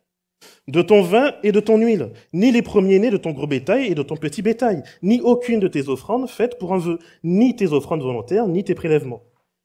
De 0.68 0.82
ton 0.82 1.02
vin 1.02 1.34
et 1.44 1.52
de 1.52 1.60
ton 1.60 1.78
huile, 1.78 2.14
ni 2.32 2.52
les 2.52 2.62
premiers-nés 2.62 3.10
de 3.10 3.18
ton 3.18 3.32
gros 3.32 3.46
bétail 3.46 3.88
et 3.88 3.96
de 3.96 4.04
ton 4.04 4.16
petit 4.16 4.42
bétail, 4.42 4.84
ni 5.02 5.20
aucune 5.20 5.60
de 5.60 5.68
tes 5.68 5.90
offrandes 5.90 6.30
faites 6.30 6.58
pour 6.58 6.74
un 6.74 6.78
vœu, 6.78 7.00
ni 7.24 7.56
tes 7.58 7.74
offrandes 7.74 8.04
volontaires, 8.04 8.48
ni 8.48 8.64
tes 8.64 8.74
prélèvements. 8.74 9.22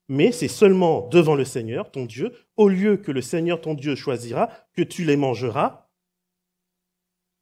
Mais 0.09 0.33
c'est 0.33 0.49
seulement 0.49 1.09
devant 1.09 1.35
le 1.35 1.45
Seigneur, 1.45 1.91
ton 1.91 2.05
Dieu, 2.05 2.33
au 2.57 2.69
lieu 2.69 2.97
que 2.97 3.11
le 3.11 3.23
Seigneur, 3.23 3.61
ton 3.61 3.75
Dieu, 3.75 3.95
choisira, 3.95 4.51
que 4.75 4.83
tu 4.83 5.05
les 5.05 5.17
mangeras, 5.17 5.89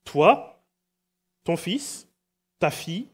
toi, 0.05 0.65
ton 1.45 1.57
fils, 1.57 2.09
ta 2.59 2.71
fille, 2.71 3.09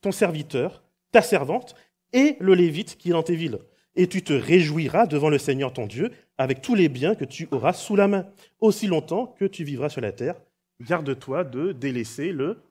ton 0.00 0.12
serviteur, 0.12 0.82
ta 1.12 1.22
servante, 1.22 1.74
et 2.12 2.36
le 2.40 2.54
Lévite 2.54 2.96
qui 2.96 3.10
est 3.10 3.12
dans 3.12 3.22
tes 3.22 3.36
villes 3.36 3.58
et 3.96 4.08
tu 4.08 4.22
te 4.22 4.32
réjouiras 4.32 5.06
devant 5.06 5.28
le 5.28 5.38
Seigneur 5.38 5.72
ton 5.72 5.86
Dieu 5.86 6.12
avec 6.38 6.62
tous 6.62 6.74
les 6.74 6.88
biens 6.88 7.14
que 7.14 7.24
tu 7.24 7.48
auras 7.52 7.72
sous 7.72 7.96
la 7.96 8.08
main, 8.08 8.26
aussi 8.60 8.86
longtemps 8.86 9.28
que 9.28 9.44
tu 9.44 9.64
vivras 9.64 9.88
sur 9.88 10.00
la 10.00 10.12
terre. 10.12 10.40
Garde-toi 10.80 11.44
de 11.44 11.72
délaisser 11.72 12.32
le 12.32 12.62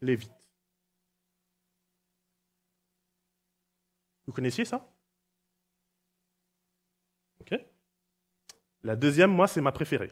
Lévite. 0.00 0.32
Vous 4.26 4.32
connaissiez 4.32 4.64
ça 4.64 4.88
Ok 7.40 7.54
La 8.82 8.96
deuxième, 8.96 9.30
moi, 9.30 9.46
c'est 9.46 9.60
ma 9.60 9.72
préférée. 9.72 10.10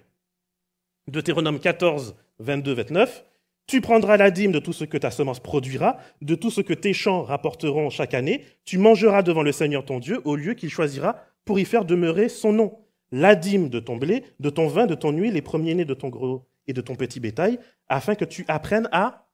Deutéronome 1.06 1.58
14, 1.58 2.16
22, 2.38 2.74
29. 2.74 3.24
Tu 3.66 3.80
prendras 3.80 4.16
la 4.16 4.30
dîme 4.30 4.52
de 4.52 4.58
tout 4.58 4.72
ce 4.72 4.84
que 4.84 4.96
ta 4.96 5.10
semence 5.10 5.40
produira, 5.40 5.98
de 6.22 6.34
tout 6.34 6.50
ce 6.50 6.60
que 6.60 6.74
tes 6.74 6.92
champs 6.92 7.22
rapporteront 7.22 7.90
chaque 7.90 8.14
année. 8.14 8.44
Tu 8.64 8.78
mangeras 8.78 9.22
devant 9.22 9.42
le 9.42 9.52
Seigneur 9.52 9.84
ton 9.84 9.98
Dieu 9.98 10.20
au 10.24 10.36
lieu 10.36 10.54
qu'il 10.54 10.70
choisira 10.70 11.16
pour 11.44 11.58
y 11.58 11.64
faire 11.64 11.84
demeurer 11.84 12.28
son 12.28 12.52
nom. 12.52 12.78
La 13.10 13.34
dîme 13.34 13.68
de 13.70 13.80
ton 13.80 13.96
blé, 13.96 14.24
de 14.40 14.50
ton 14.50 14.68
vin, 14.68 14.86
de 14.86 14.94
ton 14.94 15.12
huile, 15.12 15.34
les 15.34 15.42
premiers-nés 15.42 15.84
de 15.86 15.94
ton 15.94 16.08
gros 16.08 16.46
et 16.66 16.72
de 16.74 16.80
ton 16.80 16.94
petit 16.94 17.20
bétail, 17.20 17.58
afin 17.88 18.14
que 18.14 18.24
tu 18.26 18.44
apprennes 18.48 18.88
à 18.92 19.28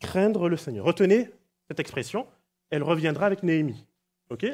craindre 0.00 0.48
le 0.48 0.56
Seigneur. 0.56 0.84
Retenez 0.84 1.30
cette 1.68 1.80
expression, 1.80 2.26
elle 2.70 2.82
reviendra 2.82 3.26
avec 3.26 3.42
Néhémie. 3.42 3.86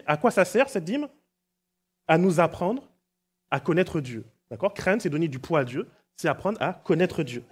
à 0.07 0.17
quoi 0.17 0.31
ça 0.31 0.45
sert 0.45 0.69
cette 0.69 0.85
dîme? 0.85 1.09
À 2.09 2.19
nous 2.19 2.41
apprendre 2.41 2.92
à 3.53 3.61
connaître 3.61 4.01
Dieu. 4.01 4.25
D'accord? 4.51 4.75
Craindre, 4.75 5.03
c'est 5.03 5.11
donner 5.11 5.29
du 5.29 5.39
poids 5.39 5.61
à 5.61 5.65
Dieu, 5.65 5.89
c'est 6.17 6.29
apprendre 6.29 6.61
à 6.61 6.73
connaître 6.73 7.23
Dieu. 7.23 7.45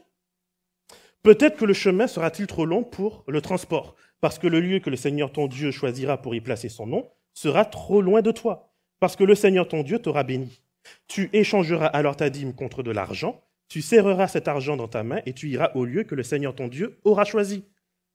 Peut-être 1.23 1.57
que 1.57 1.67
le 1.67 1.75
chemin 1.75 2.07
sera-t-il 2.07 2.47
trop 2.47 2.65
long 2.65 2.83
pour 2.83 3.25
le 3.29 3.41
transport, 3.41 3.95
parce 4.21 4.39
que 4.39 4.47
le 4.47 4.61
lieu 4.61 4.81
que 4.81 4.91
le 4.91 4.97
Seigneur 4.97 5.31
ton 5.31 5.47
Dieu 5.47 5.71
choisira 5.71 6.21
pour 6.21 6.35
y 6.35 6.41
placer 6.41 6.69
son 6.69 6.87
nom 6.87 7.11
sera 7.35 7.65
trop 7.65 8.01
loin 8.01 8.23
de 8.23 8.33
toi, 8.33 8.73
parce 8.99 9.17
que 9.17 9.25
le 9.25 9.35
Seigneur 9.35 9.69
ton 9.69 9.83
Dieu 9.83 9.99
t'aura 9.99 10.25
béni. 10.25 10.63
Tu 11.07 11.29
échangeras 11.35 11.87
alors 11.87 12.17
ta 12.17 12.31
dîme 12.31 12.55
contre 12.55 12.83
de 12.83 12.91
l'argent, 12.91 13.43
tu 13.69 13.83
serreras 13.83 14.29
cet 14.29 14.49
argent 14.49 14.77
dans 14.77 14.89
ta 14.89 15.03
main 15.03 15.21
et 15.27 15.35
tu 15.35 15.49
iras 15.49 15.71
au 15.75 15.85
lieu 15.85 16.05
que 16.05 16.15
le 16.15 16.23
Seigneur 16.23 16.55
ton 16.55 16.69
Dieu 16.69 16.99
aura 17.05 17.25
choisi. 17.25 17.65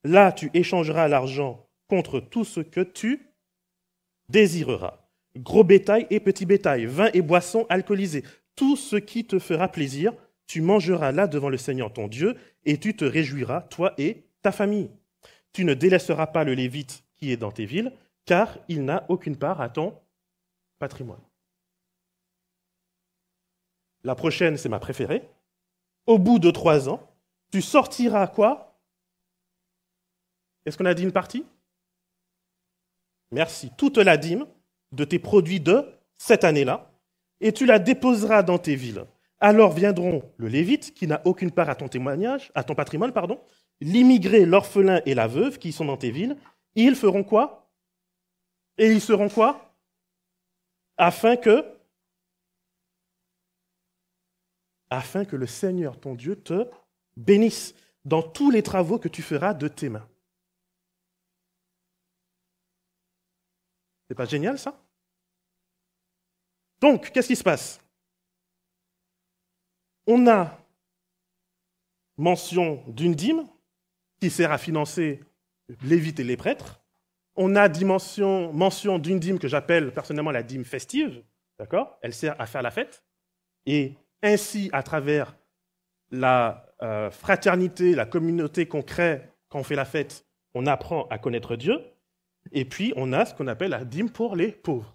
Là, 0.04 0.32
tu 0.32 0.50
échangeras 0.54 1.08
l'argent 1.08 1.70
contre 1.88 2.20
tout 2.20 2.44
ce 2.44 2.60
que 2.60 2.82
tu 2.82 3.32
désireras. 4.30 5.05
Gros 5.38 5.64
bétail 5.64 6.08
et 6.10 6.20
petit 6.20 6.46
bétail, 6.46 6.86
vin 6.86 7.10
et 7.14 7.22
boissons 7.22 7.66
alcoolisés, 7.70 8.24
tout 8.56 8.78
ce 8.78 8.96
qui 8.96 9.26
te 9.26 9.38
fera 9.38 9.68
plaisir, 9.68 10.14
tu 10.48 10.62
mangeras 10.62 11.12
là 11.12 11.28
devant 11.28 11.50
le 11.50 11.58
Seigneur 11.58 11.92
ton 11.92 12.08
Dieu, 12.08 12.38
et 12.64 12.80
tu 12.80 12.96
te 12.96 13.04
réjouiras, 13.04 13.62
toi 13.62 13.94
et 13.98 14.26
ta 14.42 14.52
famille. 14.52 14.92
Tu 15.52 15.66
ne 15.66 15.74
délaisseras 15.74 16.28
pas 16.28 16.44
le 16.44 16.54
Lévite 16.54 17.04
qui 17.18 17.32
est 17.32 17.38
dans 17.38 17.52
tes 17.52 17.66
villes, 17.66 17.94
car 18.26 18.58
il 18.68 18.86
n'a 18.86 19.06
aucune 19.10 19.38
part 19.38 19.62
à 19.62 19.70
ton 19.70 20.00
patrimoine. 20.80 21.22
La 24.04 24.16
prochaine, 24.16 24.58
c'est 24.58 24.70
ma 24.70 24.80
préférée. 24.80 25.28
Au 26.06 26.20
bout 26.20 26.40
de 26.40 26.52
trois 26.52 26.90
ans, 26.90 27.02
tu 27.52 27.62
sortiras 27.62 28.28
quoi? 28.28 28.80
Est-ce 30.66 30.78
qu'on 30.78 30.86
a 30.86 30.94
dit 30.94 31.04
une 31.04 31.12
partie? 31.12 31.46
Merci. 33.32 33.72
Toute 33.78 33.98
la 33.98 34.18
dîme 34.18 34.46
de 34.96 35.06
tes 35.06 35.20
produits 35.20 35.60
de 35.60 35.86
cette 36.18 36.44
année-là, 36.44 36.92
et 37.42 37.52
tu 37.52 37.66
la 37.66 37.80
déposeras 37.80 38.44
dans 38.44 38.58
tes 38.58 38.76
villes. 38.76 39.06
Alors 39.40 39.74
viendront 39.74 40.24
le 40.38 40.48
Lévite, 40.48 40.94
qui 40.94 41.08
n'a 41.08 41.22
aucune 41.26 41.52
part 41.52 41.70
à 41.70 41.76
ton 41.76 41.88
témoignage, 41.88 42.52
à 42.56 42.64
ton 42.64 42.74
patrimoine, 42.74 43.12
pardon, 43.12 43.40
l'immigré, 43.82 44.46
l'orphelin 44.46 45.02
et 45.06 45.14
la 45.14 45.28
veuve 45.28 45.60
qui 45.60 45.72
sont 45.72 45.86
dans 45.86 45.98
tes 45.98 46.12
villes. 46.12 46.38
Ils 46.76 46.96
feront 46.96 47.24
quoi? 47.24 47.70
Et 48.78 48.92
ils 48.92 49.02
seront 49.02 49.30
quoi? 49.30 49.76
Afin 50.98 51.36
que 51.36 51.66
afin 54.90 55.26
que 55.26 55.36
le 55.36 55.48
Seigneur 55.48 56.00
ton 56.00 56.16
Dieu 56.16 56.42
te 56.42 56.70
bénisse 57.18 57.76
dans 58.06 58.22
tous 58.22 58.52
les 58.52 58.64
travaux 58.64 59.00
que 59.00 59.10
tu 59.10 59.22
feras 59.22 59.54
de 59.54 59.68
tes 59.68 59.90
mains. 59.90 60.08
C'est 64.08 64.16
pas 64.16 64.26
génial 64.26 64.58
ça? 64.60 64.85
Donc, 66.82 67.12
qu'est-ce 67.12 67.28
qui 67.28 67.36
se 67.36 67.44
passe? 67.44 67.82
On 70.08 70.28
a 70.28 70.58
mention 72.18 72.84
d'une 72.88 73.16
dîme 73.16 73.48
qui 74.20 74.30
sert 74.30 74.52
à 74.52 74.58
financer 74.58 75.22
les 75.68 75.76
lévites 75.90 76.20
et 76.20 76.24
les 76.24 76.38
prêtres. 76.38 76.82
On 77.36 77.56
a 77.56 77.68
mention 77.68 79.00
d'une 79.00 79.20
dîme 79.20 79.40
que 79.40 79.48
j'appelle 79.48 79.92
personnellement 79.92 80.32
la 80.32 80.44
dîme 80.44 80.64
festive. 80.64 81.24
D'accord? 81.60 81.98
Elle 82.02 82.14
sert 82.14 82.40
à 82.40 82.46
faire 82.46 82.62
la 82.62 82.72
fête. 82.72 83.04
Et 83.66 83.96
ainsi, 84.22 84.70
à 84.74 84.84
travers 84.84 85.36
la 86.12 86.74
euh, 86.82 87.10
fraternité, 87.10 87.96
la 87.96 88.06
communauté 88.06 88.68
qu'on 88.68 88.84
crée 88.84 89.22
quand 89.50 89.60
on 89.60 89.64
fait 89.64 89.76
la 89.76 89.86
fête, 89.86 90.26
on 90.54 90.66
apprend 90.68 91.08
à 91.08 91.18
connaître 91.18 91.56
Dieu. 91.56 91.80
Et 92.52 92.66
puis, 92.66 92.94
on 92.96 93.12
a 93.14 93.26
ce 93.26 93.34
qu'on 93.34 93.48
appelle 93.48 93.72
la 93.72 93.86
dîme 93.86 94.10
pour 94.10 94.36
les 94.36 94.52
pauvres. 94.52 94.95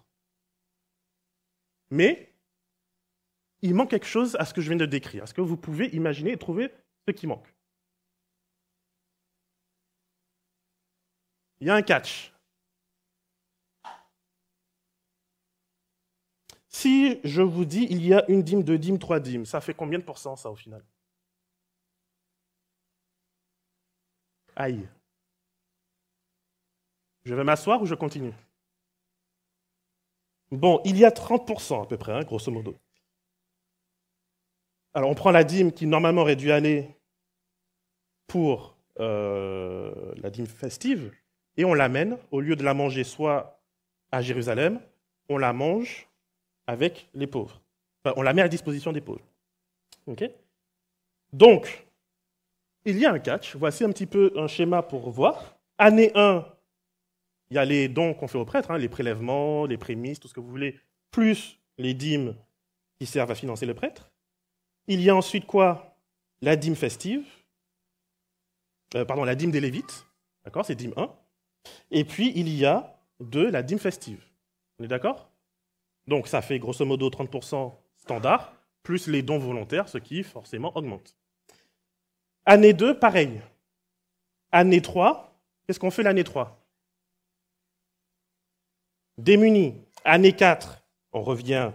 Mais 1.91 2.33
il 3.61 3.75
manque 3.75 3.91
quelque 3.91 4.07
chose 4.07 4.35
à 4.39 4.45
ce 4.45 4.53
que 4.53 4.61
je 4.61 4.69
viens 4.69 4.77
de 4.77 4.85
décrire. 4.85 5.23
Est-ce 5.23 5.33
que 5.33 5.41
vous 5.41 5.57
pouvez 5.57 5.87
imaginer 5.95 6.31
et 6.31 6.37
trouver 6.37 6.73
ce 7.07 7.11
qui 7.11 7.27
manque 7.27 7.53
Il 11.59 11.67
y 11.67 11.69
a 11.69 11.75
un 11.75 11.81
catch. 11.83 12.33
Si 16.69 17.19
je 17.23 17.41
vous 17.41 17.65
dis 17.65 17.85
il 17.91 18.03
y 18.05 18.13
a 18.13 18.25
une 18.29 18.41
dîme, 18.41 18.63
deux 18.63 18.77
dîmes, 18.79 18.97
trois 18.97 19.19
dîmes, 19.19 19.45
ça 19.45 19.61
fait 19.61 19.73
combien 19.73 19.99
de 19.99 20.03
pourcents 20.03 20.35
ça 20.35 20.49
au 20.49 20.55
final? 20.55 20.83
Aïe. 24.55 24.87
Je 27.25 27.35
vais 27.35 27.43
m'asseoir 27.43 27.81
ou 27.81 27.85
je 27.85 27.95
continue? 27.95 28.33
Bon, 30.51 30.81
il 30.83 30.97
y 30.97 31.05
a 31.05 31.09
30% 31.11 31.83
à 31.83 31.85
peu 31.85 31.97
près, 31.97 32.11
hein, 32.11 32.23
grosso 32.23 32.51
modo. 32.51 32.75
Alors 34.93 35.09
on 35.09 35.15
prend 35.15 35.31
la 35.31 35.45
dîme 35.45 35.71
qui 35.71 35.87
normalement 35.87 36.21
aurait 36.21 36.35
dû 36.35 36.51
aller 36.51 36.89
pour 38.27 38.75
euh, 38.99 40.13
la 40.17 40.29
dîme 40.29 40.47
festive 40.47 41.13
et 41.55 41.63
on 41.63 41.73
l'amène, 41.73 42.17
au 42.31 42.41
lieu 42.41 42.55
de 42.55 42.63
la 42.63 42.73
manger 42.73 43.03
soit 43.03 43.61
à 44.11 44.21
Jérusalem, 44.21 44.81
on 45.29 45.37
la 45.37 45.53
mange 45.53 46.09
avec 46.67 47.09
les 47.13 47.27
pauvres. 47.27 47.61
On 48.03 48.21
la 48.21 48.33
met 48.33 48.41
à 48.41 48.47
disposition 48.47 48.91
des 48.91 49.01
pauvres. 49.01 49.23
Donc, 51.31 51.85
il 52.85 52.97
y 52.97 53.05
a 53.05 53.11
un 53.11 53.19
catch. 53.19 53.55
Voici 53.55 53.83
un 53.83 53.91
petit 53.91 54.05
peu 54.05 54.33
un 54.35 54.47
schéma 54.47 54.81
pour 54.81 55.09
voir. 55.09 55.55
Année 55.77 56.11
1, 56.15 56.45
il 57.51 57.55
y 57.55 57.57
a 57.57 57.65
les 57.65 57.89
dons 57.89 58.13
qu'on 58.13 58.29
fait 58.29 58.37
aux 58.37 58.45
prêtres, 58.45 58.71
hein, 58.71 58.77
les 58.77 58.87
prélèvements, 58.87 59.65
les 59.65 59.77
prémices, 59.77 60.21
tout 60.21 60.29
ce 60.29 60.33
que 60.33 60.39
vous 60.39 60.49
voulez, 60.49 60.79
plus 61.11 61.59
les 61.77 61.93
dîmes 61.93 62.33
qui 62.97 63.05
servent 63.05 63.29
à 63.29 63.35
financer 63.35 63.65
le 63.65 63.73
prêtre. 63.73 64.09
Il 64.87 65.01
y 65.01 65.09
a 65.09 65.15
ensuite 65.15 65.45
quoi? 65.45 65.97
La 66.41 66.55
dîme 66.55 66.77
festive. 66.77 67.25
Euh, 68.95 69.03
pardon, 69.03 69.25
la 69.25 69.35
dîme 69.35 69.51
des 69.51 69.59
Lévites. 69.59 70.05
D'accord? 70.45 70.65
C'est 70.65 70.75
dîme 70.75 70.93
1. 70.95 71.13
Et 71.91 72.05
puis, 72.05 72.31
il 72.35 72.47
y 72.47 72.65
a 72.65 72.97
de 73.19 73.41
la 73.41 73.63
dîme 73.63 73.79
festive. 73.79 74.23
On 74.79 74.85
est 74.85 74.87
d'accord? 74.87 75.29
Donc, 76.07 76.27
ça 76.27 76.41
fait 76.41 76.57
grosso 76.57 76.85
modo 76.85 77.09
30% 77.09 77.73
standard, 77.97 78.53
plus 78.81 79.07
les 79.07 79.23
dons 79.23 79.39
volontaires, 79.39 79.89
ce 79.89 79.97
qui 79.97 80.23
forcément 80.23 80.75
augmente. 80.77 81.17
Année 82.45 82.71
2, 82.73 82.97
pareil. 82.97 83.41
Année 84.53 84.81
3, 84.81 85.37
qu'est-ce 85.67 85.79
qu'on 85.79 85.91
fait 85.91 86.03
l'année 86.03 86.23
3 86.23 86.60
Démunis. 89.21 89.79
Année 90.03 90.35
4, 90.35 90.83
on 91.11 91.21
revient 91.21 91.71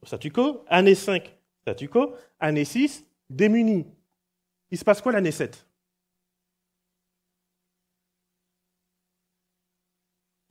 au 0.00 0.06
statu 0.06 0.30
quo. 0.30 0.64
Année 0.68 0.94
5, 0.94 1.36
statu 1.62 1.88
quo. 1.88 2.14
Année 2.38 2.64
6, 2.64 3.04
démunis. 3.28 3.84
Il 4.70 4.78
se 4.78 4.84
passe 4.84 5.02
quoi 5.02 5.10
l'année 5.10 5.32
7 5.32 5.66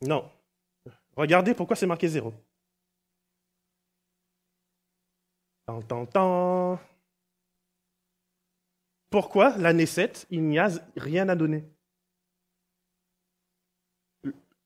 Non. 0.01 0.29
Regardez 1.15 1.53
pourquoi 1.53 1.77
c'est 1.77 1.87
marqué 1.87 2.09
0. 2.09 2.33
Pourquoi 9.09 9.55
l'année 9.57 9.85
7, 9.85 10.27
il 10.29 10.43
n'y 10.43 10.59
a 10.59 10.67
rien 10.97 11.29
à 11.29 11.35
donner? 11.35 11.63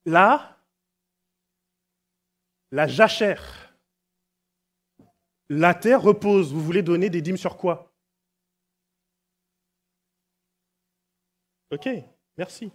Là, 0.05 0.56
la 2.71 2.87
jachère, 2.87 3.77
la 5.49 5.73
terre 5.73 6.01
repose. 6.01 6.53
Vous 6.53 6.61
voulez 6.61 6.83
donner 6.83 7.09
des 7.09 7.21
dîmes 7.21 7.37
sur 7.37 7.57
quoi? 7.57 7.93
Ok, 11.71 11.89
merci. 12.37 12.71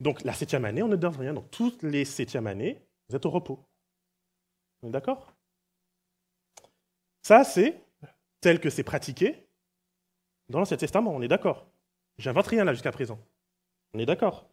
Donc 0.00 0.22
la 0.24 0.32
septième 0.32 0.64
année, 0.64 0.82
on 0.82 0.88
ne 0.88 0.96
donne 0.96 1.16
rien. 1.16 1.34
Donc 1.34 1.50
toutes 1.50 1.82
les 1.82 2.04
septièmes 2.04 2.46
années, 2.46 2.82
vous 3.08 3.16
êtes 3.16 3.26
au 3.26 3.30
repos. 3.30 3.64
On 4.82 4.88
est 4.88 4.92
d'accord? 4.92 5.32
Ça, 7.22 7.44
c'est 7.44 7.82
tel 8.40 8.60
que 8.60 8.70
c'est 8.70 8.84
pratiqué 8.84 9.46
dans 10.48 10.60
l'Ancien 10.60 10.76
Testament, 10.76 11.10
on 11.14 11.22
est 11.22 11.28
d'accord. 11.28 11.66
J'invente 12.18 12.46
rien 12.46 12.64
là 12.64 12.72
jusqu'à 12.72 12.92
présent. 12.92 13.18
On 13.92 13.98
est 13.98 14.06
d'accord. 14.06 14.48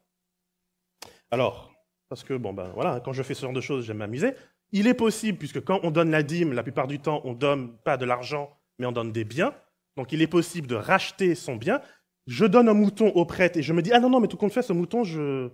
Alors, 1.31 1.73
parce 2.09 2.23
que 2.23 2.33
bon 2.33 2.53
ben 2.53 2.69
voilà, 2.69 2.99
quand 2.99 3.13
je 3.13 3.23
fais 3.23 3.33
ce 3.33 3.41
genre 3.41 3.53
de 3.53 3.61
choses, 3.61 3.85
j'aime 3.85 3.97
m'amuser. 3.97 4.33
Il 4.73 4.87
est 4.87 4.93
possible, 4.93 5.37
puisque 5.37 5.63
quand 5.63 5.79
on 5.83 5.91
donne 5.91 6.11
la 6.11 6.23
dîme, 6.23 6.51
la 6.51 6.63
plupart 6.63 6.87
du 6.87 6.99
temps, 6.99 7.21
on 7.23 7.31
ne 7.31 7.37
donne 7.37 7.77
pas 7.77 7.95
de 7.95 8.03
l'argent, 8.03 8.59
mais 8.77 8.85
on 8.85 8.91
donne 8.91 9.13
des 9.13 9.23
biens. 9.23 9.55
Donc 9.95 10.11
il 10.11 10.21
est 10.21 10.27
possible 10.27 10.67
de 10.67 10.75
racheter 10.75 11.35
son 11.35 11.55
bien 11.55 11.81
je 12.27 12.45
donne 12.45 12.69
un 12.69 12.73
mouton 12.73 13.09
au 13.09 13.25
prêtre 13.25 13.57
et 13.57 13.63
je 13.63 13.73
me 13.73 13.81
dis, 13.81 13.91
ah 13.91 13.99
non, 13.99 14.09
non, 14.09 14.19
mais 14.19 14.27
tout 14.27 14.37
compte 14.37 14.53
fait, 14.53 14.61
ce 14.61 14.73
mouton, 14.73 15.03
je... 15.03 15.49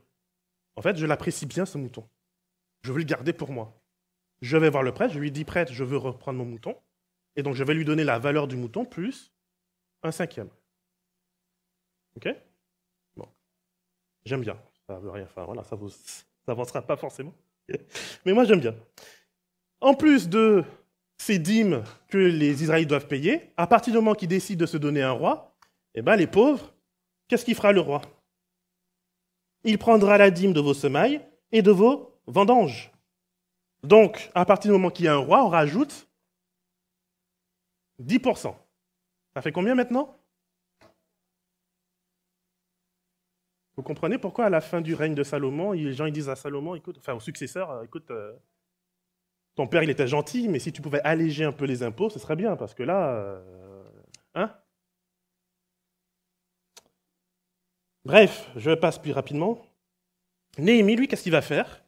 En 0.76 0.82
fait, 0.82 0.96
je 0.98 1.06
l'apprécie 1.06 1.46
bien, 1.46 1.66
ce 1.66 1.78
mouton. 1.78 2.08
Je 2.82 2.92
veux 2.92 3.00
le 3.00 3.06
garder 3.06 3.34
pour 3.34 3.52
moi. 3.52 3.82
Je 4.42 4.56
vais 4.56 4.70
voir 4.70 4.84
le 4.84 4.94
prêtre, 4.94 5.14
je 5.14 5.20
lui 5.20 5.32
dis, 5.32 5.44
prêtre, 5.44 5.74
je 5.74 5.84
veux 5.84 5.98
reprendre 5.98 6.38
mon 6.38 6.46
mouton. 6.46 6.78
Et 7.36 7.44
donc, 7.44 7.56
je 7.56 7.64
vais 7.64 7.74
lui 7.74 7.86
donner 7.86 8.04
la 8.04 8.20
valeur 8.20 8.48
du 8.48 8.56
mouton 8.56 8.86
plus 8.86 9.34
un 10.04 10.12
cinquième. 10.12 10.50
OK? 12.16 12.30
Bon. 13.16 13.28
J'aime 14.26 14.42
bien. 14.42 14.58
Ça 14.88 14.98
veut 15.00 15.10
rien 15.10 15.28
faire. 15.28 15.46
Voilà, 15.46 15.64
ça 15.64 15.76
vous 15.76 15.92
avancera 16.48 16.82
pas 16.82 16.96
forcément. 16.96 17.34
Mais 18.26 18.34
moi, 18.34 18.46
j'aime 18.46 18.60
bien. 18.60 18.76
En 19.82 19.94
plus 19.94 20.30
de 20.30 20.64
ces 21.18 21.40
dîmes 21.40 21.84
que 22.08 22.18
les 22.18 22.64
Israélites 22.64 22.90
doivent 22.90 23.08
payer, 23.08 23.52
à 23.58 23.68
partir 23.68 23.94
du 23.94 24.00
moment 24.00 24.16
qu'ils 24.16 24.30
décident 24.30 24.60
de 24.60 24.66
se 24.66 24.78
donner 24.78 25.02
un 25.02 25.12
roi, 25.12 25.56
eh 25.96 26.02
bien, 26.02 26.16
les 26.16 26.28
pauvres, 26.28 26.74
qu'est-ce 27.28 27.46
qu'il 27.46 27.56
fera 27.56 27.72
le 27.72 27.82
roi? 27.82 28.02
Il 29.64 29.78
prendra 29.78 30.18
la 30.18 30.32
dîme 30.32 30.54
de 30.54 30.62
vos 30.62 30.74
semailles 30.74 31.22
et 31.52 31.62
de 31.62 31.72
vos 31.72 32.20
vendanges. 32.28 32.92
Donc, 33.84 34.30
à 34.36 34.46
partir 34.46 34.72
du 34.72 34.74
moment 34.74 34.90
qu'il 34.90 35.06
y 35.06 35.08
a 35.08 35.14
un 35.14 35.18
roi, 35.18 35.44
on 35.44 35.50
rajoute 35.50 36.08
10%. 38.02 38.56
Ça 39.34 39.42
fait 39.42 39.52
combien 39.52 39.76
maintenant? 39.76 40.19
Vous 43.80 43.84
comprenez 43.84 44.18
pourquoi 44.18 44.48
à 44.48 44.50
la 44.50 44.60
fin 44.60 44.82
du 44.82 44.94
règne 44.94 45.16
de 45.16 45.24
Salomon, 45.24 45.72
les 45.72 45.94
gens 45.94 46.06
ils 46.06 46.12
disent 46.12 46.28
à 46.28 46.36
Salomon, 46.36 46.76
écoute, 46.76 46.98
enfin 46.98 47.14
au 47.14 47.22
successeur, 47.22 47.72
euh, 47.72 47.84
écoute, 47.84 48.12
euh, 48.12 48.36
ton 49.56 49.68
père 49.68 49.84
il 49.84 49.90
était 49.90 50.06
gentil, 50.06 50.50
mais 50.50 50.60
si 50.60 50.74
tu 50.74 50.82
pouvais 50.82 51.00
alléger 51.06 51.46
un 51.46 51.54
peu 51.54 51.64
les 51.64 51.82
impôts, 51.82 52.10
ce 52.10 52.20
serait 52.20 52.36
bien, 52.36 52.58
parce 52.58 52.74
que 52.74 52.84
là, 52.84 53.14
euh, 53.14 53.84
hein? 54.36 54.54
Bref, 58.04 58.52
je 58.58 58.72
passe 58.72 59.00
plus 59.00 59.14
rapidement. 59.14 59.66
Néhémie, 60.58 60.98
lui, 60.98 61.08
qu'est-ce 61.08 61.24
qu'il 61.24 61.32
va 61.32 61.42
faire? 61.42 61.82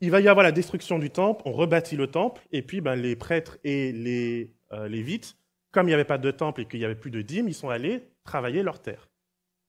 Il 0.00 0.10
va 0.10 0.22
y 0.22 0.28
avoir 0.28 0.44
la 0.44 0.52
destruction 0.52 0.98
du 0.98 1.10
temple, 1.10 1.42
on 1.44 1.52
rebâtit 1.52 1.96
le 1.96 2.06
temple, 2.06 2.40
et 2.52 2.62
puis 2.62 2.80
ben, 2.80 2.96
les 2.96 3.16
prêtres 3.16 3.58
et 3.64 3.92
les 3.92 4.56
Lévites, 4.88 5.36
comme 5.72 5.88
il 5.88 5.90
n'y 5.90 5.94
avait 5.94 6.06
pas 6.06 6.16
de 6.16 6.30
temple 6.30 6.62
et 6.62 6.64
qu'il 6.64 6.80
n'y 6.80 6.86
avait 6.86 6.94
plus 6.94 7.10
de 7.10 7.20
dîmes, 7.20 7.48
ils 7.48 7.54
sont 7.54 7.68
allés 7.68 8.08
travailler 8.24 8.62
leur 8.62 8.80
terre. 8.80 9.10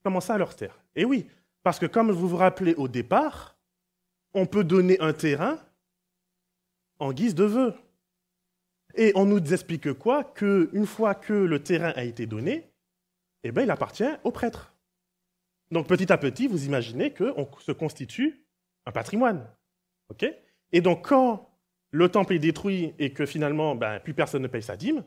Comment 0.02 0.22
ça, 0.22 0.38
leur 0.38 0.56
terre? 0.56 0.80
Eh 0.96 1.04
oui, 1.04 1.26
parce 1.62 1.78
que 1.78 1.86
comme 1.86 2.10
vous 2.10 2.28
vous 2.28 2.36
rappelez 2.36 2.74
au 2.74 2.88
départ, 2.88 3.58
on 4.34 4.46
peut 4.46 4.64
donner 4.64 4.98
un 5.00 5.12
terrain 5.12 5.58
en 6.98 7.12
guise 7.12 7.34
de 7.34 7.44
vœu. 7.44 7.74
Et 8.94 9.12
on 9.14 9.24
nous 9.24 9.52
explique 9.52 9.92
quoi 9.94 10.24
Qu'une 10.24 10.86
fois 10.86 11.14
que 11.14 11.32
le 11.32 11.62
terrain 11.62 11.92
a 11.96 12.02
été 12.02 12.26
donné, 12.26 12.72
eh 13.44 13.52
ben, 13.52 13.62
il 13.62 13.70
appartient 13.70 14.10
aux 14.24 14.32
prêtres. 14.32 14.74
Donc 15.70 15.86
petit 15.86 16.12
à 16.12 16.18
petit, 16.18 16.48
vous 16.48 16.66
imaginez 16.66 17.14
qu'on 17.14 17.48
se 17.60 17.72
constitue 17.72 18.44
un 18.86 18.92
patrimoine. 18.92 19.48
et 20.72 20.80
donc 20.80 21.06
quand 21.08 21.48
le 21.92 22.08
temple 22.08 22.34
est 22.34 22.38
détruit 22.38 22.94
et 22.98 23.12
que 23.12 23.26
finalement 23.26 23.74
ben, 23.74 24.00
plus 24.00 24.14
personne 24.14 24.42
ne 24.42 24.48
paye 24.48 24.62
sa 24.62 24.76
dîme, 24.76 25.04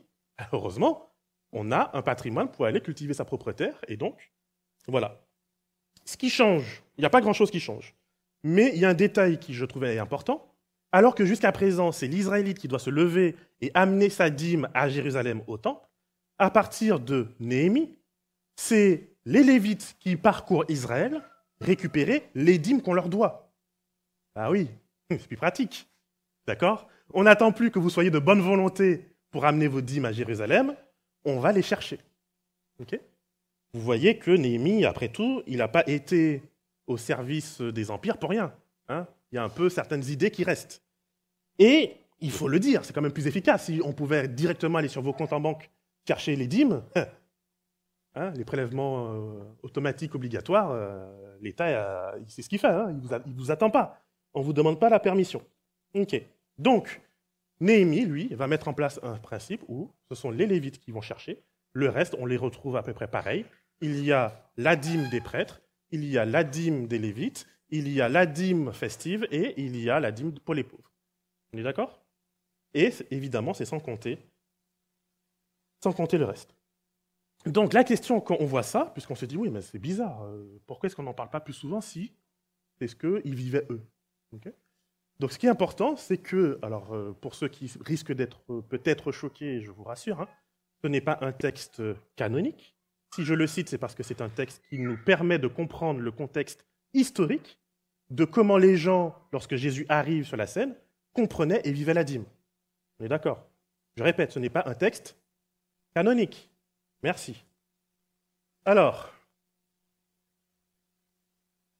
heureusement, 0.52 1.14
on 1.52 1.70
a 1.70 1.90
un 1.96 2.02
patrimoine 2.02 2.50
pour 2.50 2.66
aller 2.66 2.80
cultiver 2.80 3.14
sa 3.14 3.24
propre 3.24 3.52
terre. 3.52 3.80
Et 3.88 3.96
donc, 3.96 4.32
voilà. 4.88 5.23
Ce 6.04 6.16
qui 6.16 6.30
change, 6.30 6.82
il 6.96 7.02
n'y 7.02 7.06
a 7.06 7.10
pas 7.10 7.20
grand-chose 7.20 7.50
qui 7.50 7.60
change. 7.60 7.94
Mais 8.42 8.70
il 8.74 8.80
y 8.80 8.84
a 8.84 8.90
un 8.90 8.94
détail 8.94 9.38
qui, 9.38 9.54
je 9.54 9.64
trouvais, 9.64 9.98
important. 9.98 10.46
Alors 10.92 11.14
que 11.14 11.24
jusqu'à 11.24 11.50
présent, 11.50 11.92
c'est 11.92 12.06
l'Israélite 12.06 12.58
qui 12.58 12.68
doit 12.68 12.78
se 12.78 12.90
lever 12.90 13.36
et 13.60 13.70
amener 13.74 14.10
sa 14.10 14.30
dîme 14.30 14.68
à 14.74 14.88
Jérusalem 14.88 15.42
au 15.46 15.56
temple, 15.56 15.88
à 16.38 16.50
partir 16.50 17.00
de 17.00 17.28
Néhémie, 17.40 17.96
c'est 18.56 19.08
les 19.24 19.42
Lévites 19.42 19.96
qui 19.98 20.16
parcourent 20.16 20.64
Israël 20.68 21.22
récupérer 21.60 22.28
les 22.34 22.58
dîmes 22.58 22.82
qu'on 22.82 22.92
leur 22.92 23.08
doit. 23.08 23.50
Ah 24.34 24.50
oui, 24.50 24.68
c'est 25.10 25.26
plus 25.26 25.36
pratique. 25.36 25.88
D'accord? 26.46 26.88
On 27.12 27.24
n'attend 27.24 27.52
plus 27.52 27.70
que 27.70 27.78
vous 27.78 27.90
soyez 27.90 28.10
de 28.10 28.18
bonne 28.18 28.40
volonté 28.40 29.08
pour 29.30 29.46
amener 29.46 29.66
vos 29.66 29.80
dîmes 29.80 30.04
à 30.04 30.12
Jérusalem, 30.12 30.76
on 31.24 31.40
va 31.40 31.52
les 31.52 31.62
chercher. 31.62 31.98
Ok? 32.80 32.98
Vous 33.74 33.80
voyez 33.80 34.18
que 34.18 34.30
Néhémie, 34.30 34.84
après 34.84 35.08
tout, 35.08 35.42
il 35.46 35.58
n'a 35.58 35.68
pas 35.68 35.82
été 35.86 36.42
au 36.86 36.96
service 36.96 37.60
des 37.60 37.90
empires 37.90 38.18
pour 38.18 38.30
rien. 38.30 38.54
Hein 38.88 39.06
il 39.34 39.36
y 39.36 39.38
a 39.38 39.42
un 39.42 39.48
peu 39.48 39.68
certaines 39.68 40.04
idées 40.04 40.30
qui 40.30 40.44
restent. 40.44 40.80
Et 41.58 41.96
il 42.20 42.30
faut 42.30 42.46
le 42.46 42.60
dire, 42.60 42.84
c'est 42.84 42.92
quand 42.92 43.02
même 43.02 43.12
plus 43.12 43.26
efficace. 43.26 43.64
Si 43.64 43.80
on 43.84 43.92
pouvait 43.92 44.28
directement 44.28 44.78
aller 44.78 44.88
sur 44.88 45.02
vos 45.02 45.12
comptes 45.12 45.32
en 45.32 45.40
banque 45.40 45.70
chercher 46.06 46.36
les 46.36 46.46
dîmes, 46.46 46.84
hein, 48.14 48.30
les 48.36 48.44
prélèvements 48.44 49.12
euh, 49.12 49.42
automatiques 49.64 50.14
obligatoires, 50.14 50.70
euh, 50.70 51.04
l'État, 51.40 51.66
euh, 51.66 52.18
il 52.20 52.30
sait 52.30 52.42
ce 52.42 52.48
qu'il 52.48 52.60
fait, 52.60 52.68
hein, 52.68 52.90
il 52.90 52.96
ne 52.98 53.34
vous, 53.34 53.50
attend 53.50 53.70
pas. 53.70 54.04
On 54.34 54.40
ne 54.40 54.44
vous 54.44 54.52
demande 54.52 54.78
pas 54.78 54.88
la 54.88 55.00
permission. 55.00 55.42
Donc, 56.56 57.00
Néhémie, 57.58 58.04
lui, 58.04 58.28
va 58.34 58.46
mettre 58.46 58.68
en 58.68 58.72
place 58.72 59.00
un 59.02 59.16
principe 59.16 59.62
où 59.66 59.90
ce 60.08 60.14
sont 60.14 60.30
les 60.30 60.46
Lévites 60.46 60.78
qui 60.78 60.92
vont 60.92 61.00
chercher. 61.00 61.42
Le 61.72 61.88
reste, 61.88 62.14
on 62.20 62.26
les 62.26 62.36
retrouve 62.36 62.76
à 62.76 62.84
peu 62.84 62.92
près 62.92 63.08
pareil 63.08 63.44
il 63.80 64.04
y 64.04 64.12
a 64.12 64.50
la 64.56 64.76
dîme 64.76 65.08
des 65.10 65.20
prêtres, 65.20 65.60
il 65.90 66.04
y 66.04 66.18
a 66.18 66.24
la 66.24 66.44
dîme 66.44 66.86
des 66.86 66.98
lévites, 66.98 67.46
il 67.70 67.88
y 67.88 68.00
a 68.00 68.08
la 68.08 68.26
dîme 68.26 68.72
festive 68.72 69.26
et 69.30 69.60
il 69.60 69.76
y 69.76 69.90
a 69.90 70.00
la 70.00 70.12
dîme 70.12 70.32
pour 70.32 70.54
les 70.54 70.64
pauvres. 70.64 70.92
On 71.52 71.58
est 71.58 71.62
d'accord? 71.62 72.00
Et 72.72 72.92
évidemment, 73.10 73.54
c'est 73.54 73.64
sans 73.64 73.80
compter, 73.80 74.18
sans 75.82 75.92
compter 75.92 76.18
le 76.18 76.24
reste. 76.24 76.54
Donc 77.46 77.72
la 77.72 77.84
question 77.84 78.20
quand 78.20 78.36
on 78.40 78.46
voit 78.46 78.62
ça, 78.62 78.90
puisqu'on 78.94 79.14
se 79.14 79.26
dit 79.26 79.36
oui, 79.36 79.50
mais 79.50 79.60
c'est 79.60 79.78
bizarre, 79.78 80.24
euh, 80.24 80.60
pourquoi 80.66 80.86
est-ce 80.86 80.96
qu'on 80.96 81.02
n'en 81.02 81.14
parle 81.14 81.30
pas 81.30 81.40
plus 81.40 81.52
souvent 81.52 81.80
si 81.80 82.12
c'est 82.78 82.88
ce 82.88 82.96
qu'ils 82.96 83.34
vivaient 83.34 83.66
eux? 83.70 83.82
Donc 85.20 85.30
ce 85.32 85.38
qui 85.38 85.46
est 85.46 85.50
important, 85.50 85.94
c'est 85.96 86.18
que, 86.18 86.58
alors 86.62 86.94
euh, 86.94 87.12
pour 87.12 87.34
ceux 87.34 87.48
qui 87.48 87.70
risquent 87.84 88.12
d'être 88.12 88.40
euh, 88.50 88.62
peut-être 88.62 89.12
choqués, 89.12 89.60
je 89.60 89.70
vous 89.70 89.84
rassure, 89.84 90.20
hein, 90.20 90.28
ce 90.82 90.88
n'est 90.88 91.00
pas 91.00 91.18
un 91.20 91.32
texte 91.32 91.82
canonique, 92.16 92.73
si 93.14 93.24
je 93.24 93.34
le 93.34 93.46
cite, 93.46 93.68
c'est 93.68 93.78
parce 93.78 93.94
que 93.94 94.02
c'est 94.02 94.20
un 94.20 94.28
texte 94.28 94.62
qui 94.68 94.78
nous 94.78 94.96
permet 94.96 95.38
de 95.38 95.46
comprendre 95.46 96.00
le 96.00 96.10
contexte 96.10 96.66
historique 96.94 97.58
de 98.10 98.24
comment 98.24 98.58
les 98.58 98.76
gens, 98.76 99.16
lorsque 99.32 99.54
Jésus 99.54 99.86
arrive 99.88 100.24
sur 100.24 100.36
la 100.36 100.46
scène, 100.46 100.74
comprenaient 101.12 101.60
et 101.64 101.72
vivaient 101.72 101.94
la 101.94 102.04
dîme. 102.04 102.24
On 102.98 103.04
est 103.04 103.08
d'accord 103.08 103.46
Je 103.96 104.02
répète, 104.02 104.32
ce 104.32 104.38
n'est 104.38 104.50
pas 104.50 104.64
un 104.66 104.74
texte 104.74 105.16
canonique. 105.94 106.50
Merci. 107.02 107.44
Alors, 108.64 109.12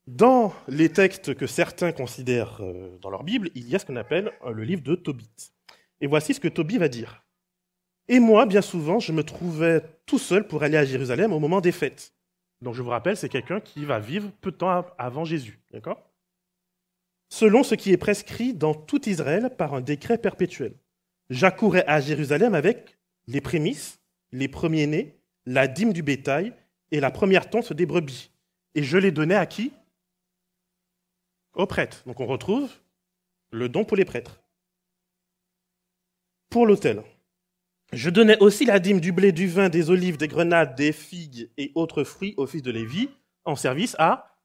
dans 0.06 0.54
les 0.68 0.90
textes 0.90 1.34
que 1.34 1.46
certains 1.46 1.92
considèrent 1.92 2.60
euh, 2.60 2.96
dans 2.98 3.10
leur 3.10 3.24
Bible, 3.24 3.50
il 3.54 3.68
y 3.68 3.74
a 3.74 3.78
ce 3.78 3.86
qu'on 3.86 3.96
appelle 3.96 4.32
euh, 4.44 4.52
le 4.52 4.62
livre 4.62 4.82
de 4.82 4.94
Tobit. 4.94 5.52
Et 6.00 6.06
voici 6.06 6.34
ce 6.34 6.40
que 6.40 6.48
Tobit 6.48 6.78
va 6.78 6.88
dire. 6.88 7.24
Et 8.06 8.20
moi, 8.20 8.46
bien 8.46 8.62
souvent, 8.62 8.98
je 8.98 9.12
me 9.12 9.24
trouvais 9.24 9.82
tout 10.06 10.18
seul 10.18 10.46
pour 10.46 10.62
aller 10.62 10.76
à 10.76 10.84
Jérusalem 10.84 11.32
au 11.32 11.38
moment 11.38 11.60
des 11.60 11.72
fêtes. 11.72 12.14
Donc 12.60 12.74
je 12.74 12.82
vous 12.82 12.90
rappelle, 12.90 13.16
c'est 13.16 13.28
quelqu'un 13.28 13.60
qui 13.60 13.84
va 13.84 13.98
vivre 13.98 14.30
peu 14.40 14.50
de 14.50 14.56
temps 14.56 14.86
avant 14.98 15.24
Jésus. 15.24 15.60
D'accord? 15.70 16.10
Selon 17.28 17.62
ce 17.62 17.74
qui 17.74 17.92
est 17.92 17.96
prescrit 17.96 18.54
dans 18.54 18.74
tout 18.74 19.08
Israël 19.08 19.50
par 19.56 19.74
un 19.74 19.80
décret 19.80 20.18
perpétuel. 20.18 20.74
J'accourais 21.30 21.84
à 21.86 22.00
Jérusalem 22.00 22.54
avec 22.54 22.98
les 23.26 23.40
prémices, 23.40 24.00
les 24.32 24.48
premiers-nés, 24.48 25.18
la 25.46 25.66
dîme 25.66 25.92
du 25.92 26.02
bétail 26.02 26.54
et 26.90 27.00
la 27.00 27.10
première 27.10 27.50
tonce 27.50 27.72
des 27.72 27.86
brebis. 27.86 28.30
Et 28.74 28.82
je 28.82 28.98
les 28.98 29.10
donnais 29.10 29.34
à 29.34 29.46
qui? 29.46 29.72
Aux 31.54 31.66
prêtres. 31.66 32.02
Donc 32.06 32.20
on 32.20 32.26
retrouve 32.26 32.70
le 33.50 33.68
don 33.68 33.84
pour 33.84 33.96
les 33.96 34.04
prêtres. 34.04 34.40
Pour 36.50 36.66
l'autel. 36.66 37.02
Je 37.94 38.10
donnais 38.10 38.36
aussi 38.38 38.64
la 38.64 38.80
dîme 38.80 38.98
du 38.98 39.12
blé, 39.12 39.30
du 39.30 39.46
vin, 39.46 39.68
des 39.68 39.88
olives, 39.88 40.16
des 40.16 40.26
grenades, 40.26 40.74
des 40.74 40.92
figues 40.92 41.48
et 41.56 41.70
autres 41.76 42.02
fruits 42.02 42.34
au 42.36 42.46
fils 42.46 42.62
de 42.62 42.72
Lévi 42.72 43.08
en 43.44 43.54
service 43.54 43.94
à 44.00 44.36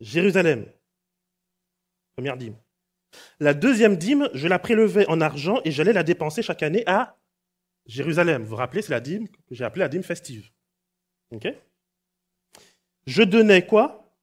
Jérusalem. 0.00 0.66
Première 2.16 2.36
dîme. 2.36 2.56
La 3.40 3.54
deuxième 3.54 3.96
dîme, 3.96 4.28
je 4.34 4.46
la 4.46 4.58
prélevais 4.58 5.06
en 5.08 5.22
argent 5.22 5.60
et 5.64 5.70
j'allais 5.70 5.94
la 5.94 6.02
dépenser 6.02 6.42
chaque 6.42 6.62
année 6.62 6.82
à 6.86 7.16
Jérusalem. 7.86 8.42
Vous 8.42 8.50
vous 8.50 8.56
rappelez, 8.56 8.82
c'est 8.82 8.92
la 8.92 9.00
dîme 9.00 9.26
que 9.28 9.54
j'ai 9.54 9.64
appelée 9.64 9.80
la 9.80 9.88
dîme 9.88 10.02
festive. 10.02 10.50
Je 13.06 13.22
donnais 13.22 13.66
quoi? 13.66 14.14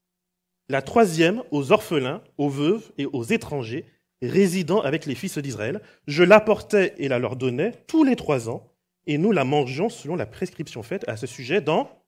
La 0.69 0.83
troisième 0.83 1.43
aux 1.49 1.71
orphelins, 1.71 2.23
aux 2.37 2.49
veuves 2.49 2.91
et 2.99 3.07
aux 3.07 3.23
étrangers 3.23 3.85
résidant 4.21 4.81
avec 4.81 5.07
les 5.07 5.15
fils 5.15 5.39
d'Israël. 5.39 5.81
Je 6.05 6.23
l'apportais 6.23 6.93
et 6.97 7.07
la 7.07 7.17
leur 7.17 7.35
donnais 7.35 7.71
tous 7.87 8.03
les 8.03 8.15
trois 8.15 8.49
ans 8.49 8.74
et 9.07 9.17
nous 9.17 9.31
la 9.31 9.43
mangeons 9.43 9.89
selon 9.89 10.15
la 10.15 10.25
prescription 10.25 10.83
faite 10.83 11.07
à 11.07 11.17
ce 11.17 11.27
sujet 11.27 11.61
dans 11.61 12.01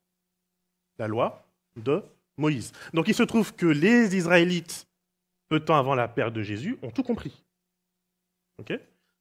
la 0.97 1.07
loi 1.07 1.47
de 1.75 2.03
Moïse. 2.37 2.71
Donc 2.93 3.07
il 3.07 3.13
se 3.13 3.23
trouve 3.23 3.53
que 3.53 3.65
les 3.65 4.15
Israélites, 4.15 4.87
peu 5.49 5.59
de 5.59 5.65
temps 5.65 5.77
avant 5.77 5.95
la 5.95 6.07
perte 6.07 6.33
de 6.33 6.43
Jésus, 6.43 6.77
ont 6.81 6.91
tout 6.91 7.03
compris. 7.03 7.43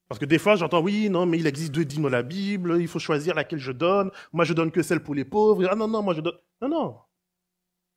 Parce 0.07 0.19
que 0.19 0.25
des 0.25 0.39
fois, 0.39 0.55
j'entends, 0.55 0.81
oui, 0.81 1.09
non, 1.09 1.25
mais 1.25 1.37
il 1.37 1.47
existe 1.47 1.71
deux 1.71 1.85
dîmes 1.85 2.03
dans 2.03 2.09
la 2.09 2.23
Bible, 2.23 2.77
il 2.79 2.87
faut 2.87 2.99
choisir 2.99 3.35
laquelle 3.35 3.59
je 3.59 3.71
donne. 3.71 4.11
Moi, 4.31 4.45
je 4.45 4.53
donne 4.53 4.71
que 4.71 4.81
celle 4.81 5.03
pour 5.03 5.13
les 5.13 5.25
pauvres. 5.25 5.67
Ah 5.69 5.75
non, 5.75 5.87
non, 5.87 6.01
moi, 6.01 6.13
je 6.13 6.21
donne. 6.21 6.37
Non, 6.61 6.69
non. 6.69 6.99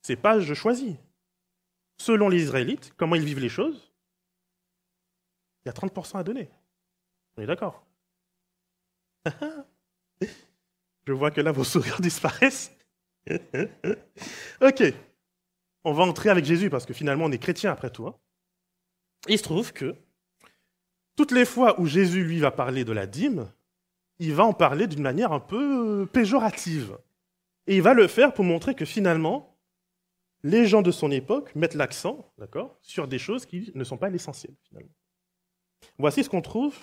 C'est 0.01 0.17
pas 0.17 0.39
je 0.39 0.53
choisis. 0.53 0.95
Selon 1.97 2.29
les 2.29 2.43
Israélites, 2.43 2.93
comment 2.97 3.15
ils 3.15 3.23
vivent 3.23 3.39
les 3.39 3.49
choses, 3.49 3.93
il 5.63 5.67
y 5.67 5.69
a 5.69 5.73
30% 5.73 6.17
à 6.17 6.23
donner. 6.23 6.49
On 7.37 7.41
est 7.43 7.45
d'accord? 7.45 7.85
Je 11.07 11.13
vois 11.13 11.31
que 11.31 11.41
là, 11.41 11.51
vos 11.51 11.63
sourires 11.65 12.01
disparaissent. 12.01 12.71
ok. 14.61 14.83
On 15.83 15.93
va 15.93 16.03
entrer 16.03 16.29
avec 16.29 16.45
Jésus 16.45 16.69
parce 16.69 16.85
que 16.85 16.93
finalement, 16.93 17.25
on 17.25 17.31
est 17.31 17.39
chrétien 17.39 17.71
après 17.71 17.89
tout. 17.89 18.09
Il 19.27 19.37
se 19.37 19.43
trouve 19.43 19.73
que 19.73 19.95
toutes 21.15 21.31
les 21.31 21.45
fois 21.45 21.79
où 21.79 21.85
Jésus, 21.85 22.23
lui, 22.23 22.39
va 22.39 22.51
parler 22.51 22.83
de 22.83 22.91
la 22.91 23.07
dîme, 23.07 23.51
il 24.19 24.33
va 24.33 24.43
en 24.45 24.53
parler 24.53 24.87
d'une 24.87 25.01
manière 25.01 25.31
un 25.31 25.39
peu 25.39 26.07
péjorative. 26.11 26.97
Et 27.67 27.75
il 27.75 27.81
va 27.81 27.93
le 27.93 28.07
faire 28.07 28.33
pour 28.33 28.45
montrer 28.45 28.75
que 28.75 28.85
finalement, 28.85 29.57
les 30.43 30.65
gens 30.65 30.81
de 30.81 30.91
son 30.91 31.11
époque 31.11 31.53
mettent 31.55 31.75
l'accent, 31.75 32.31
d'accord, 32.37 32.77
sur 32.81 33.07
des 33.07 33.19
choses 33.19 33.45
qui 33.45 33.71
ne 33.75 33.83
sont 33.83 33.97
pas 33.97 34.09
l'essentiel, 34.09 34.53
finalement. 34.67 34.93
Voici 35.97 36.23
ce 36.23 36.29
qu'on 36.29 36.41
trouve 36.41 36.75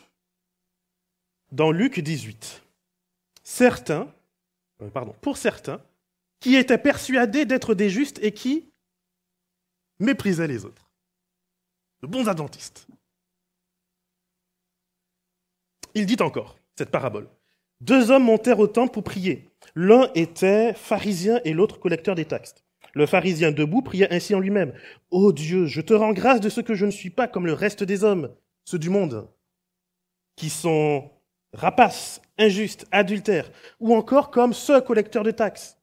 dans 1.51 1.71
Luc 1.71 1.99
18 2.01 2.68
certains, 3.49 4.13
euh, 4.83 4.91
pardon, 4.91 5.15
pour 5.23 5.39
certains, 5.39 5.83
qui 6.39 6.55
étaient 6.55 6.79
persuadés 6.79 7.47
d'être 7.47 7.75
des 7.75 7.89
justes 7.89 8.23
et 8.23 8.33
qui 8.33 8.71
méprisaient 9.99 10.47
les 10.47 10.67
autres. 10.67 10.91
De 12.03 12.07
bons 12.07 12.29
adventistes. 12.29 12.87
Il 15.95 16.05
dit 16.05 16.19
encore, 16.21 16.59
cette 16.77 16.91
parabole. 16.91 17.27
Deux 17.81 18.11
hommes 18.11 18.25
montèrent 18.25 18.59
au 18.59 18.67
temple 18.67 18.93
pour 18.93 19.03
prier. 19.03 19.49
L'un 19.75 20.11
était 20.15 20.75
pharisien 20.75 21.41
et 21.45 21.55
l'autre 21.55 21.81
collecteur 21.81 22.15
des 22.15 22.27
taxes. 22.27 22.55
Le 22.93 23.07
pharisien 23.07 23.51
debout 23.51 23.81
priait 23.81 24.13
ainsi 24.13 24.35
en 24.35 24.41
lui-même. 24.41 24.75
Ô 25.11 25.33
Dieu, 25.33 25.65
je 25.65 25.81
te 25.81 25.95
rends 25.95 26.13
grâce 26.13 26.41
de 26.41 26.51
ce 26.51 26.61
que 26.61 26.75
je 26.75 26.85
ne 26.85 26.91
suis 26.91 27.11
pas 27.11 27.27
comme 27.27 27.47
le 27.47 27.55
reste 27.55 27.83
des 27.83 28.05
hommes, 28.05 28.31
ceux 28.65 28.79
du 28.79 28.91
monde, 28.91 29.27
qui 30.37 30.51
sont 30.51 31.11
rapaces, 31.55 32.21
injuste, 32.39 32.87
adultère, 32.93 33.51
ou 33.81 33.95
encore 33.95 34.31
comme 34.31 34.53
ce 34.53 34.81
collecteur 34.81 35.25
de 35.25 35.31
taxes. 35.31 35.79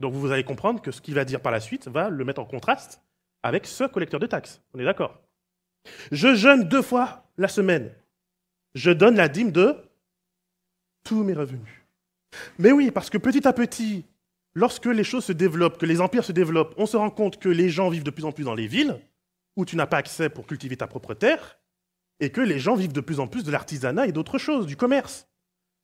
Donc 0.00 0.14
vous 0.14 0.32
allez 0.32 0.44
comprendre 0.44 0.80
que 0.80 0.90
ce 0.90 1.00
qu'il 1.00 1.14
va 1.14 1.24
dire 1.24 1.40
par 1.40 1.52
la 1.52 1.60
suite 1.60 1.88
va 1.88 2.08
le 2.08 2.24
mettre 2.24 2.40
en 2.40 2.44
contraste 2.44 3.02
avec 3.42 3.66
ce 3.66 3.84
collecteur 3.84 4.20
de 4.20 4.26
taxes. 4.26 4.60
On 4.74 4.78
est 4.78 4.84
d'accord? 4.84 5.20
Je 6.12 6.34
jeûne 6.34 6.64
deux 6.64 6.82
fois 6.82 7.24
la 7.36 7.48
semaine. 7.48 7.92
Je 8.74 8.90
donne 8.90 9.16
la 9.16 9.28
dîme 9.28 9.52
de 9.52 9.76
tous 11.04 11.24
mes 11.24 11.32
revenus. 11.32 11.82
Mais 12.58 12.72
oui, 12.72 12.90
parce 12.90 13.10
que 13.10 13.18
petit 13.18 13.46
à 13.46 13.52
petit, 13.52 14.04
lorsque 14.54 14.86
les 14.86 15.04
choses 15.04 15.24
se 15.24 15.32
développent, 15.32 15.78
que 15.78 15.86
les 15.86 16.00
empires 16.00 16.24
se 16.24 16.32
développent, 16.32 16.74
on 16.76 16.86
se 16.86 16.96
rend 16.96 17.10
compte 17.10 17.38
que 17.38 17.48
les 17.48 17.70
gens 17.70 17.88
vivent 17.88 18.04
de 18.04 18.10
plus 18.10 18.24
en 18.24 18.32
plus 18.32 18.44
dans 18.44 18.54
les 18.54 18.66
villes, 18.66 19.00
où 19.56 19.64
tu 19.64 19.76
n'as 19.76 19.86
pas 19.86 19.96
accès 19.98 20.28
pour 20.28 20.46
cultiver 20.46 20.76
ta 20.76 20.86
propre 20.86 21.14
terre, 21.14 21.58
et 22.20 22.30
que 22.30 22.40
les 22.40 22.58
gens 22.58 22.74
vivent 22.74 22.92
de 22.92 23.00
plus 23.00 23.18
en 23.18 23.26
plus 23.26 23.44
de 23.44 23.50
l'artisanat 23.50 24.06
et 24.06 24.12
d'autres 24.12 24.38
choses, 24.38 24.66
du 24.66 24.76
commerce. 24.76 25.26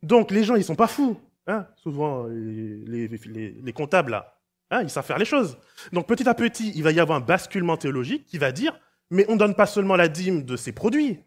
Donc 0.07 0.31
les 0.31 0.45
gens, 0.45 0.55
ils 0.55 0.65
sont 0.65 0.77
pas 0.77 0.87
fous. 0.87 1.19
Hein 1.49 1.67
Souvent, 1.77 2.27
les, 2.29 3.73
comptables, 3.75 4.13
là, 4.13 4.39
hein, 4.71 4.83
ils 4.83 4.91
savent 4.91 5.05
faire 5.05 5.19
les 5.19 5.25
choses. 5.25 5.59
Donc 5.93 6.07
petit 6.07 6.29
à 6.29 6.35
petit, 6.35 6.73
il 6.77 6.85
va 6.85 6.93
y 6.93 7.01
avoir 7.01 7.19
un 7.19 7.21
basculement 7.21 7.77
théologique 7.77 8.25
qui 8.25 8.39
va 8.39 8.53
dire, 8.53 8.79
mais 9.11 9.27
on 9.29 9.35
ne 9.35 9.39
donne 9.39 9.57
pas 9.57 9.67
seulement 9.67 9.97
la 9.97 10.07
dîme 10.07 10.45
de 10.45 10.57
ses 10.57 10.71
produits, 10.71 11.19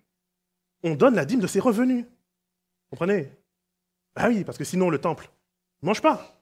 on 0.83 0.95
donne 0.95 1.15
la 1.15 1.25
dîme 1.25 1.41
de 1.41 1.47
ses 1.47 1.59
revenus. 1.59 2.05
Comprenez? 2.89 3.31
Ah 4.15 4.29
oui, 4.29 4.45
parce 4.45 4.57
que 4.57 4.63
sinon 4.63 4.89
le 4.89 4.97
temple 4.97 5.29
ne 5.83 5.87
mange 5.87 6.01
pas. 6.01 6.41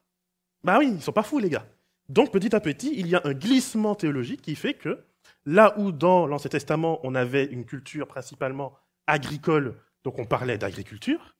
Bah 0.63 0.77
oui, 0.77 0.91
ils 0.93 1.01
sont 1.01 1.11
pas 1.11 1.23
fous, 1.23 1.39
les 1.39 1.49
gars. 1.49 1.65
Donc, 2.07 2.31
petit 2.31 2.55
à 2.55 2.59
petit, 2.59 2.93
il 2.95 3.07
y 3.07 3.15
a 3.15 3.21
un 3.23 3.33
glissement 3.33 3.95
théologique 3.95 4.41
qui 4.41 4.55
fait 4.55 4.75
que 4.75 5.03
là 5.45 5.73
où 5.77 5.91
dans 5.91 6.27
l'Ancien 6.27 6.49
Testament, 6.49 6.99
on 7.03 7.15
avait 7.15 7.45
une 7.45 7.65
culture 7.65 8.07
principalement 8.07 8.73
agricole, 9.07 9.75
donc 10.03 10.19
on 10.19 10.25
parlait 10.25 10.57
d'agriculture, 10.57 11.36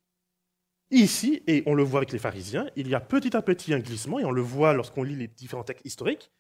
ici, 0.92 1.44
et 1.48 1.64
on 1.66 1.74
le 1.74 1.84
voit 1.84 2.00
avec 2.00 2.12
les 2.12 2.20
pharisiens, 2.20 2.70
il 2.76 2.88
y 2.88 2.96
a 2.96 3.00
petit 3.00 3.36
à 3.36 3.42
petit 3.42 3.74
un 3.74 3.80
glissement, 3.80 4.20
et 4.20 4.26
on 4.26 4.32
le 4.32 4.42
voit 4.42 4.74
lorsqu'on 4.74 5.04
lit 5.04 5.16
les 5.16 5.28
différents 5.28 5.64
textes 5.64 5.86
historiques, 5.86 6.32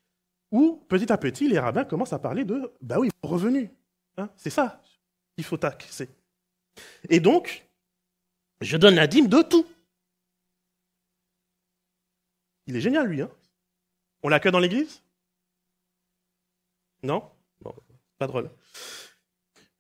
où 0.52 0.84
petit 0.88 1.12
à 1.12 1.18
petit, 1.18 1.50
les 1.50 1.60
rabbins 1.60 1.86
commencent 1.86 2.14
à 2.14 2.20
parler 2.20 2.46
de, 2.46 2.72
bah 2.82 3.00
oui, 3.00 3.10
revenu. 3.24 3.70
Hein, 4.18 4.30
c'est 4.36 4.50
ça, 4.50 4.82
il 5.38 5.44
faut 5.44 5.58
taxer. 5.58 6.10
Et 7.10 7.20
donc, 7.20 7.68
je 8.62 8.78
donne 8.78 8.96
la 8.96 9.08
dîme 9.08 9.28
de 9.28 9.42
tout. 9.42 9.66
Il 12.66 12.76
est 12.76 12.82
génial, 12.82 13.08
lui. 13.08 13.22
Hein 13.22 13.30
On 14.24 14.30
l'a 14.30 14.40
que 14.40 14.50
dans 14.50 14.60
l'église? 14.60 15.02
Non? 17.04 17.24
Bon, 17.62 17.74
Pas 18.18 18.28
drôle. 18.28 18.50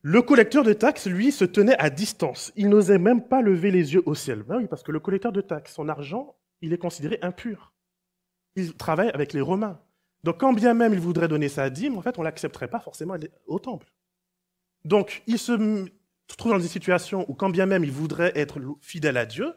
Le 0.09 0.21
collecteur 0.21 0.63
de 0.63 0.71
taxes, 0.71 1.07
lui, 1.07 1.33
se 1.33 1.43
tenait 1.43 1.77
à 1.79 1.89
distance. 1.89 2.53
Il 2.55 2.69
n'osait 2.69 2.97
même 2.97 3.21
pas 3.21 3.41
lever 3.41 3.71
les 3.71 3.93
yeux 3.93 4.03
au 4.05 4.15
ciel. 4.15 4.41
Ben 4.43 4.55
oui, 4.55 4.65
parce 4.65 4.81
que 4.81 4.93
le 4.93 5.01
collecteur 5.01 5.33
de 5.33 5.41
taxes, 5.41 5.73
son 5.73 5.89
argent, 5.89 6.37
il 6.61 6.71
est 6.71 6.77
considéré 6.77 7.19
impur. 7.21 7.73
Il 8.55 8.73
travaille 8.75 9.09
avec 9.09 9.33
les 9.33 9.41
Romains. 9.41 9.81
Donc, 10.23 10.39
quand 10.39 10.53
bien 10.53 10.73
même 10.73 10.93
il 10.93 11.01
voudrait 11.01 11.27
donner 11.27 11.49
sa 11.49 11.69
dîme, 11.69 11.97
en 11.97 12.01
fait, 12.01 12.17
on 12.17 12.23
l'accepterait 12.23 12.69
pas 12.69 12.79
forcément 12.79 13.17
au 13.47 13.59
temple. 13.59 13.91
Donc, 14.85 15.23
il 15.27 15.37
se 15.37 15.51
trouve 16.37 16.53
dans 16.53 16.59
une 16.59 16.69
situation 16.69 17.25
où, 17.29 17.33
quand 17.33 17.49
bien 17.49 17.65
même 17.65 17.83
il 17.83 17.91
voudrait 17.91 18.31
être 18.33 18.61
fidèle 18.79 19.17
à 19.17 19.25
Dieu, 19.25 19.55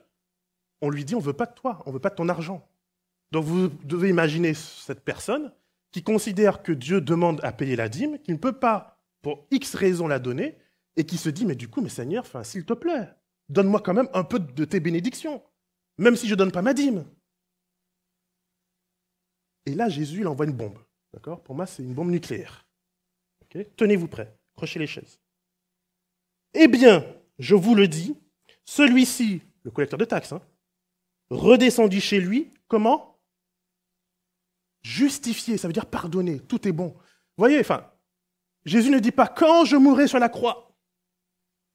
on 0.81 0.91
lui 0.91 1.05
dit 1.05 1.15
on 1.15 1.21
veut 1.21 1.33
pas 1.33 1.47
de 1.47 1.55
toi, 1.55 1.81
on 1.87 1.93
veut 1.93 2.01
pas 2.01 2.11
de 2.11 2.17
ton 2.17 2.29
argent. 2.29 2.69
Donc, 3.31 3.45
vous 3.45 3.69
devez 3.85 4.09
imaginer 4.09 4.55
cette 4.55 5.05
personne 5.05 5.53
qui 5.93 6.03
considère 6.03 6.65
que 6.65 6.73
Dieu 6.73 7.01
demande 7.01 7.39
à 7.45 7.53
payer 7.53 7.77
la 7.77 7.89
dîme, 7.89 8.19
qui 8.19 8.33
ne 8.33 8.37
peut 8.37 8.59
pas, 8.59 9.00
pour 9.23 9.47
X 9.51 9.75
raisons, 9.75 10.09
la 10.09 10.19
donner, 10.19 10.59
et 10.97 11.05
qui 11.05 11.17
se 11.17 11.29
dit 11.29 11.47
mais 11.47 11.55
du 11.55 11.69
coup, 11.69 11.81
mais 11.81 11.89
Seigneur, 11.89 12.27
s'il 12.45 12.65
te 12.65 12.73
plaît, 12.73 13.09
donne-moi 13.49 13.81
quand 13.81 13.95
même 13.95 14.09
un 14.13 14.25
peu 14.25 14.39
de 14.39 14.65
tes 14.65 14.81
bénédictions, 14.81 15.43
même 15.99 16.17
si 16.17 16.27
je 16.27 16.35
ne 16.35 16.39
donne 16.39 16.53
pas 16.53 16.63
ma 16.63 16.75
dîme. 16.75 17.07
Et 19.67 19.75
là, 19.75 19.89
Jésus, 19.89 20.21
il 20.21 20.27
envoie 20.27 20.47
une 20.47 20.57
bombe. 20.57 20.79
D'accord? 21.13 21.43
Pour 21.43 21.55
moi, 21.55 21.67
c'est 21.67 21.83
une 21.83 21.95
bombe 21.95 22.11
nucléaire. 22.11 22.67
Tenez-vous 23.77 24.09
prêts, 24.09 24.39
crochez 24.57 24.79
les 24.79 24.87
chaises. 24.87 25.21
Eh 26.55 26.69
bien, 26.69 27.05
je 27.39 27.55
vous 27.55 27.75
le 27.75 27.89
dis, 27.89 28.17
celui-ci, 28.65 29.43
le 29.65 29.71
collecteur 29.71 29.99
de 29.99 30.05
taxes, 30.05 30.33
hein, 30.33 30.43
redescendit 31.31 32.01
chez 32.01 32.21
lui, 32.21 32.53
comment? 32.69 33.19
Justifié, 34.83 35.59
ça 35.59 35.69
veut 35.69 35.73
dire 35.73 35.87
pardonner, 35.87 36.41
tout 36.41 36.67
est 36.67 36.73
bon. 36.73 36.89
Vous 36.91 37.39
voyez, 37.39 37.61
enfin, 37.61 37.93
Jésus 38.65 38.91
ne 38.91 38.99
dit 38.99 39.13
pas 39.13 39.27
quand 39.27 39.65
je 39.65 39.77
mourrai 39.77 40.07
sur 40.07 40.19
la 40.19 40.29
croix 40.29 40.77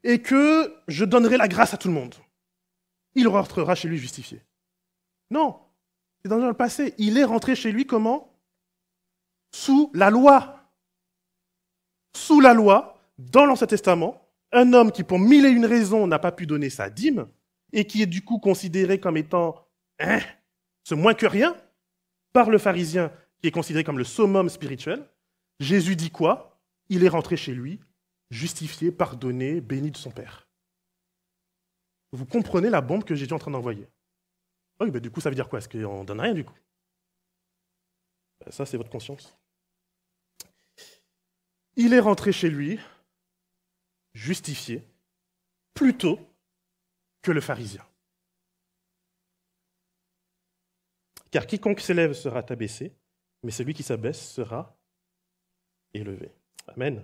et 0.03 0.21
que 0.21 0.75
je 0.88 1.03
donnerai 1.03 1.38
la 1.38 1.47
grâce 1.47 1.73
à 1.73 1.77
tout 1.77 1.88
le 1.88 1.93
monde. 1.93 2.15
Il 3.15 3.27
rentrera 3.27 3.75
chez 3.75 3.88
lui 3.88 3.97
justifié. 3.97 4.43
Non, 5.31 5.59
c'est 6.21 6.29
dans 6.29 6.38
le 6.38 6.53
passé. 6.53 6.93
Il 6.97 7.17
est 7.17 7.23
rentré 7.23 7.55
chez 7.55 7.71
lui 7.71 7.86
comment? 7.86 8.39
Sous 9.51 9.89
la 9.93 10.09
loi. 10.09 10.71
Sous 12.15 12.39
la 12.39 12.53
loi, 12.53 13.01
dans 13.17 13.45
l'Ancien 13.45 13.67
Testament, 13.67 14.21
un 14.51 14.73
homme 14.73 14.91
qui, 14.91 15.03
pour 15.03 15.19
mille 15.19 15.45
et 15.45 15.49
une 15.49 15.65
raisons, 15.65 16.07
n'a 16.07 16.19
pas 16.19 16.31
pu 16.31 16.45
donner 16.45 16.69
sa 16.69 16.89
dîme, 16.89 17.27
et 17.73 17.86
qui 17.86 18.01
est 18.01 18.07
du 18.07 18.23
coup 18.23 18.39
considéré 18.39 18.99
comme 18.99 19.17
étant 19.17 19.67
hein, 19.99 20.19
ce 20.83 20.95
moins 20.95 21.13
que 21.13 21.25
rien, 21.25 21.55
par 22.31 22.49
le 22.49 22.57
pharisien, 22.57 23.11
qui 23.41 23.47
est 23.47 23.51
considéré 23.51 23.83
comme 23.83 23.97
le 23.97 24.03
summum 24.03 24.49
spirituel, 24.49 25.07
Jésus 25.59 25.95
dit 25.95 26.11
quoi? 26.11 26.55
Il 26.89 27.03
est 27.03 27.09
rentré 27.09 27.38
chez 27.38 27.53
lui, 27.53 27.79
justifié, 28.29 28.91
pardonné, 28.91 29.61
béni 29.61 29.91
de 29.91 29.97
son 29.97 30.11
Père. 30.11 30.47
Vous 32.11 32.25
comprenez 32.25 32.69
la 32.69 32.81
bombe 32.81 33.03
que 33.03 33.13
est 33.13 33.33
en 33.33 33.39
train 33.39 33.51
d'envoyer 33.51 33.88
oui, 34.79 34.91
du 34.99 35.09
coup, 35.09 35.21
ça 35.21 35.29
veut 35.29 35.36
dire 35.36 35.49
quoi? 35.49 35.59
Est-ce 35.59 35.69
qu'on 35.69 36.03
donne 36.03 36.19
rien 36.19 36.33
du 36.33 36.43
coup? 36.43 36.57
Ben, 38.39 38.51
Ça, 38.51 38.65
c'est 38.65 38.77
votre 38.77 38.89
conscience. 38.89 39.38
Il 41.77 41.93
est 41.93 41.99
rentré 41.99 42.31
chez 42.31 42.49
lui, 42.49 42.79
justifié, 44.13 44.83
plutôt 45.73 46.19
que 47.21 47.31
le 47.31 47.41
pharisien. 47.41 47.86
Car 51.31 51.47
quiconque 51.47 51.81
s'élève 51.81 52.13
sera 52.13 52.39
abaissé, 52.47 52.95
mais 53.43 53.51
celui 53.51 53.73
qui 53.73 53.83
s'abaisse 53.83 54.31
sera 54.31 54.77
élevé. 55.93 56.31
Amen. 56.68 57.01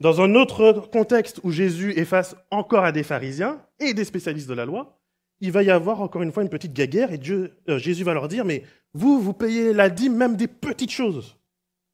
Dans 0.00 0.20
un 0.20 0.34
autre 0.34 0.72
contexte 0.92 1.40
où 1.44 1.50
Jésus 1.50 1.98
est 1.98 2.04
face 2.04 2.36
encore 2.50 2.84
à 2.84 2.92
des 2.92 3.02
pharisiens 3.02 3.64
et 3.78 3.94
des 3.94 4.04
spécialistes 4.04 4.48
de 4.48 4.54
la 4.54 4.64
loi, 4.64 5.00
il 5.40 5.52
va 5.52 5.62
y 5.62 5.70
avoir 5.70 6.00
encore 6.00 6.22
une 6.22 6.32
fois 6.32 6.42
une 6.42 6.48
petite 6.48 6.72
guéguerre 6.72 7.12
et 7.12 7.20
euh, 7.28 7.78
Jésus 7.78 8.04
va 8.04 8.14
leur 8.14 8.28
dire, 8.28 8.44
mais 8.44 8.64
vous, 8.92 9.20
vous 9.20 9.32
payez 9.32 9.72
la 9.72 9.90
dîme 9.90 10.16
même 10.16 10.36
des 10.36 10.48
petites 10.48 10.90
choses, 10.90 11.38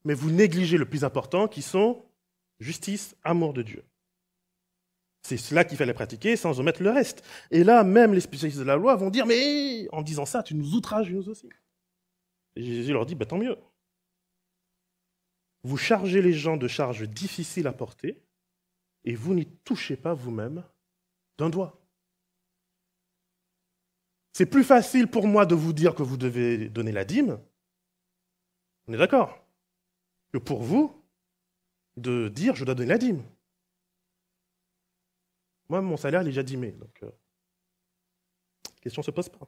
mais 0.04 0.14
vous 0.14 0.30
négligez 0.30 0.78
le 0.78 0.84
plus 0.84 1.04
important 1.04 1.48
qui 1.48 1.62
sont 1.62 2.04
justice, 2.58 3.16
amour 3.24 3.52
de 3.52 3.62
Dieu. 3.62 3.84
C'est 5.22 5.36
cela 5.36 5.64
qu'il 5.64 5.76
fallait 5.76 5.94
pratiquer 5.94 6.36
sans 6.36 6.60
omettre 6.60 6.82
le 6.82 6.90
reste. 6.90 7.22
Et 7.50 7.64
là, 7.64 7.84
même 7.84 8.14
les 8.14 8.20
spécialistes 8.20 8.58
de 8.58 8.64
la 8.64 8.76
loi 8.76 8.96
vont 8.96 9.10
dire, 9.10 9.26
mais 9.26 9.86
en 9.92 10.02
disant 10.02 10.24
ça, 10.24 10.42
tu 10.42 10.54
nous 10.54 10.74
outrages 10.74 11.10
nous 11.10 11.28
aussi. 11.28 11.48
Et 12.56 12.62
Jésus 12.62 12.92
leur 12.92 13.06
dit, 13.06 13.14
bah, 13.14 13.26
tant 13.26 13.38
mieux. 13.38 13.56
Vous 15.62 15.76
chargez 15.76 16.22
les 16.22 16.32
gens 16.32 16.56
de 16.56 16.68
charges 16.68 17.08
difficiles 17.08 17.66
à 17.66 17.72
porter 17.72 18.22
et 19.04 19.14
vous 19.14 19.34
n'y 19.34 19.46
touchez 19.46 19.96
pas 19.96 20.14
vous-même 20.14 20.64
d'un 21.38 21.50
doigt. 21.50 21.80
C'est 24.32 24.46
plus 24.46 24.64
facile 24.64 25.06
pour 25.06 25.26
moi 25.26 25.44
de 25.44 25.54
vous 25.54 25.72
dire 25.72 25.94
que 25.94 26.02
vous 26.02 26.16
devez 26.16 26.68
donner 26.68 26.92
la 26.92 27.04
dîme, 27.04 27.40
on 28.86 28.92
est 28.92 28.98
d'accord, 28.98 29.44
que 30.32 30.38
pour 30.38 30.62
vous 30.62 31.04
de 31.96 32.28
dire 32.28 32.54
je 32.54 32.64
dois 32.64 32.74
donner 32.74 32.88
la 32.88 32.98
dîme. 32.98 33.22
Moi, 35.68 35.80
mon 35.80 35.96
salaire, 35.96 36.22
il 36.22 36.26
est 36.26 36.30
déjà 36.30 36.42
dîmé, 36.42 36.72
donc 36.72 37.02
euh, 37.02 37.10
question 38.80 39.00
ne 39.00 39.04
se 39.04 39.10
pose 39.10 39.28
pas. 39.28 39.46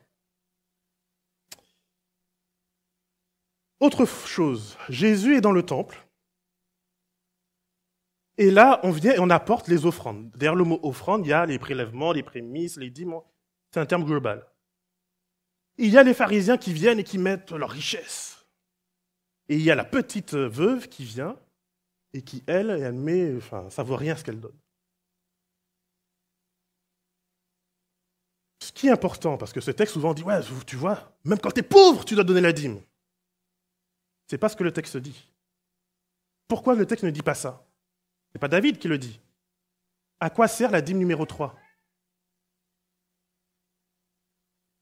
Autre 3.82 4.06
chose, 4.06 4.78
Jésus 4.88 5.36
est 5.36 5.40
dans 5.40 5.50
le 5.50 5.64
temple, 5.64 6.06
et 8.38 8.52
là, 8.52 8.78
on 8.84 8.92
vient 8.92 9.12
et 9.12 9.18
on 9.18 9.28
apporte 9.28 9.66
les 9.66 9.86
offrandes. 9.86 10.30
Derrière 10.36 10.54
le 10.54 10.62
mot 10.62 10.78
offrande, 10.84 11.26
il 11.26 11.30
y 11.30 11.32
a 11.32 11.44
les 11.46 11.58
prélèvements, 11.58 12.12
les 12.12 12.22
prémices, 12.22 12.76
les 12.76 12.90
dîmes. 12.90 13.18
C'est 13.72 13.80
un 13.80 13.86
terme 13.86 14.04
global. 14.04 14.46
Il 15.78 15.90
y 15.90 15.98
a 15.98 16.04
les 16.04 16.14
pharisiens 16.14 16.58
qui 16.58 16.72
viennent 16.72 17.00
et 17.00 17.04
qui 17.04 17.18
mettent 17.18 17.50
leur 17.50 17.70
richesse. 17.70 18.46
Et 19.48 19.56
il 19.56 19.62
y 19.62 19.70
a 19.72 19.74
la 19.74 19.84
petite 19.84 20.34
veuve 20.34 20.88
qui 20.88 21.02
vient 21.02 21.36
et 22.12 22.22
qui, 22.22 22.44
elle, 22.46 22.70
elle 22.70 22.92
met, 22.92 23.36
enfin, 23.36 23.68
ça 23.68 23.82
vaut 23.82 23.96
rien 23.96 24.14
ce 24.14 24.22
qu'elle 24.22 24.38
donne. 24.38 24.58
Ce 28.62 28.70
qui 28.70 28.86
est 28.86 28.92
important, 28.92 29.36
parce 29.36 29.52
que 29.52 29.60
ce 29.60 29.72
texte 29.72 29.94
souvent 29.94 30.14
dit, 30.14 30.22
ouais, 30.22 30.38
tu 30.68 30.76
vois, 30.76 31.18
même 31.24 31.40
quand 31.40 31.50
tu 31.50 31.60
es 31.60 31.64
pauvre, 31.64 32.04
tu 32.04 32.14
dois 32.14 32.22
donner 32.22 32.42
la 32.42 32.52
dîme. 32.52 32.80
C'est 34.32 34.38
pas 34.38 34.48
ce 34.48 34.56
que 34.56 34.64
le 34.64 34.72
texte 34.72 34.96
dit. 34.96 35.28
Pourquoi 36.48 36.74
le 36.74 36.86
texte 36.86 37.04
ne 37.04 37.10
dit 37.10 37.20
pas 37.20 37.34
ça? 37.34 37.66
C'est 38.32 38.38
pas 38.38 38.48
David 38.48 38.78
qui 38.78 38.88
le 38.88 38.96
dit. 38.96 39.20
À 40.20 40.30
quoi 40.30 40.48
sert 40.48 40.70
la 40.70 40.80
dîme 40.80 40.96
numéro 40.96 41.26
3 41.26 41.54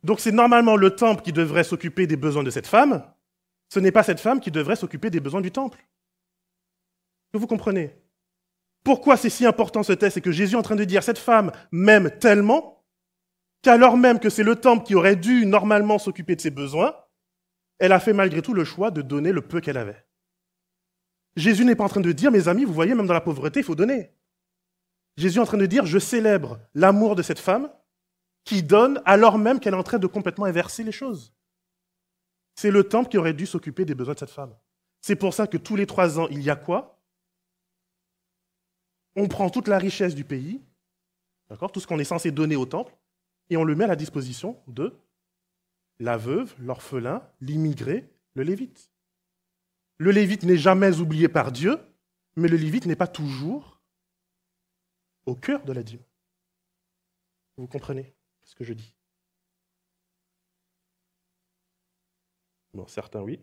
Donc 0.05 0.21
c'est 0.21 0.31
normalement 0.31 0.77
le 0.77 0.95
temple 0.95 1.23
qui 1.23 1.33
devrait 1.33 1.65
s'occuper 1.65 2.07
des 2.07 2.17
besoins 2.17 2.45
de 2.45 2.51
cette 2.51 2.69
femme. 2.69 3.13
Ce 3.69 3.81
n'est 3.81 3.91
pas 3.91 4.05
cette 4.05 4.21
femme 4.21 4.39
qui 4.39 4.53
devrait 4.53 4.77
s'occuper 4.77 5.11
des 5.11 5.19
besoins 5.19 5.41
du 5.41 5.51
temple. 5.51 5.85
Vous 7.35 7.49
comprenez? 7.49 8.01
Pourquoi 8.85 9.17
c'est 9.17 9.31
si 9.31 9.47
important 9.47 9.83
ce 9.83 9.95
texte 9.95 10.15
C'est 10.15 10.21
que 10.21 10.31
Jésus 10.31 10.55
est 10.55 10.59
en 10.59 10.63
train 10.63 10.77
de 10.77 10.85
dire 10.85 11.03
cette 11.03 11.19
femme 11.19 11.51
m'aime 11.73 12.17
tellement 12.21 12.85
qu'alors 13.63 13.97
même 13.97 14.21
que 14.21 14.31
c'est 14.31 14.45
le 14.45 14.55
temple 14.55 14.87
qui 14.87 14.95
aurait 14.95 15.17
dû 15.17 15.45
normalement 15.45 15.99
s'occuper 15.99 16.37
de 16.37 16.41
ses 16.41 16.53
besoins, 16.53 16.95
elle 17.81 17.93
a 17.93 17.99
fait 17.99 18.13
malgré 18.13 18.43
tout 18.43 18.55
le 18.55 18.65
choix 18.65 18.91
de 18.91 19.03
donner 19.03 19.33
le 19.33 19.41
peu 19.41 19.61
qu'elle 19.61 19.79
avait. 19.79 20.07
Jésus 21.35 21.65
n'est 21.65 21.75
pas 21.75 21.85
en 21.85 21.89
train 21.89 22.01
de 22.01 22.13
dire, 22.13 22.31
mes 22.31 22.47
amis, 22.47 22.65
vous 22.65 22.75
voyez, 22.75 22.95
même 22.95 23.07
dans 23.07 23.15
la 23.15 23.21
pauvreté, 23.21 23.61
il 23.61 23.65
faut 23.65 23.75
donner. 23.75 24.13
Jésus 25.17 25.39
est 25.39 25.43
en 25.43 25.47
train 25.47 25.57
de 25.57 25.67
dire, 25.67 25.87
je 25.87 25.99
célèbre 25.99 26.61
l'amour 26.75 27.17
de 27.17 27.23
cette 27.23 27.39
femme 27.39 27.73
qui 28.45 28.63
donne 28.63 29.03
alors 29.05 29.39
même 29.39 29.61
qu'elle 29.61 29.75
est 29.75 29.79
en 29.79 29.83
train 29.83 29.99
de 29.99 30.07
complètement 30.07 30.45
inverser 30.45 30.85
les 30.85 30.93
choses. 30.93 31.35
C'est 32.55 32.71
le 32.71 32.85
temple 32.85 33.09
qui 33.09 33.19
aurait 33.19 33.33
dû 33.33 33.47
s'occuper 33.47 33.85
des 33.85 33.95
besoins 33.95 34.15
de 34.15 34.19
cette 34.19 34.31
femme. 34.31 34.55
C'est 35.01 35.17
pour 35.17 35.33
ça 35.33 35.47
que 35.47 35.57
tous 35.57 35.77
les 35.77 35.87
trois 35.87 36.21
ans, 36.21 36.29
il 36.31 36.43
y 36.43 36.51
a 36.51 36.57
quoi? 36.57 37.03
On 39.17 39.27
prend 39.27 39.49
toute 39.49 39.69
la 39.69 39.79
richesse 39.79 40.15
du 40.15 40.25
pays, 40.25 40.63
d'accord, 41.49 41.73
tout 41.73 41.81
ce 41.81 41.87
qu'on 41.87 41.99
est 41.99 42.05
censé 42.05 42.31
donner 42.31 42.57
au 42.57 42.67
temple, 42.67 42.95
et 43.49 43.57
on 43.57 43.65
le 43.65 43.75
met 43.75 43.85
à 43.85 43.89
la 43.89 43.97
disposition 43.97 44.63
de 44.69 44.95
la 46.01 46.17
veuve, 46.17 46.55
l'orphelin, 46.59 47.23
l'immigré, 47.41 48.11
le 48.35 48.43
lévite. 48.43 48.91
Le 49.99 50.11
lévite 50.11 50.43
n'est 50.45 50.57
jamais 50.57 50.99
oublié 50.99 51.29
par 51.29 51.53
Dieu, 51.53 51.79
mais 52.37 52.49
le 52.49 52.57
lévite 52.57 52.87
n'est 52.87 52.97
pas 52.97 53.07
toujours 53.07 53.83
au 55.27 55.37
cœur 55.37 55.63
de 55.65 55.73
la 55.73 55.83
dîme. 55.83 56.03
Vous 57.59 57.67
comprenez 57.67 58.15
ce 58.43 58.55
que 58.55 58.65
je 58.65 58.73
dis? 58.73 58.97
Bon, 62.73 62.87
certains 62.87 63.21
oui. 63.21 63.41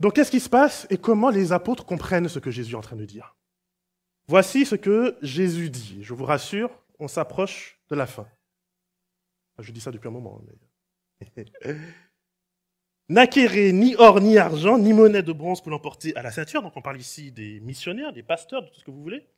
Donc 0.00 0.14
qu'est-ce 0.14 0.30
qui 0.30 0.40
se 0.40 0.48
passe 0.48 0.86
et 0.88 0.96
comment 0.98 1.30
les 1.30 1.52
apôtres 1.52 1.84
comprennent 1.84 2.28
ce 2.28 2.38
que 2.38 2.50
Jésus 2.50 2.72
est 2.72 2.78
en 2.78 2.80
train 2.80 2.96
de 2.96 3.04
dire? 3.04 3.36
Voici 4.28 4.64
ce 4.64 4.76
que 4.76 5.18
Jésus 5.20 5.68
dit. 5.68 6.02
Je 6.02 6.14
vous 6.14 6.24
rassure, 6.24 6.70
on 6.98 7.08
s'approche 7.08 7.78
de 7.90 7.96
la 7.96 8.06
fin. 8.06 8.26
Je 9.58 9.72
dis 9.72 9.80
ça 9.80 9.90
depuis 9.90 10.08
un 10.08 10.12
moment. 10.12 10.40
Mais... 11.36 11.46
N'acquérez 13.08 13.72
ni 13.72 13.94
or, 13.96 14.20
ni 14.20 14.36
argent, 14.36 14.78
ni 14.78 14.92
monnaie 14.92 15.22
de 15.22 15.32
bronze 15.32 15.60
pour 15.60 15.70
l'emporter 15.70 16.14
à 16.16 16.22
la 16.22 16.32
ceinture. 16.32 16.62
Donc 16.62 16.76
on 16.76 16.82
parle 16.82 16.98
ici 16.98 17.30
des 17.30 17.60
missionnaires, 17.60 18.12
des 18.12 18.22
pasteurs, 18.24 18.62
de 18.62 18.68
tout 18.68 18.80
ce 18.80 18.84
que 18.84 18.90
vous 18.90 19.02
voulez. 19.02 19.28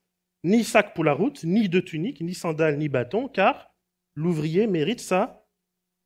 Ni 0.43 0.65
sac 0.65 0.95
pour 0.95 1.05
la 1.05 1.13
route, 1.13 1.45
ni 1.45 1.69
de 1.69 1.81
tunique, 1.81 2.21
ni 2.21 2.35
sandales, 2.35 2.79
ni 2.79 2.89
bâton, 2.89 3.29
car 3.29 3.75
l'ouvrier 4.15 4.67
mérite 4.67 5.01
sa 5.01 5.47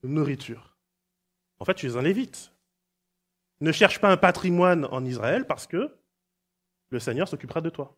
nourriture. 0.03 0.77
En 1.61 1.65
fait, 1.65 1.75
tu 1.75 1.87
es 1.87 1.97
un 1.97 2.03
lévite. 2.03 2.53
Ne 3.61 3.71
cherche 3.71 4.01
pas 4.01 4.11
un 4.11 4.17
patrimoine 4.17 4.87
en 4.87 5.05
Israël 5.05 5.47
parce 5.47 5.69
que 5.69 5.97
le 6.91 6.99
Seigneur 6.99 7.29
s'occupera 7.29 7.61
de 7.61 7.71
toi. 7.71 7.97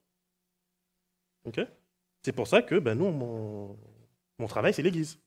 C'est 2.22 2.32
pour 2.32 2.46
ça 2.46 2.60
que 2.60 2.78
ben, 2.78 2.98
nous, 2.98 3.10
mon, 3.10 3.78
mon 4.38 4.46
travail, 4.46 4.74
c'est 4.74 4.82
l'Église. 4.82 5.18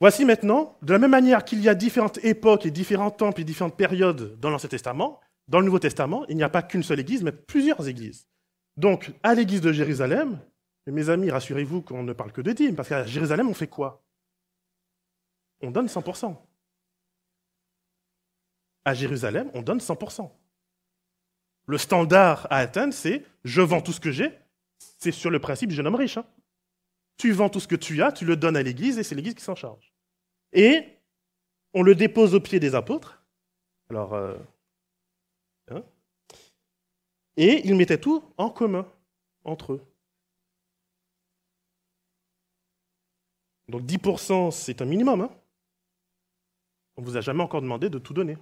Voici 0.00 0.24
maintenant, 0.24 0.76
de 0.82 0.92
la 0.92 0.98
même 0.98 1.12
manière 1.12 1.44
qu'il 1.44 1.60
y 1.60 1.68
a 1.68 1.74
différentes 1.74 2.18
époques 2.24 2.66
et 2.66 2.70
différents 2.70 3.10
temples 3.10 3.40
et 3.40 3.44
différentes 3.44 3.76
périodes 3.76 4.38
dans 4.40 4.50
l'Ancien 4.50 4.68
Testament, 4.68 5.20
dans 5.48 5.60
le 5.60 5.64
Nouveau 5.64 5.78
Testament, 5.78 6.24
il 6.28 6.36
n'y 6.36 6.42
a 6.42 6.48
pas 6.48 6.62
qu'une 6.62 6.82
seule 6.82 7.00
église, 7.00 7.22
mais 7.22 7.32
plusieurs 7.32 7.86
églises. 7.88 8.28
Donc, 8.76 9.12
à 9.22 9.34
l'église 9.34 9.60
de 9.60 9.72
Jérusalem, 9.72 10.40
mes 10.86 11.08
amis, 11.08 11.30
rassurez-vous 11.30 11.82
qu'on 11.82 12.02
ne 12.02 12.12
parle 12.12 12.32
que 12.32 12.40
de 12.40 12.52
dîmes, 12.52 12.74
parce 12.74 12.88
qu'à 12.88 13.04
Jérusalem, 13.04 13.48
on 13.48 13.54
fait 13.54 13.68
quoi? 13.68 14.02
On 15.60 15.70
donne 15.70 15.86
100%. 15.86 16.36
À 18.84 18.94
Jérusalem, 18.94 19.50
on 19.54 19.62
donne 19.62 19.78
100%. 19.78 20.28
Le 21.66 21.78
standard 21.78 22.48
à 22.50 22.56
atteindre, 22.56 22.92
c'est 22.92 23.24
je 23.44 23.62
vends 23.62 23.80
tout 23.80 23.92
ce 23.92 24.00
que 24.00 24.10
j'ai. 24.10 24.36
C'est 24.98 25.12
sur 25.12 25.30
le 25.30 25.38
principe 25.38 25.68
du 25.68 25.76
jeune 25.76 25.86
homme 25.86 25.94
riche. 25.94 26.18
Tu 27.16 27.32
vends 27.32 27.48
tout 27.48 27.60
ce 27.60 27.68
que 27.68 27.76
tu 27.76 28.02
as, 28.02 28.12
tu 28.12 28.24
le 28.24 28.36
donnes 28.36 28.56
à 28.56 28.62
l'église 28.62 28.98
et 28.98 29.02
c'est 29.02 29.14
l'église 29.14 29.34
qui 29.34 29.44
s'en 29.44 29.54
charge. 29.54 29.92
Et 30.52 30.98
on 31.74 31.82
le 31.82 31.94
dépose 31.94 32.34
aux 32.34 32.40
pieds 32.40 32.60
des 32.60 32.74
apôtres. 32.74 33.22
Alors, 33.90 34.14
euh, 34.14 34.36
hein, 35.70 35.82
et 37.36 37.66
ils 37.66 37.74
mettaient 37.74 38.00
tout 38.00 38.24
en 38.36 38.50
commun 38.50 38.86
entre 39.44 39.74
eux. 39.74 39.82
Donc 43.68 43.82
10%, 43.82 44.50
c'est 44.50 44.82
un 44.82 44.84
minimum. 44.84 45.22
Hein 45.22 45.30
on 46.96 47.02
ne 47.02 47.06
vous 47.06 47.16
a 47.16 47.20
jamais 47.20 47.42
encore 47.42 47.62
demandé 47.62 47.88
de 47.88 47.98
tout 47.98 48.14
donner. 48.14 48.36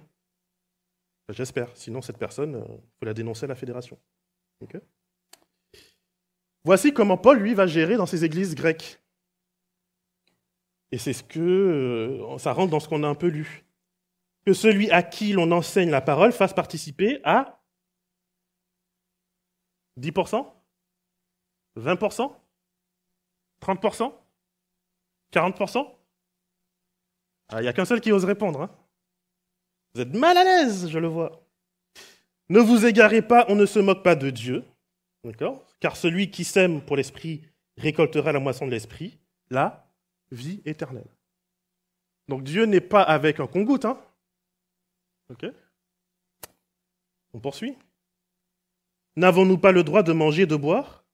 J'espère. 1.29 1.69
Sinon, 1.75 2.01
cette 2.01 2.17
personne, 2.17 2.51
il 2.51 2.71
euh, 2.71 2.77
faut 2.99 3.05
la 3.05 3.13
dénoncer 3.13 3.45
à 3.45 3.47
la 3.47 3.55
fédération. 3.55 3.97
Voici 6.63 6.93
comment 6.93 7.17
Paul, 7.17 7.39
lui, 7.39 7.53
va 7.53 7.67
gérer 7.67 7.95
dans 7.95 8.05
ses 8.05 8.23
églises 8.23 8.55
grecques. 8.55 9.01
Et 10.91 10.97
c'est 10.97 11.13
ce 11.13 11.23
que 11.23 11.39
euh, 11.39 12.37
ça 12.37 12.53
rentre 12.53 12.71
dans 12.71 12.79
ce 12.79 12.87
qu'on 12.87 13.03
a 13.03 13.07
un 13.07 13.15
peu 13.15 13.27
lu. 13.27 13.63
Que 14.45 14.53
celui 14.53 14.91
à 14.91 15.03
qui 15.03 15.33
l'on 15.33 15.51
enseigne 15.51 15.89
la 15.89 16.01
parole 16.01 16.31
fasse 16.31 16.53
participer 16.53 17.21
à 17.23 17.61
10%, 19.99 20.45
20%, 21.77 22.33
30%, 23.61 24.13
40%. 25.33 25.95
Il 27.53 27.59
n'y 27.59 27.67
a 27.67 27.73
qu'un 27.73 27.85
seul 27.85 28.01
qui 28.01 28.11
ose 28.11 28.25
répondre. 28.25 28.61
Hein. 28.61 28.71
Vous 29.93 30.01
êtes 30.01 30.13
mal 30.13 30.37
à 30.37 30.43
l'aise, 30.43 30.89
je 30.89 30.99
le 30.99 31.07
vois. 31.07 31.45
Ne 32.49 32.59
vous 32.59 32.85
égarez 32.85 33.21
pas, 33.21 33.45
on 33.49 33.55
ne 33.55 33.65
se 33.65 33.79
moque 33.79 34.03
pas 34.03 34.15
de 34.15 34.29
Dieu. 34.29 34.65
D'accord? 35.23 35.65
Car 35.79 35.95
celui 35.95 36.31
qui 36.31 36.43
sème 36.43 36.81
pour 36.81 36.95
l'esprit 36.95 37.43
récoltera 37.77 38.31
la 38.31 38.39
moisson 38.39 38.65
de 38.65 38.71
l'esprit. 38.71 39.19
Là, 39.49 39.91
vie 40.31 40.61
éternelle. 40.65 41.09
Donc 42.27 42.43
Dieu 42.43 42.65
n'est 42.65 42.81
pas 42.81 43.01
avec 43.01 43.39
un 43.39 43.47
compte 43.47 43.85
Hein? 43.85 43.99
Ok? 45.29 45.45
On 47.33 47.39
poursuit? 47.39 47.77
N'avons-nous 49.15 49.57
pas 49.57 49.71
le 49.71 49.83
droit 49.83 50.03
de 50.03 50.13
manger 50.13 50.43
et 50.43 50.47
de 50.47 50.55
boire? 50.55 51.05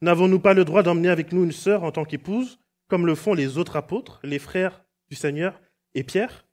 N'avons-nous 0.00 0.40
pas 0.40 0.54
le 0.54 0.64
droit 0.64 0.82
d'emmener 0.82 1.08
avec 1.08 1.32
nous 1.32 1.44
une 1.44 1.52
sœur 1.52 1.84
en 1.84 1.92
tant 1.92 2.04
qu'épouse, 2.04 2.58
comme 2.88 3.06
le 3.06 3.14
font 3.14 3.34
les 3.34 3.56
autres 3.56 3.76
apôtres, 3.76 4.20
les 4.22 4.38
frères 4.38 4.84
du 5.08 5.16
Seigneur 5.16 5.60
et 5.94 6.04
Pierre? 6.04 6.46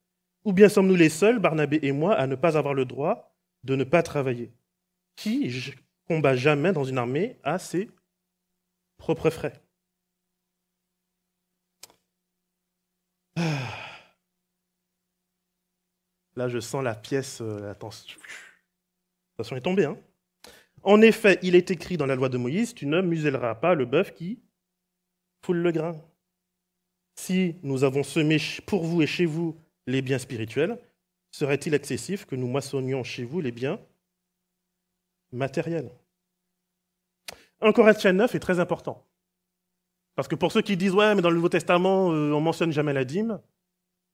Ou 0.45 0.53
bien 0.53 0.69
sommes-nous 0.69 0.95
les 0.95 1.09
seuls, 1.09 1.39
Barnabé 1.39 1.79
et 1.82 1.91
moi, 1.91 2.15
à 2.15 2.27
ne 2.27 2.36
pas 2.36 2.57
avoir 2.57 2.73
le 2.73 2.86
droit 2.86 3.36
de 3.63 3.75
ne 3.75 3.84
pas 3.84 4.03
travailler? 4.03 4.53
Qui 5.15 5.49
combat 6.12 6.36
jamais 6.36 6.74
dans 6.74 6.84
une 6.84 6.97
armée 6.97 7.38
à 7.41 7.57
ses 7.57 7.89
propres 8.97 9.30
frais 9.30 9.53
Ah. 13.38 13.74
Là, 16.36 16.49
je 16.49 16.59
sens 16.59 16.84
la 16.84 16.95
pièce, 16.95 17.39
euh, 17.39 17.62
la 17.62 17.76
tension. 17.76 18.20
est 19.39 19.62
tombée. 19.62 19.86
Hein 19.86 19.97
en 20.84 21.01
effet, 21.01 21.39
il 21.43 21.55
est 21.55 21.72
écrit 21.72 21.95
dans 21.95 22.05
la 22.05 22.16
loi 22.16 22.28
de 22.28 22.38
Moïse 22.38 22.74
Tu 22.74 22.88
ne 22.88 23.01
muselleras 23.01 23.55
pas 23.55 23.74
le 23.74 23.86
bœuf 23.86 24.14
qui 24.14 24.41
foule 25.45 25.59
le 25.59 25.72
grain. 25.72 25.95
Si 27.16 27.55
nous 27.64 27.86
avons 27.86 28.03
semé 28.03 28.38
pour 28.66 28.84
vous 28.84 29.01
et 29.01 29.07
chez 29.07 29.26
vous 29.26 29.57
les 29.88 30.01
biens 30.01 30.20
spirituels, 30.20 30.78
serait-il 31.32 31.74
excessif 31.74 32.26
que 32.26 32.36
nous 32.36 32.47
moissonnions 32.47 33.05
chez 33.05 33.24
vous 33.24 33.39
les 33.39 33.53
biens 33.53 33.80
matériels? 35.32 35.89
1 37.62 37.72
Corinthiens 37.74 38.14
9 38.14 38.36
est 38.36 38.39
très 38.39 38.59
important. 38.59 39.05
Parce 40.16 40.28
que 40.28 40.36
pour 40.36 40.51
ceux 40.51 40.62
qui 40.62 40.78
disent, 40.78 40.93
ouais, 40.93 41.16
mais 41.16 41.22
dans 41.22 41.30
le 41.30 41.36
Nouveau 41.36 41.49
Testament, 41.49 42.12
euh, 42.12 42.32
on 42.34 42.41
mentionne 42.41 42.72
jamais 42.72 42.93
la 42.93 43.05
dîme, 43.05 43.39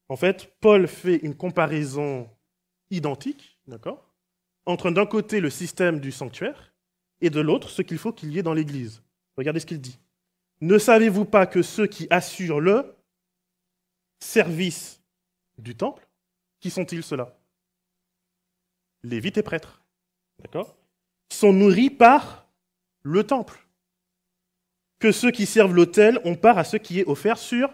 en 0.09 0.15
fait, 0.15 0.53
Paul 0.61 0.87
fait 0.87 1.17
une 1.17 1.35
comparaison 1.35 2.29
identique, 2.91 3.59
d'accord, 3.67 4.13
entre 4.65 4.91
d'un 4.91 5.05
côté 5.05 5.39
le 5.39 5.49
système 5.49 5.99
du 5.99 6.11
sanctuaire 6.11 6.73
et 7.21 7.29
de 7.29 7.39
l'autre 7.39 7.69
ce 7.69 7.81
qu'il 7.81 7.97
faut 7.97 8.13
qu'il 8.13 8.31
y 8.31 8.39
ait 8.39 8.43
dans 8.43 8.53
l'Église. 8.53 9.01
Regardez 9.37 9.59
ce 9.59 9.65
qu'il 9.65 9.81
dit. 9.81 9.99
Ne 10.61 10.77
savez-vous 10.77 11.25
pas 11.25 11.45
que 11.45 11.61
ceux 11.61 11.87
qui 11.87 12.07
assurent 12.09 12.59
le 12.59 12.95
service 14.19 15.01
du 15.57 15.75
temple, 15.75 16.07
qui 16.59 16.69
sont-ils 16.69 17.03
ceux-là? 17.03 17.37
Lévites 19.03 19.37
et 19.37 19.43
prêtres, 19.43 19.83
d'accord 20.39 20.75
Sont 21.31 21.53
nourris 21.53 21.89
par 21.89 22.46
le 23.07 23.25
temple 23.25 23.65
que 24.99 25.11
ceux 25.11 25.31
qui 25.31 25.45
servent 25.45 25.73
l'autel 25.73 26.19
ont 26.25 26.35
part 26.35 26.57
à 26.57 26.63
ce 26.63 26.77
qui 26.77 26.99
est 26.99 27.05
offert 27.05 27.37
sur. 27.37 27.69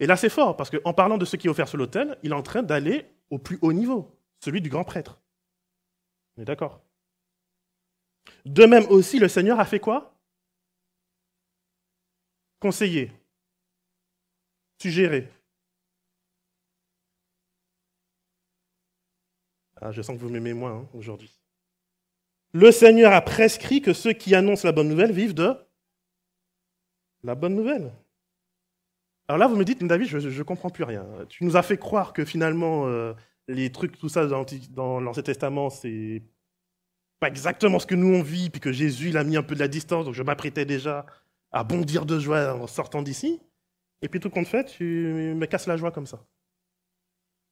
Et 0.00 0.06
là, 0.06 0.16
c'est 0.16 0.30
fort, 0.30 0.56
parce 0.56 0.70
qu'en 0.70 0.94
parlant 0.94 1.18
de 1.18 1.24
ce 1.24 1.36
qui 1.36 1.46
est 1.46 1.50
offert 1.50 1.68
sur 1.68 1.78
l'autel, 1.78 2.18
il 2.22 2.32
est 2.32 2.34
en 2.34 2.42
train 2.42 2.62
d'aller 2.62 3.06
au 3.30 3.38
plus 3.38 3.58
haut 3.62 3.72
niveau, 3.72 4.18
celui 4.40 4.60
du 4.60 4.68
grand 4.68 4.84
prêtre. 4.84 5.20
On 6.36 6.42
est 6.42 6.46
d'accord 6.46 6.82
De 8.46 8.64
même 8.64 8.86
aussi, 8.88 9.18
le 9.18 9.28
Seigneur 9.28 9.60
a 9.60 9.64
fait 9.64 9.80
quoi? 9.80 10.18
Conseiller, 12.58 13.12
suggérer. 14.80 15.28
Ah, 19.80 19.90
je 19.92 20.00
sens 20.00 20.16
que 20.16 20.20
vous 20.20 20.28
m'aimez 20.28 20.54
moins 20.54 20.78
hein, 20.78 20.88
aujourd'hui. 20.94 21.41
Le 22.52 22.70
Seigneur 22.70 23.12
a 23.12 23.22
prescrit 23.22 23.80
que 23.80 23.92
ceux 23.92 24.12
qui 24.12 24.34
annoncent 24.34 24.66
la 24.66 24.72
bonne 24.72 24.88
nouvelle 24.88 25.12
vivent 25.12 25.34
de 25.34 25.56
la 27.24 27.34
bonne 27.34 27.54
nouvelle. 27.54 27.92
Alors 29.28 29.38
là, 29.38 29.46
vous 29.46 29.56
me 29.56 29.64
dites, 29.64 29.82
David, 29.84 30.08
je 30.08 30.28
ne 30.28 30.42
comprends 30.42 30.70
plus 30.70 30.84
rien. 30.84 31.06
Tu 31.28 31.44
nous 31.44 31.56
as 31.56 31.62
fait 31.62 31.78
croire 31.78 32.12
que 32.12 32.24
finalement, 32.24 32.86
euh, 32.86 33.14
les 33.48 33.70
trucs, 33.70 33.98
tout 33.98 34.08
ça 34.08 34.26
dans, 34.26 35.00
l'Ancien 35.00 35.22
Testament, 35.22 35.70
c'est 35.70 36.22
pas 37.20 37.28
exactement 37.28 37.78
ce 37.78 37.86
que 37.86 37.94
nous 37.94 38.14
on 38.14 38.22
vit, 38.22 38.50
puis 38.50 38.60
que 38.60 38.72
Jésus 38.72 39.10
il 39.10 39.16
a 39.16 39.24
mis 39.24 39.36
un 39.36 39.42
peu 39.42 39.54
de 39.54 39.60
la 39.60 39.68
distance, 39.68 40.04
donc 40.04 40.14
je 40.14 40.22
m'apprêtais 40.22 40.64
déjà 40.64 41.06
à 41.52 41.62
bondir 41.62 42.04
de 42.04 42.18
joie 42.18 42.54
en 42.54 42.66
sortant 42.66 43.02
d'ici. 43.02 43.40
Et 44.02 44.08
puis 44.08 44.18
tout 44.18 44.30
compte 44.30 44.48
fait, 44.48 44.64
tu 44.64 44.84
me 45.36 45.46
casses 45.46 45.66
la 45.68 45.76
joie 45.76 45.92
comme 45.92 46.06
ça. 46.06 46.26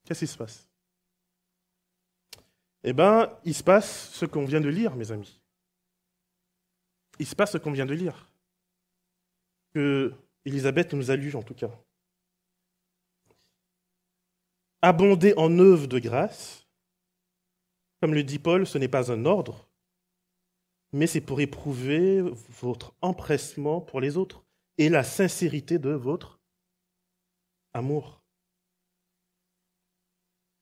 Qu'est-ce 0.05 0.21
qui 0.21 0.27
se 0.27 0.37
passe? 0.37 0.70
Eh 2.83 2.93
bien, 2.93 3.29
il 3.45 3.55
se 3.55 3.63
passe 3.63 4.11
ce 4.13 4.25
qu'on 4.25 4.45
vient 4.45 4.61
de 4.61 4.69
lire, 4.69 4.97
mes 4.97 5.13
amis. 5.13 5.41
Il 7.19 7.27
se 7.27 7.35
passe 7.35 7.53
ce 7.53 7.59
qu'on 7.59 7.73
vient 7.73 7.87
de 7.87 7.95
lire. 7.95 8.31
que 9.75 10.13
Élisabeth 10.45 10.95
nous 10.95 11.11
a 11.11 11.15
en 11.37 11.43
tout 11.43 11.55
cas. 11.55 11.71
Abonder 14.81 15.35
en 15.37 15.59
œuvre 15.59 15.87
de 15.87 15.99
grâce, 15.99 16.67
comme 18.01 18.15
le 18.15 18.25
dit 18.25 18.39
Paul, 18.39 18.67
ce 18.67 18.79
n'est 18.79 18.89
pas 18.89 19.13
un 19.13 19.27
ordre, 19.27 19.69
mais 20.93 21.07
c'est 21.07 21.21
pour 21.21 21.41
éprouver 21.41 22.23
votre 22.23 22.95
empressement 23.03 23.83
pour 23.83 24.01
les 24.01 24.17
autres 24.17 24.43
et 24.79 24.89
la 24.89 25.05
sincérité 25.05 25.79
de 25.79 25.91
votre 25.91 26.41
amour. 27.75 28.23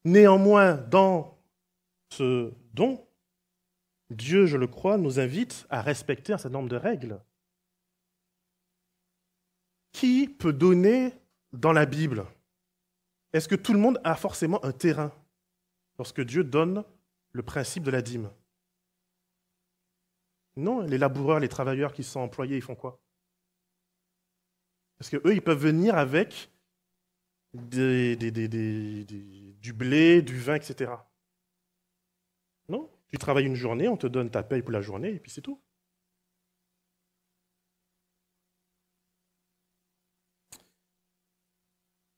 Néanmoins, 0.04 0.74
dans 0.74 1.37
ce 2.10 2.52
don, 2.72 3.06
Dieu, 4.10 4.46
je 4.46 4.56
le 4.56 4.66
crois, 4.66 4.96
nous 4.96 5.20
invite 5.20 5.66
à 5.68 5.82
respecter 5.82 6.32
un 6.32 6.38
certain 6.38 6.58
nombre 6.58 6.68
de 6.68 6.76
règles. 6.76 7.20
Qui 9.92 10.28
peut 10.28 10.52
donner 10.52 11.12
dans 11.52 11.72
la 11.72 11.86
Bible? 11.86 12.24
Est-ce 13.32 13.48
que 13.48 13.54
tout 13.54 13.72
le 13.72 13.78
monde 13.78 14.00
a 14.04 14.14
forcément 14.14 14.64
un 14.64 14.72
terrain 14.72 15.12
lorsque 15.98 16.20
Dieu 16.22 16.44
donne 16.44 16.84
le 17.32 17.42
principe 17.42 17.82
de 17.82 17.90
la 17.90 18.00
dîme? 18.00 18.30
Non, 20.56 20.80
les 20.80 20.98
laboureurs, 20.98 21.40
les 21.40 21.48
travailleurs 21.48 21.92
qui 21.92 22.02
sont 22.02 22.20
employés, 22.20 22.56
ils 22.56 22.62
font 22.62 22.74
quoi? 22.74 23.00
Parce 24.98 25.10
qu'eux, 25.10 25.32
ils 25.32 25.42
peuvent 25.42 25.62
venir 25.62 25.96
avec 25.96 26.50
du 27.52 28.16
blé, 29.72 30.22
du 30.22 30.38
vin, 30.38 30.54
etc. 30.54 30.92
Tu 33.10 33.18
travailles 33.18 33.46
une 33.46 33.54
journée, 33.54 33.88
on 33.88 33.96
te 33.96 34.06
donne 34.06 34.30
ta 34.30 34.42
paye 34.42 34.62
pour 34.62 34.72
la 34.72 34.80
journée, 34.82 35.10
et 35.10 35.18
puis 35.18 35.30
c'est 35.30 35.42
tout. 35.42 35.60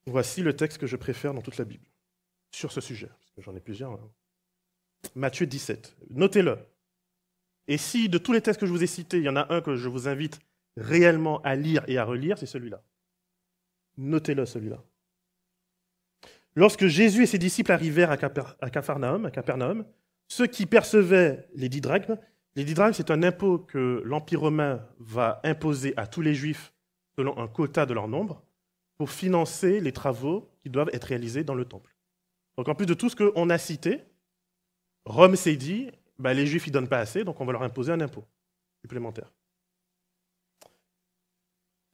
Voici 0.07 0.43
le 0.43 0.57
texte 0.57 0.79
que 0.79 0.87
je 0.87 0.97
préfère 0.97 1.35
dans 1.35 1.43
toute 1.43 1.57
la 1.59 1.65
Bible 1.65 1.87
sur 2.51 2.73
ce 2.73 2.81
sujet, 2.81 3.07
parce 3.07 3.31
que 3.33 3.43
j'en 3.43 3.55
ai 3.55 3.61
plusieurs. 3.61 3.93
Hein. 3.93 4.11
Matthieu 5.15 5.47
17. 5.47 5.97
Notez-le. 6.11 6.59
Et 7.69 7.79
si 7.79 8.09
de 8.09 8.19
tous 8.19 8.33
les 8.33 8.41
textes 8.41 8.61
que 8.61 8.67
je 8.67 8.73
vous 8.73 8.83
ai 8.83 8.89
cités, 8.89 9.19
il 9.19 9.23
y 9.23 9.29
en 9.29 9.37
a 9.37 9.55
un 9.55 9.61
que 9.61 9.77
je 9.77 9.89
vous 9.89 10.09
invite 10.09 10.41
réellement 10.77 11.41
à 11.43 11.55
lire 11.55 11.85
et 11.87 11.99
à 11.99 12.05
relire, 12.05 12.39
c'est 12.39 12.47
celui-là. 12.47 12.83
Notez-le, 13.97 14.47
celui-là. 14.47 14.83
Lorsque 16.57 16.87
Jésus 16.87 17.23
et 17.23 17.27
ses 17.27 17.39
disciples 17.39 17.71
arrivèrent 17.71 18.11
à, 18.11 18.17
Capharnaüm, 18.71 19.27
à 19.27 19.31
Capernaum, 19.31 19.87
ceux 20.31 20.47
qui 20.47 20.65
percevaient 20.65 21.49
les 21.55 21.69
dix 21.69 21.83
les 22.55 22.65
dix 22.65 22.77
c'est 22.95 23.11
un 23.11 23.23
impôt 23.23 23.59
que 23.59 24.01
l'Empire 24.05 24.41
romain 24.41 24.87
va 24.99 25.41
imposer 25.45 25.93
à 25.97 26.07
tous 26.07 26.21
les 26.21 26.35
juifs 26.35 26.73
selon 27.17 27.37
un 27.37 27.49
quota 27.49 27.85
de 27.85 27.95
leur 27.95 28.07
nombre 28.07 28.43
pour 28.97 29.11
financer 29.11 29.81
les 29.81 29.93
travaux 29.93 30.49
qui 30.63 30.71
doivent 30.71 30.91
être 30.93 31.05
réalisés 31.05 31.43
dans 31.43 31.55
le 31.55 31.65
temple. 31.65 31.97
Donc 32.57 32.69
en 32.69 32.75
plus 32.75 32.87
de 32.87 32.95
tout 32.95 33.09
ce 33.09 33.17
qu'on 33.17 33.51
a 33.51 33.59
cité, 33.59 34.03
Rome 35.05 35.35
s'est 35.35 35.57
dit, 35.57 35.91
bah, 36.19 36.33
les 36.33 36.47
juifs 36.47 36.67
ne 36.69 36.73
donnent 36.73 36.89
pas 36.89 37.01
assez, 37.01 37.25
donc 37.25 37.41
on 37.41 37.45
va 37.45 37.53
leur 37.53 37.63
imposer 37.63 37.93
un 37.93 38.01
impôt 38.01 38.25
supplémentaire. 38.83 39.33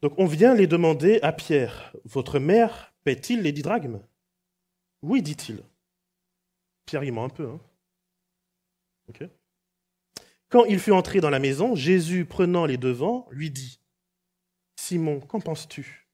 Donc 0.03 0.13
on 0.19 0.27
vient 0.27 0.55
les 0.55 0.67
demander 0.67 1.21
à 1.23 1.33
Pierre, 1.33 1.93
votre 2.05 2.39
mère 2.39 2.93
paie-t-il 3.03 3.41
les 3.41 3.53
dix 3.53 3.63
Oui, 5.03 5.23
dit-il. 5.23 5.63
Pierre, 6.85 7.05
il 7.05 7.13
ment 7.13 7.25
un 7.25 7.31
peu. 7.31 7.49
Hein 7.49 7.61
Quand 10.49 10.65
il 10.65 10.79
fut 10.79 10.93
entré 10.93 11.21
dans 11.21 11.31
la 11.31 11.39
maison, 11.39 11.75
Jésus, 11.75 12.25
prenant 12.25 12.67
les 12.67 12.77
devants, 12.77 13.27
lui 13.31 13.51
dit, 13.51 13.81
Simon, 14.77 15.21
qu'en 15.21 15.41
penses-tu? 15.41 16.09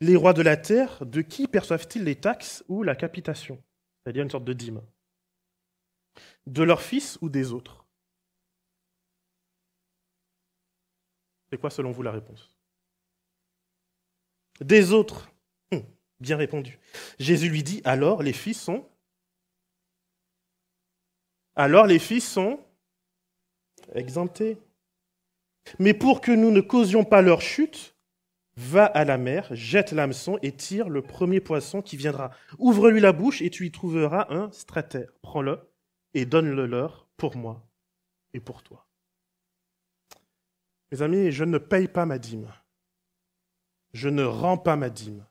Les 0.00 0.16
rois 0.16 0.32
de 0.32 0.42
la 0.42 0.56
terre, 0.56 1.04
de 1.06 1.22
qui 1.22 1.46
perçoivent-ils 1.46 2.04
les 2.04 2.16
taxes 2.16 2.64
ou 2.68 2.82
la 2.82 2.94
capitation? 2.94 3.62
C'est-à-dire 4.02 4.22
une 4.22 4.30
sorte 4.30 4.44
de 4.44 4.52
dîme. 4.52 4.82
De 6.46 6.62
leurs 6.62 6.82
fils 6.82 7.18
ou 7.20 7.28
des 7.28 7.52
autres? 7.52 7.86
C'est 11.50 11.58
quoi 11.58 11.70
selon 11.70 11.92
vous 11.92 12.02
la 12.02 12.12
réponse? 12.12 12.56
Des 14.60 14.92
autres. 14.92 15.30
Hum, 15.72 15.84
bien 16.20 16.36
répondu. 16.36 16.78
Jésus 17.18 17.48
lui 17.48 17.62
dit, 17.62 17.82
alors 17.84 18.22
les 18.22 18.32
fils 18.32 18.60
sont... 18.60 18.88
Alors 21.56 21.86
les 21.86 21.98
fils 21.98 22.28
sont 22.30 22.60
exemptés. 23.94 24.58
Mais 25.78 25.94
pour 25.94 26.20
que 26.20 26.30
nous 26.30 26.52
ne 26.52 26.60
causions 26.60 27.04
pas 27.04 27.22
leur 27.22 27.40
chute, 27.40 27.96
Va 28.56 28.86
à 28.86 29.04
la 29.04 29.18
mer, 29.18 29.54
jette 29.54 29.92
l'hameçon 29.92 30.38
et 30.40 30.50
tire 30.50 30.88
le 30.88 31.02
premier 31.02 31.40
poisson 31.40 31.82
qui 31.82 31.98
viendra. 31.98 32.30
Ouvre-lui 32.58 33.00
la 33.00 33.12
bouche 33.12 33.42
et 33.42 33.50
tu 33.50 33.66
y 33.66 33.70
trouveras 33.70 34.28
un 34.30 34.50
stratère. 34.50 35.10
Prends-le 35.20 35.60
et 36.14 36.24
donne-le 36.24 36.64
leur 36.64 37.06
pour 37.18 37.36
moi 37.36 37.68
et 38.32 38.40
pour 38.40 38.62
toi. 38.62 38.86
Mes 40.90 41.02
amis, 41.02 41.32
je 41.32 41.44
ne 41.44 41.58
paye 41.58 41.86
pas 41.86 42.06
ma 42.06 42.18
dîme. 42.18 42.50
Je 43.92 44.08
ne 44.08 44.24
rends 44.24 44.56
pas 44.56 44.76
ma 44.76 44.88
dîme. 44.88 45.26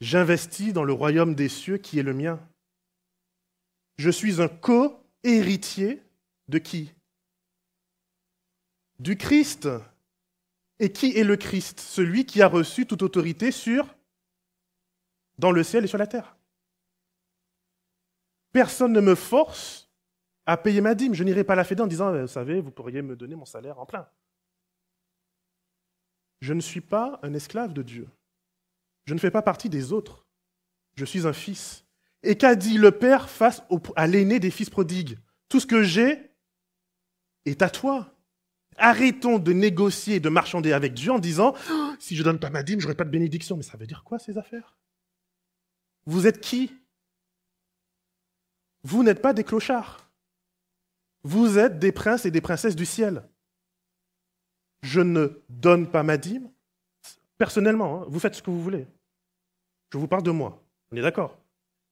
J'investis 0.00 0.72
dans 0.72 0.84
le 0.84 0.92
royaume 0.92 1.36
des 1.36 1.48
cieux 1.48 1.78
qui 1.78 2.00
est 2.00 2.04
le 2.04 2.14
mien. 2.14 2.40
Je 3.96 4.10
suis 4.10 4.42
un 4.42 4.48
co-héritier 5.22 6.02
de 6.48 6.58
qui? 6.58 6.92
Du 8.98 9.16
Christ. 9.16 9.68
Et 10.80 10.92
qui 10.92 11.16
est 11.16 11.24
le 11.24 11.36
Christ? 11.36 11.80
Celui 11.80 12.24
qui 12.24 12.42
a 12.42 12.48
reçu 12.48 12.86
toute 12.86 13.02
autorité 13.02 13.50
sur, 13.50 13.96
dans 15.38 15.52
le 15.52 15.62
ciel 15.62 15.84
et 15.84 15.88
sur 15.88 15.98
la 15.98 16.06
terre. 16.06 16.36
Personne 18.52 18.92
ne 18.92 19.00
me 19.00 19.14
force 19.14 19.90
à 20.46 20.56
payer 20.56 20.80
ma 20.80 20.94
dîme. 20.94 21.14
Je 21.14 21.24
n'irai 21.24 21.44
pas 21.44 21.54
la 21.54 21.64
fêter 21.64 21.82
en 21.82 21.86
disant, 21.86 22.12
vous 22.12 22.26
savez, 22.26 22.60
vous 22.60 22.70
pourriez 22.70 23.02
me 23.02 23.16
donner 23.16 23.34
mon 23.34 23.44
salaire 23.44 23.78
en 23.78 23.86
plein. 23.86 24.08
Je 26.40 26.52
ne 26.54 26.60
suis 26.60 26.80
pas 26.80 27.18
un 27.22 27.34
esclave 27.34 27.72
de 27.72 27.82
Dieu. 27.82 28.08
Je 29.06 29.14
ne 29.14 29.18
fais 29.18 29.30
pas 29.30 29.42
partie 29.42 29.68
des 29.68 29.92
autres. 29.92 30.26
Je 30.94 31.04
suis 31.04 31.26
un 31.26 31.32
fils. 31.32 31.84
Et 32.28 32.36
qu'a 32.36 32.56
dit 32.56 32.76
le 32.76 32.90
Père 32.90 33.30
face 33.30 33.62
à 33.96 34.06
l'aîné 34.06 34.38
des 34.38 34.50
fils 34.50 34.68
prodigues 34.68 35.18
Tout 35.48 35.60
ce 35.60 35.66
que 35.66 35.82
j'ai 35.82 36.30
est 37.46 37.62
à 37.62 37.70
toi. 37.70 38.14
Arrêtons 38.76 39.38
de 39.38 39.54
négocier 39.54 40.20
de 40.20 40.28
marchander 40.28 40.74
avec 40.74 40.92
Dieu 40.92 41.10
en 41.10 41.18
disant 41.18 41.54
oh, 41.70 41.92
si 41.98 42.16
je 42.16 42.22
donne 42.22 42.38
pas 42.38 42.50
ma 42.50 42.62
dîme, 42.62 42.80
j'aurai 42.80 42.94
pas 42.94 43.06
de 43.06 43.10
bénédiction. 43.10 43.56
Mais 43.56 43.62
ça 43.62 43.78
veut 43.78 43.86
dire 43.86 44.04
quoi 44.04 44.18
ces 44.18 44.36
affaires? 44.36 44.76
Vous 46.04 46.26
êtes 46.26 46.42
qui? 46.42 46.70
Vous 48.82 49.02
n'êtes 49.02 49.22
pas 49.22 49.32
des 49.32 49.42
clochards. 49.42 50.10
Vous 51.22 51.58
êtes 51.58 51.78
des 51.78 51.92
princes 51.92 52.26
et 52.26 52.30
des 52.30 52.42
princesses 52.42 52.76
du 52.76 52.84
ciel. 52.84 53.26
Je 54.82 55.00
ne 55.00 55.42
donne 55.48 55.90
pas 55.90 56.02
ma 56.02 56.18
dîme. 56.18 56.50
Personnellement, 57.38 58.02
hein, 58.02 58.06
vous 58.10 58.20
faites 58.20 58.34
ce 58.34 58.42
que 58.42 58.50
vous 58.50 58.62
voulez. 58.62 58.86
Je 59.94 59.96
vous 59.96 60.08
parle 60.08 60.24
de 60.24 60.30
moi. 60.30 60.62
On 60.92 60.96
est 60.96 61.02
d'accord? 61.02 61.38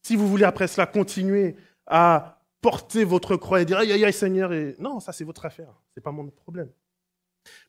Si 0.06 0.14
vous 0.14 0.28
voulez 0.28 0.44
après 0.44 0.68
cela 0.68 0.86
continuer 0.86 1.56
à 1.84 2.40
porter 2.60 3.02
votre 3.02 3.34
croix 3.34 3.60
et 3.60 3.64
dire 3.64 3.78
aïe 3.78 3.90
aïe 3.90 4.04
aïe 4.04 4.12
Seigneur 4.12 4.52
et 4.52 4.76
non 4.78 5.00
ça 5.00 5.10
c'est 5.12 5.24
votre 5.24 5.44
affaire. 5.44 5.74
C'est 5.92 6.00
pas 6.00 6.12
mon 6.12 6.30
problème. 6.30 6.70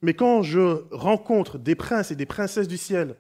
Mais 0.04 0.14
quand 0.14 0.44
je 0.44 0.86
rencontre 0.96 1.58
des 1.58 1.74
princes 1.74 2.12
et 2.12 2.16
des 2.16 2.28
princesses 2.28 2.68
du 2.68 2.78
ciel 2.78 3.16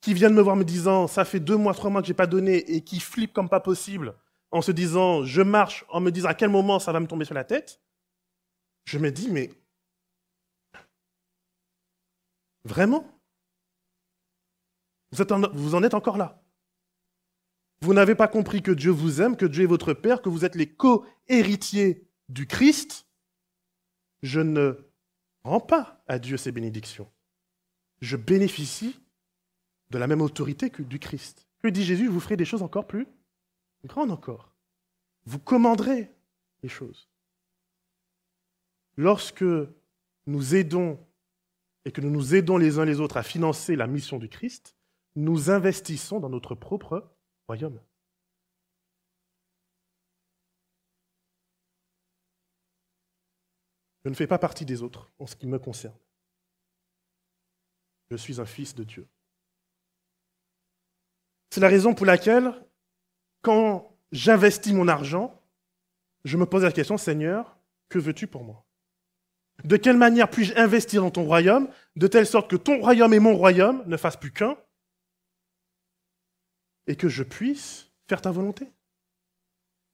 qui 0.00 0.14
viennent 0.14 0.34
me 0.34 0.40
voir 0.40 0.54
me 0.54 0.62
disant 0.62 1.08
ça 1.08 1.24
fait 1.24 1.40
deux 1.40 1.56
mois 1.56 1.74
trois 1.74 1.90
mois 1.90 2.02
que 2.02 2.06
j'ai 2.06 2.14
pas 2.14 2.28
donné 2.28 2.58
et 2.72 2.84
qui 2.84 3.00
flippent 3.00 3.32
comme 3.32 3.48
pas 3.48 3.58
possible 3.58 4.14
en 4.52 4.62
se 4.62 4.70
disant 4.70 5.24
je 5.24 5.42
marche 5.42 5.84
en 5.88 5.98
me 5.98 6.10
disant 6.12 6.28
à 6.28 6.34
quel 6.34 6.48
moment 6.48 6.78
ça 6.78 6.92
va 6.92 7.00
me 7.00 7.08
tomber 7.08 7.24
sur 7.24 7.34
la 7.34 7.42
tête 7.42 7.80
je 8.84 8.96
me 8.98 9.10
dis 9.10 9.28
mais 9.28 9.50
vraiment? 12.64 13.04
Vous, 15.10 15.24
vous 15.52 15.74
en 15.74 15.82
êtes 15.82 15.94
encore 15.94 16.16
là? 16.16 16.41
Vous 17.82 17.94
n'avez 17.94 18.14
pas 18.14 18.28
compris 18.28 18.62
que 18.62 18.70
Dieu 18.70 18.92
vous 18.92 19.20
aime, 19.20 19.36
que 19.36 19.44
Dieu 19.44 19.64
est 19.64 19.66
votre 19.66 19.92
Père, 19.92 20.22
que 20.22 20.28
vous 20.28 20.44
êtes 20.44 20.54
les 20.54 20.68
co-héritiers 20.68 22.06
du 22.28 22.46
Christ. 22.46 23.06
Je 24.22 24.38
ne 24.38 24.74
rends 25.42 25.60
pas 25.60 26.04
à 26.06 26.20
Dieu 26.20 26.36
ses 26.36 26.52
bénédictions. 26.52 27.10
Je 28.00 28.16
bénéficie 28.16 29.00
de 29.90 29.98
la 29.98 30.06
même 30.06 30.22
autorité 30.22 30.70
que 30.70 30.82
du 30.82 31.00
Christ. 31.00 31.48
Que 31.60 31.68
dit 31.68 31.84
Jésus 31.84 32.06
Vous 32.06 32.20
ferez 32.20 32.36
des 32.36 32.44
choses 32.44 32.62
encore 32.62 32.86
plus 32.86 33.08
grandes 33.84 34.12
encore. 34.12 34.54
Vous 35.24 35.40
commanderez 35.40 36.08
les 36.62 36.68
choses. 36.68 37.08
Lorsque 38.96 39.44
nous 40.26 40.54
aidons 40.54 41.04
et 41.84 41.90
que 41.90 42.00
nous 42.00 42.10
nous 42.10 42.36
aidons 42.36 42.58
les 42.58 42.78
uns 42.78 42.84
les 42.84 43.00
autres 43.00 43.16
à 43.16 43.24
financer 43.24 43.74
la 43.74 43.88
mission 43.88 44.18
du 44.18 44.28
Christ, 44.28 44.76
nous 45.16 45.50
investissons 45.50 46.20
dans 46.20 46.28
notre 46.28 46.54
propre 46.54 47.11
Je 54.04 54.08
ne 54.08 54.14
fais 54.14 54.26
pas 54.26 54.38
partie 54.38 54.64
des 54.64 54.82
autres 54.82 55.10
en 55.18 55.26
ce 55.26 55.36
qui 55.36 55.46
me 55.46 55.58
concerne. 55.58 55.96
Je 58.10 58.16
suis 58.16 58.40
un 58.40 58.46
fils 58.46 58.74
de 58.74 58.84
Dieu. 58.84 59.06
C'est 61.50 61.60
la 61.60 61.68
raison 61.68 61.94
pour 61.94 62.06
laquelle, 62.06 62.52
quand 63.42 63.96
j'investis 64.10 64.72
mon 64.72 64.88
argent, 64.88 65.40
je 66.24 66.36
me 66.36 66.46
pose 66.46 66.62
la 66.62 66.72
question, 66.72 66.96
Seigneur, 66.98 67.56
que 67.88 67.98
veux-tu 67.98 68.26
pour 68.26 68.44
moi? 68.44 68.64
De 69.64 69.76
quelle 69.76 69.96
manière 69.96 70.30
puis-je 70.30 70.54
investir 70.56 71.02
dans 71.02 71.10
ton 71.10 71.24
royaume, 71.24 71.68
de 71.96 72.06
telle 72.06 72.26
sorte 72.26 72.50
que 72.50 72.56
ton 72.56 72.80
royaume 72.80 73.14
et 73.14 73.20
mon 73.20 73.36
royaume 73.36 73.84
ne 73.86 73.96
fassent 73.96 74.16
plus 74.16 74.32
qu'un, 74.32 74.56
et 76.86 76.96
que 76.96 77.08
je 77.08 77.22
puisse 77.22 77.90
faire 78.06 78.20
ta 78.20 78.30
volonté 78.30 78.70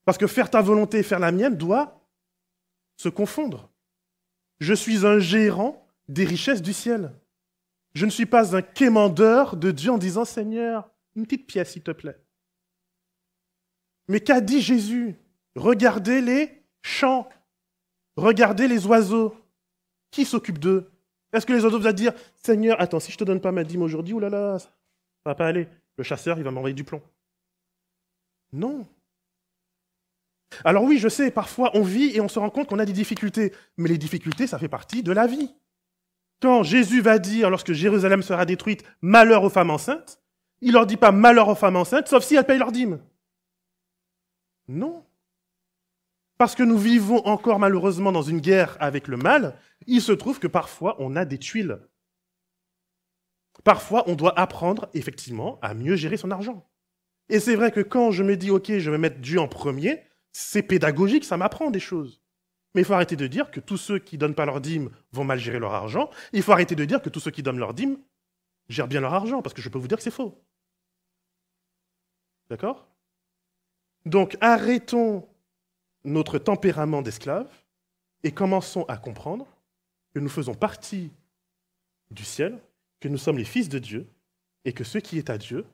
Parce 0.05 0.19
que 0.19 0.27
faire 0.27 0.51
ta 0.51 0.61
volonté 0.63 0.99
et 0.99 1.03
faire 1.03 1.19
la 1.19 1.33
mienne 1.33 1.57
doit 1.57 2.09
se 2.97 3.09
confondre. 3.09 3.71
Je 4.61 4.75
suis 4.75 5.07
un 5.07 5.19
gérant 5.19 5.87
des 6.09 6.25
richesses 6.25 6.63
du 6.63 6.73
ciel. 6.73 7.13
Je 7.95 8.07
ne 8.07 8.11
suis 8.11 8.27
pas 8.27 8.57
un 8.57 8.63
quémandeur 8.63 9.57
de 9.57 9.71
Dieu 9.71 9.93
en 9.93 9.99
disant 9.99 10.25
Seigneur, 10.25 10.91
une 11.15 11.25
petite 11.25 11.47
pièce, 11.47 11.73
s'il 11.73 11.83
te 11.83 11.91
plaît. 11.91 12.21
Mais 14.09 14.21
qu'a 14.21 14.41
dit 14.41 14.61
Jésus? 14.61 15.17
Regardez 15.55 16.21
les 16.21 16.65
champs, 16.83 17.29
regardez 18.17 18.69
les 18.69 18.87
oiseaux. 18.87 19.35
Qui 20.11 20.25
s'occupe 20.25 20.59
d'eux? 20.59 20.91
Est-ce 21.33 21.45
que 21.45 21.53
les 21.53 21.63
oiseaux 21.63 21.79
vont 21.79 21.93
dire 21.93 22.15
Seigneur, 22.37 22.81
attends, 22.81 23.01
si 23.01 23.13
je 23.13 23.17
ne 23.17 23.19
te 23.19 23.25
donne 23.25 23.41
pas 23.41 23.53
ma 23.53 23.65
dîme 23.65 23.83
aujourd'hui, 23.83 24.15
oulala, 24.15 24.59
ça 24.59 24.71
va 25.27 25.35
pas 25.35 25.49
aller. 25.49 25.69
Le 25.99 26.05
chasseur, 26.05 26.39
il 26.39 26.45
va 26.45 26.53
m'envoyer 26.53 26.75
du 26.75 26.85
plomb. 26.85 27.03
Non. 28.53 28.87
Alors 30.65 30.85
oui, 30.85 30.99
je 30.99 31.09
sais, 31.09 31.31
parfois 31.31 31.73
on 31.75 31.83
vit 31.83 32.17
et 32.17 32.21
on 32.21 32.29
se 32.29 32.39
rend 32.39 32.51
compte 32.51 32.69
qu'on 32.69 32.79
a 32.79 32.87
des 32.87 32.93
difficultés, 32.93 33.53
mais 33.77 33.89
les 33.89 33.99
difficultés, 33.99 34.47
ça 34.47 34.59
fait 34.59 34.69
partie 34.69 35.03
de 35.03 35.13
la 35.13 35.27
vie. 35.27 35.55
Quand 36.41 36.63
Jésus 36.63 37.03
va 37.03 37.19
dire, 37.19 37.51
lorsque 37.51 37.73
Jérusalem 37.73 38.23
sera 38.23 38.47
détruite, 38.47 38.85
malheur 39.03 39.43
aux 39.43 39.51
femmes 39.51 39.71
enceintes, 39.71 40.23
il 40.61 40.73
leur 40.73 40.87
dit 40.87 40.97
pas 40.97 41.13
malheur 41.13 41.49
aux 41.49 41.55
femmes 41.55 41.77
enceintes, 41.77 42.09
sauf 42.09 42.25
si 42.25 42.37
elles 42.37 42.47
payent 42.47 42.59
leur 42.59 42.73
dîme. 42.73 43.01
Non. 44.69 45.05
Parce 46.39 46.55
que 46.55 46.63
nous 46.63 46.79
vivons 46.79 47.27
encore 47.27 47.59
malheureusement 47.59 48.13
dans 48.13 48.23
une 48.23 48.41
guerre 48.41 48.77
avec 48.79 49.09
le 49.09 49.17
mal, 49.17 49.59
il 49.89 50.01
se 50.01 50.13
trouve 50.13 50.39
que 50.39 50.47
parfois 50.47 50.95
on 51.01 51.17
a 51.17 51.25
des 51.25 51.39
tuiles. 51.39 51.81
Parfois 53.65 54.05
on 54.07 54.15
doit 54.15 54.39
apprendre 54.39 54.89
effectivement 54.95 55.59
à 55.63 55.75
mieux 55.75 55.97
gérer 55.97 56.17
son 56.17 56.31
argent. 56.31 56.69
Et 57.29 57.41
c'est 57.41 57.57
vrai 57.57 57.71
que 57.71 57.81
quand 57.81 58.11
je 58.11 58.23
me 58.23 58.37
dis, 58.37 58.51
OK, 58.51 58.73
je 58.79 58.91
vais 58.91 58.99
mettre 58.99 59.19
Dieu 59.19 59.39
en 59.39 59.49
premier, 59.49 60.03
c'est 60.33 60.63
pédagogique, 60.63 61.25
ça 61.25 61.37
m'apprend 61.37 61.71
des 61.71 61.81
choses. 61.81 62.23
Mais 62.75 62.83
il 62.83 62.85
faut 62.85 62.95
arrêter 62.95 63.17
de 63.17 63.27
dire 63.27 63.51
que 63.51 63.61
tous 63.61 63.77
ceux 63.77 63.99
qui 63.99 64.17
ne 64.17 64.21
donnent 64.21 64.35
pas 64.35 64.47
leur 64.47 64.61
dîme 64.61 64.91
vont 65.13 65.25
mal 65.25 65.39
gérer 65.39 65.59
leur 65.59 65.75
argent. 65.75 66.11
Il 66.33 66.43
faut 66.43 66.53
arrêter 66.53 66.75
de 66.75 66.85
dire 66.85 67.03
que 67.03 67.09
tous 67.09 67.21
ceux 67.21 67.31
qui 67.31 67.43
donnent 67.43 67.59
leur 67.59 67.75
dîme 67.75 67.99
gèrent 68.69 68.89
bien 68.89 69.01
leur 69.01 69.15
argent, 69.15 69.43
parce 69.43 69.55
que 69.55 69.63
je 69.63 69.69
peux 69.69 69.79
vous 69.79 69.89
dire 69.89 69.97
que 69.97 70.03
c'est 70.03 70.11
faux. 70.11 70.43
D'accord? 72.51 72.87
Donc 74.07 74.37
arrêtons 74.41 75.29
notre 76.05 76.39
tempérament 76.39 77.03
d'esclave 77.03 77.51
et 78.23 78.33
commençons 78.33 78.85
à 78.85 78.97
comprendre 78.97 79.47
que 80.15 80.21
nous 80.21 80.29
faisons 80.29 80.55
partie 80.55 81.13
du 82.11 82.25
ciel, 82.25 82.59
que 83.01 83.09
nous 83.09 83.19
sommes 83.19 83.39
les 83.39 83.45
fils 83.45 83.69
de 83.69 83.79
Dieu 83.79 84.09
et 84.65 84.73
que 84.73 84.85
ce 84.85 84.99
qui 84.99 85.19
est 85.19 85.31
à 85.31 85.39
Dieu 85.39 85.65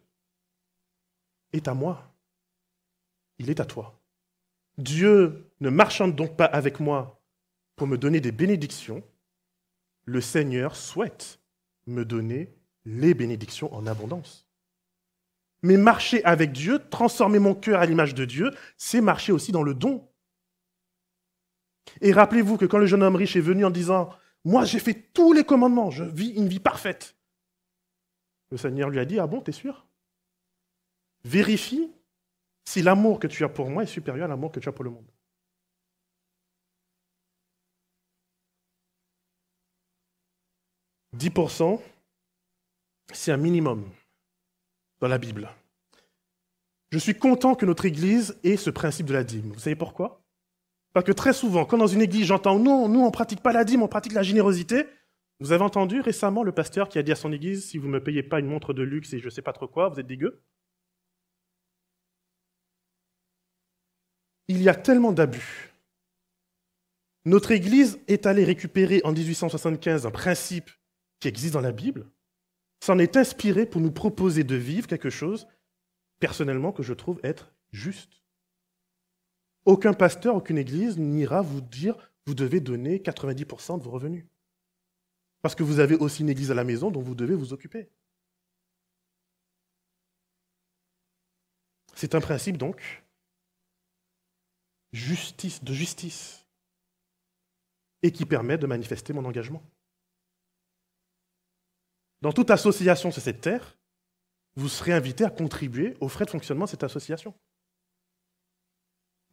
est 1.53 1.69
à 1.69 1.75
moi. 1.75 2.15
Il 3.39 3.51
est 3.51 3.61
à 3.61 3.65
toi. 3.65 4.01
Dieu 4.79 5.51
ne 5.61 5.71
marchande 5.71 6.15
donc 6.15 6.37
pas 6.37 6.45
avec 6.45 6.81
moi 6.81 7.21
pour 7.77 7.87
me 7.87 7.99
donner 7.99 8.21
des 8.21 8.33
bénédictions. 8.33 9.03
Le 10.05 10.21
Seigneur 10.21 10.77
souhaite 10.77 11.41
me 11.87 12.05
donner 12.05 12.55
les 12.85 13.15
bénédictions 13.15 13.73
en 13.75 13.87
abondance. 13.87 14.47
Mais 15.63 15.77
marcher 15.77 16.23
avec 16.25 16.53
Dieu, 16.53 16.79
transformer 16.91 17.39
mon 17.39 17.55
cœur 17.55 17.81
à 17.81 17.87
l'image 17.87 18.15
de 18.15 18.25
Dieu, 18.25 18.51
c'est 18.77 19.01
marcher 19.01 19.33
aussi 19.33 19.51
dans 19.51 19.63
le 19.63 19.75
don. 19.75 20.07
Et 22.01 22.13
rappelez-vous 22.13 22.59
que 22.59 22.67
quand 22.67 22.79
le 22.79 22.87
jeune 22.87 23.03
homme 23.03 23.17
riche 23.17 23.37
est 23.37 23.41
venu 23.41 23.65
en 23.65 23.71
disant 23.71 24.11
Moi, 24.45 24.65
j'ai 24.65 24.79
fait 24.79 24.95
tous 25.13 25.33
les 25.33 25.45
commandements, 25.45 25.91
je 25.91 26.05
vis 26.05 26.31
une 26.31 26.49
vie 26.49 26.61
parfaite, 26.61 27.17
le 28.51 28.59
Seigneur 28.59 28.89
lui 28.89 29.01
a 29.01 29.05
dit 29.05 29.19
Ah 29.19 29.27
bon, 29.27 29.41
t'es 29.41 29.51
sûr? 29.53 29.85
Vérifie 31.25 31.91
si 32.65 32.83
l'amour 32.83 33.19
que 33.19 33.27
tu 33.27 33.43
as 33.45 33.49
pour 33.49 33.69
moi 33.69 33.83
est 33.83 33.87
supérieur 33.87 34.27
à 34.27 34.29
l'amour 34.29 34.53
que 34.53 34.61
tu 34.61 34.69
as 34.69 34.73
pour 34.73 34.85
le 34.85 34.91
monde. 34.91 35.11
«10%, 41.17 41.81
c'est 43.13 43.31
un 43.31 43.37
minimum 43.37 43.89
dans 45.01 45.07
la 45.07 45.19
Bible. 45.19 45.49
Je 46.91 46.99
suis 46.99 47.17
content 47.17 47.55
que 47.55 47.67
notre 47.67 47.85
Église 47.85 48.37
ait 48.43 48.57
ce 48.57 48.71
principe 48.71 49.07
de 49.07 49.15
la 49.15 49.23
dîme. 49.23 49.53
Vous 49.53 49.61
savez 49.61 49.77
pourquoi? 49.77 50.24
Parce 50.95 51.05
que 51.05 51.13
très 51.13 51.35
souvent, 51.35 51.67
quand 51.67 51.77
dans 51.77 51.87
une 51.87 52.01
Église 52.01 52.27
j'entends 52.27 52.59
non, 52.59 52.89
nous 52.89 53.01
on 53.01 53.11
pratique 53.11 53.43
pas 53.43 53.53
la 53.53 53.65
dîme, 53.65 53.83
on 53.83 53.89
pratique 53.89 54.15
la 54.15 54.23
générosité, 54.23 54.87
vous 55.41 55.53
avez 55.53 55.65
entendu 55.65 56.01
récemment 56.01 56.43
le 56.43 56.53
pasteur 56.53 56.89
qui 56.89 56.99
a 56.99 57.03
dit 57.03 57.13
à 57.13 57.17
son 57.17 57.33
Église, 57.33 57.67
si 57.67 57.77
vous 57.77 57.89
ne 57.89 57.93
me 57.93 58.03
payez 58.03 58.23
pas 58.23 58.41
une 58.41 58.47
montre 58.47 58.73
de 58.73 58.83
luxe 58.83 59.13
et 59.13 59.19
je 59.19 59.27
ne 59.27 59.31
sais 59.31 59.43
pas 59.43 59.53
trop 59.53 59.69
quoi, 59.69 59.91
vous 59.91 60.01
êtes 60.01 60.07
dégueu 60.07 60.43
il 64.49 64.63
y 64.63 64.69
a 64.69 64.75
tellement 64.75 65.13
d'abus. 65.13 65.73
Notre 67.25 67.53
Église 67.53 67.99
est 68.07 68.27
allée 68.27 68.45
récupérer 68.45 69.01
en 69.05 69.13
1875 69.13 70.07
un 70.07 70.11
principe 70.11 70.71
qui 71.21 71.29
existe 71.29 71.55
dans 71.55 71.63
la 71.63 71.73
Bible, 71.73 72.11
s'en 72.81 72.99
est 72.99 73.17
inspiré 73.17 73.65
pour 73.65 73.81
nous 73.81 73.93
proposer 73.93 74.45
de 74.45 74.57
vivre 74.57 74.87
quelque 74.87 75.09
chose, 75.09 75.47
personnellement, 76.21 76.73
que 76.73 76.83
je 76.83 76.93
trouve 76.93 77.19
être 77.25 77.55
juste. 77.73 78.24
Aucun 79.65 79.95
pasteur, 79.95 80.37
aucune 80.37 80.59
Église 80.59 80.99
n'ira 80.99 81.41
vous 81.41 81.61
dire 81.61 81.97
vous 82.27 82.35
devez 82.35 82.61
donner 82.61 82.99
90% 82.99 83.79
de 83.79 83.85
vos 83.85 83.91
revenus. 83.91 84.27
Parce 85.43 85.55
que 85.55 85.63
vous 85.63 85.79
avez 85.79 85.95
aussi 85.95 86.23
une 86.23 86.31
Église 86.31 86.51
à 86.51 86.55
la 86.55 86.65
maison 86.65 86.91
dont 86.91 87.03
vous 87.03 87.15
devez 87.15 87.35
vous 87.35 87.53
occuper. 87.53 87.91
C'est 91.95 92.15
un 92.15 92.21
principe 92.21 92.57
donc 92.57 93.05
justice, 94.93 95.63
de 95.63 95.73
justice, 95.73 96.47
et 98.03 98.13
qui 98.13 98.25
permet 98.25 98.59
de 98.59 98.67
manifester 98.67 99.13
mon 99.13 99.25
engagement. 99.25 99.63
Dans 102.21 102.33
toute 102.33 102.51
association 102.51 103.11
sur 103.11 103.21
cette 103.21 103.41
terre, 103.41 103.77
vous 104.57 104.69
serez 104.69 104.93
invité 104.93 105.25
à 105.25 105.31
contribuer 105.31 105.97
aux 106.01 106.09
frais 106.09 106.25
de 106.25 106.31
fonctionnement 106.31 106.67
de 106.67 106.71
cette 106.71 106.85
association. 106.85 107.35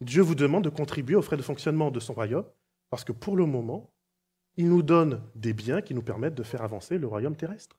Dieu 0.01 0.21
vous 0.21 0.35
demande 0.35 0.63
de 0.63 0.69
contribuer 0.69 1.15
aux 1.15 1.21
frais 1.21 1.37
de 1.37 1.41
fonctionnement 1.41 1.91
de 1.91 1.99
son 1.99 2.13
royaume, 2.13 2.45
parce 2.89 3.03
que 3.03 3.11
pour 3.11 3.37
le 3.37 3.45
moment, 3.45 3.93
il 4.57 4.67
nous 4.67 4.81
donne 4.81 5.23
des 5.35 5.53
biens 5.53 5.81
qui 5.81 5.93
nous 5.93 6.01
permettent 6.01 6.35
de 6.35 6.43
faire 6.43 6.63
avancer 6.63 6.97
le 6.97 7.07
royaume 7.07 7.35
terrestre. 7.35 7.77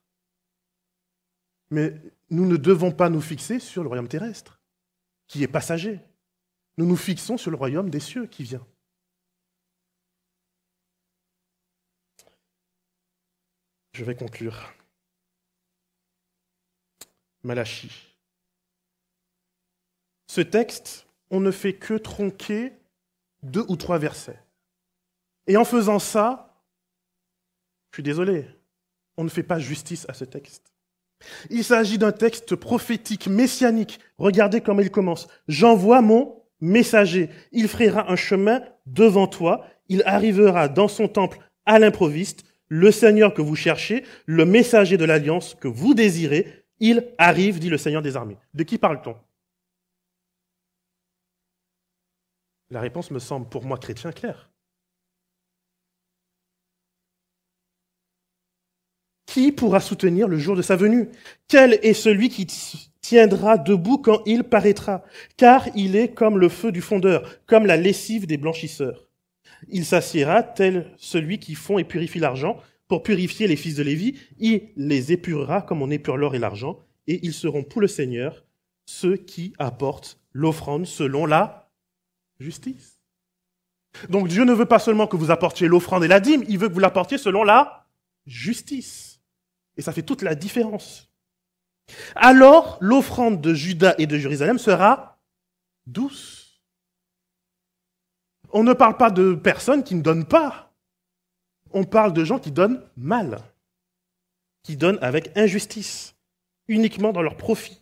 Mais 1.70 2.00
nous 2.30 2.46
ne 2.46 2.56
devons 2.56 2.92
pas 2.92 3.10
nous 3.10 3.20
fixer 3.20 3.58
sur 3.58 3.82
le 3.82 3.88
royaume 3.88 4.08
terrestre, 4.08 4.60
qui 5.26 5.42
est 5.42 5.48
passager, 5.48 6.00
nous 6.78 6.86
nous 6.86 6.96
fixons 6.96 7.36
sur 7.36 7.50
le 7.50 7.56
royaume 7.56 7.90
des 7.90 8.00
cieux 8.00 8.26
qui 8.26 8.44
vient. 8.44 8.66
Je 13.92 14.04
vais 14.04 14.14
conclure. 14.14 14.72
Malachie. 17.42 18.14
Ce 20.28 20.40
texte, 20.40 21.06
on 21.32 21.40
ne 21.40 21.50
fait 21.50 21.72
que 21.72 21.94
tronquer 21.94 22.74
deux 23.42 23.64
ou 23.68 23.76
trois 23.76 23.98
versets. 23.98 24.38
Et 25.48 25.56
en 25.56 25.64
faisant 25.64 25.98
ça, 25.98 26.62
je 27.90 27.96
suis 27.96 28.02
désolé, 28.02 28.46
on 29.16 29.24
ne 29.24 29.30
fait 29.30 29.42
pas 29.42 29.58
justice 29.58 30.06
à 30.08 30.14
ce 30.14 30.24
texte. 30.24 30.72
Il 31.50 31.64
s'agit 31.64 31.98
d'un 31.98 32.12
texte 32.12 32.54
prophétique, 32.54 33.28
messianique. 33.28 33.98
Regardez 34.18 34.60
comment 34.60 34.82
il 34.82 34.90
commence. 34.90 35.26
J'envoie 35.48 36.02
mon 36.02 36.42
messager. 36.60 37.30
Il 37.50 37.68
frayera 37.68 38.10
un 38.10 38.16
chemin 38.16 38.62
devant 38.86 39.26
toi. 39.26 39.66
Il 39.88 40.02
arrivera 40.04 40.68
dans 40.68 40.88
son 40.88 41.08
temple 41.08 41.38
à 41.64 41.78
l'improviste. 41.78 42.44
Le 42.68 42.90
Seigneur 42.90 43.34
que 43.34 43.42
vous 43.42 43.56
cherchez, 43.56 44.04
le 44.26 44.44
messager 44.44 44.96
de 44.96 45.04
l'alliance 45.04 45.54
que 45.54 45.68
vous 45.68 45.94
désirez, 45.94 46.64
il 46.80 47.06
arrive, 47.18 47.58
dit 47.58 47.70
le 47.70 47.78
Seigneur 47.78 48.02
des 48.02 48.16
armées. 48.16 48.38
De 48.54 48.64
qui 48.64 48.78
parle-t-on? 48.78 49.16
La 52.72 52.80
réponse 52.80 53.10
me 53.10 53.18
semble 53.18 53.46
pour 53.50 53.66
moi 53.66 53.76
chrétien 53.76 54.12
claire. 54.12 54.50
Qui 59.26 59.52
pourra 59.52 59.78
soutenir 59.78 60.26
le 60.26 60.38
jour 60.38 60.56
de 60.56 60.62
sa 60.62 60.74
venue? 60.74 61.10
Quel 61.48 61.74
est 61.82 61.92
celui 61.92 62.30
qui 62.30 62.46
tiendra 63.02 63.58
debout 63.58 63.98
quand 63.98 64.22
il 64.24 64.44
paraîtra, 64.44 65.04
car 65.36 65.68
il 65.76 65.96
est 65.96 66.14
comme 66.14 66.38
le 66.38 66.48
feu 66.48 66.72
du 66.72 66.80
fondeur, 66.80 67.44
comme 67.44 67.66
la 67.66 67.76
lessive 67.76 68.26
des 68.26 68.38
blanchisseurs. 68.38 69.06
Il 69.68 69.84
s'assiera 69.84 70.42
tel 70.42 70.94
celui 70.96 71.38
qui 71.38 71.54
fond 71.54 71.76
et 71.76 71.84
purifie 71.84 72.20
l'argent, 72.20 72.58
pour 72.88 73.02
purifier 73.02 73.48
les 73.48 73.56
fils 73.56 73.74
de 73.74 73.82
Lévi. 73.82 74.18
Il 74.38 74.70
les 74.76 75.12
épurera 75.12 75.60
comme 75.60 75.82
on 75.82 75.90
épure 75.90 76.16
l'or 76.16 76.34
et 76.34 76.38
l'argent, 76.38 76.78
et 77.06 77.20
ils 77.22 77.34
seront 77.34 77.64
pour 77.64 77.82
le 77.82 77.88
Seigneur 77.88 78.46
ceux 78.86 79.16
qui 79.16 79.52
apportent 79.58 80.18
l'offrande 80.32 80.86
selon 80.86 81.26
la 81.26 81.61
justice. 82.42 83.00
Donc 84.08 84.28
Dieu 84.28 84.44
ne 84.44 84.52
veut 84.52 84.66
pas 84.66 84.78
seulement 84.78 85.06
que 85.06 85.16
vous 85.16 85.30
apportiez 85.30 85.68
l'offrande 85.68 86.04
et 86.04 86.08
la 86.08 86.20
dîme, 86.20 86.44
il 86.48 86.58
veut 86.58 86.68
que 86.68 86.74
vous 86.74 86.80
l'apportiez 86.80 87.18
selon 87.18 87.44
la 87.44 87.86
justice. 88.26 89.20
Et 89.76 89.82
ça 89.82 89.92
fait 89.92 90.02
toute 90.02 90.22
la 90.22 90.34
différence. 90.34 91.10
Alors 92.14 92.78
l'offrande 92.80 93.40
de 93.40 93.54
Juda 93.54 93.94
et 93.98 94.06
de 94.06 94.16
Jérusalem 94.16 94.58
sera 94.58 95.20
douce. 95.86 96.62
On 98.50 98.64
ne 98.64 98.72
parle 98.72 98.96
pas 98.96 99.10
de 99.10 99.34
personnes 99.34 99.82
qui 99.82 99.94
ne 99.94 100.02
donnent 100.02 100.26
pas. 100.26 100.72
On 101.72 101.84
parle 101.84 102.12
de 102.12 102.24
gens 102.24 102.38
qui 102.38 102.52
donnent 102.52 102.84
mal, 102.96 103.42
qui 104.62 104.76
donnent 104.76 104.98
avec 105.00 105.36
injustice, 105.36 106.14
uniquement 106.68 107.12
dans 107.12 107.22
leur 107.22 107.36
profit, 107.36 107.81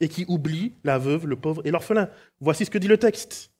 et 0.00 0.08
qui 0.08 0.24
oublient 0.28 0.74
la 0.84 0.98
veuve, 0.98 1.26
le 1.26 1.36
pauvre 1.36 1.62
et 1.64 1.70
l'orphelin. 1.70 2.08
Voici 2.40 2.64
ce 2.64 2.70
que 2.70 2.78
dit 2.78 2.88
le 2.88 2.98
texte. 2.98 3.50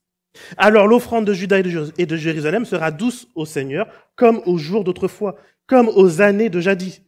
Alors 0.57 0.87
l'offrande 0.87 1.27
de 1.27 1.33
Juda 1.33 1.59
et 1.59 2.07
de 2.07 2.17
Jérusalem 2.17 2.65
sera 2.65 2.91
douce 2.91 3.29
au 3.35 3.47
Seigneur, 3.47 3.89
comme 4.17 4.43
aux 4.45 4.59
jours 4.59 4.85
d'autrefois, 4.85 5.37
comme 5.67 5.89
aux 5.89 6.21
années 6.21 6.51
de 6.51 6.61
jadis. 6.61 7.03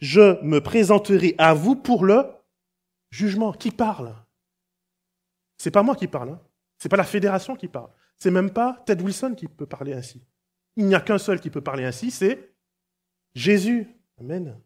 Je 0.00 0.42
me 0.42 0.60
présenterai 0.60 1.34
à 1.38 1.54
vous 1.54 1.76
pour 1.76 2.04
le 2.04 2.24
jugement. 3.10 3.52
Qui 3.52 3.70
parle? 3.70 4.14
C'est 5.56 5.70
pas 5.70 5.82
moi 5.82 5.96
qui 5.96 6.06
parle. 6.06 6.30
Hein. 6.30 6.40
C'est 6.78 6.88
pas 6.88 6.96
la 6.96 7.04
fédération 7.04 7.56
qui 7.56 7.68
parle. 7.68 7.88
C'est 8.18 8.30
même 8.30 8.50
pas 8.50 8.82
Ted 8.86 9.02
Wilson 9.02 9.34
qui 9.34 9.48
peut 9.48 9.66
parler 9.66 9.92
ainsi. 9.94 10.22
Il 10.76 10.86
n'y 10.86 10.94
a 10.94 11.00
qu'un 11.00 11.18
seul 11.18 11.40
qui 11.40 11.50
peut 11.50 11.60
parler 11.60 11.84
ainsi, 11.84 12.10
c'est 12.10 12.54
Jésus. 13.34 13.88
Amen. 14.18 14.58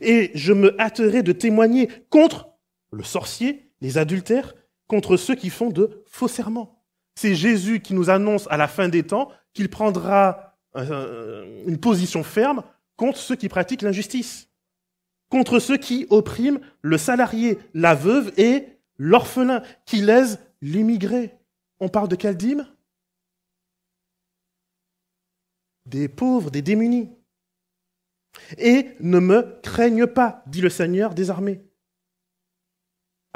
Et 0.00 0.30
je 0.34 0.52
me 0.52 0.78
hâterai 0.80 1.22
de 1.22 1.32
témoigner 1.32 1.88
contre 2.08 2.48
le 2.96 3.04
sorcier, 3.04 3.70
les 3.80 3.98
adultères, 3.98 4.54
contre 4.88 5.16
ceux 5.16 5.34
qui 5.34 5.50
font 5.50 5.70
de 5.70 6.02
faux 6.06 6.28
serments. 6.28 6.82
C'est 7.14 7.34
Jésus 7.34 7.80
qui 7.80 7.94
nous 7.94 8.10
annonce 8.10 8.46
à 8.50 8.56
la 8.56 8.68
fin 8.68 8.88
des 8.88 9.02
temps 9.02 9.30
qu'il 9.52 9.68
prendra 9.68 10.58
une 10.74 11.78
position 11.80 12.22
ferme 12.22 12.62
contre 12.96 13.18
ceux 13.18 13.36
qui 13.36 13.48
pratiquent 13.48 13.82
l'injustice, 13.82 14.50
contre 15.30 15.58
ceux 15.58 15.76
qui 15.76 16.06
oppriment 16.10 16.60
le 16.82 16.98
salarié, 16.98 17.58
la 17.74 17.94
veuve 17.94 18.32
et 18.38 18.66
l'orphelin, 18.96 19.62
qui 19.84 20.02
lèsent 20.02 20.38
l'immigré. 20.60 21.38
On 21.80 21.88
parle 21.88 22.08
de 22.08 22.16
quelle 22.16 22.36
dîme? 22.36 22.66
Des 25.86 26.08
pauvres, 26.08 26.50
des 26.50 26.62
démunis. 26.62 27.10
Et 28.58 28.94
ne 29.00 29.18
me 29.18 29.58
craignent 29.62 30.06
pas, 30.06 30.42
dit 30.46 30.60
le 30.60 30.68
Seigneur 30.68 31.14
des 31.14 31.30
armées, 31.30 31.65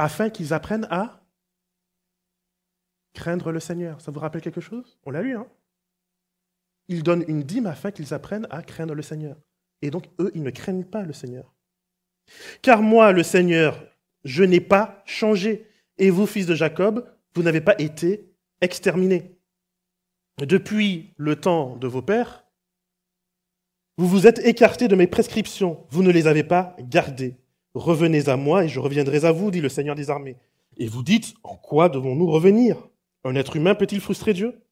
afin 0.01 0.30
qu'ils 0.30 0.55
apprennent 0.55 0.88
à 0.90 1.20
Craindre 3.12 3.53
le 3.53 3.61
Seigneur. 3.61 4.01
Ça 4.01 4.11
vous 4.11 4.20
rappelle 4.20 4.40
quelque 4.40 4.61
chose? 4.61 4.98
On 5.05 5.11
l'a 5.11 5.20
lu, 5.20 5.36
hein? 5.36 5.46
Ils 6.88 7.03
donnent 7.03 7.24
une 7.28 7.42
dîme 7.42 7.66
afin 7.66 7.90
qu'ils 7.90 8.14
apprennent 8.14 8.46
à 8.51 8.62
craindre 8.62 8.94
le 8.94 9.03
Seigneur. 9.03 9.36
Et 9.82 9.90
donc, 9.90 10.07
eux, 10.18 10.30
ils 10.34 10.42
ne 10.42 10.51
craignent 10.51 10.84
pas 10.84 11.03
le 11.03 11.12
Seigneur. 11.12 11.55
Car 12.62 12.82
moi, 12.82 13.12
le 13.12 13.22
Seigneur, 13.22 13.84
je 14.24 14.42
n'ai 14.42 14.61
pas 14.61 15.03
changé. 15.07 15.66
Et 15.98 16.11
vous, 16.11 16.26
fils 16.26 16.46
de 16.46 16.55
Jacob, 16.55 17.07
vous 17.34 17.42
n'avez 17.42 17.61
pas 17.61 17.74
été 17.78 18.32
exterminés. 18.61 19.38
Depuis 20.38 21.12
le 21.16 21.36
temps 21.36 21.76
de 21.76 21.88
vos 21.88 22.03
pères, 22.03 22.44
vous 23.98 24.09
vous 24.09 24.26
êtes 24.26 24.38
écartés 24.38 24.88
de 24.88 24.96
mes 24.96 25.07
prescriptions. 25.07 25.86
Vous 25.90 26.03
ne 26.03 26.11
les 26.11 26.26
avez 26.26 26.44
pas 26.44 26.76
gardées. 26.78 27.39
Revenez 27.74 28.28
à 28.28 28.36
moi 28.36 28.64
et 28.64 28.68
je 28.68 28.80
reviendrai 28.80 29.24
à 29.24 29.32
vous, 29.32 29.50
dit 29.50 29.60
le 29.60 29.68
Seigneur 29.68 29.94
des 29.94 30.10
armées. 30.10 30.36
Et 30.76 30.86
vous 30.86 31.02
dites, 31.02 31.34
en 31.42 31.56
quoi 31.56 31.88
devons-nous 31.88 32.26
revenir? 32.26 32.88
Un 33.24 33.34
être 33.34 33.56
humain 33.56 33.74
peut-il 33.74 34.00
frustrer 34.00 34.34
Dieu? 34.34 34.62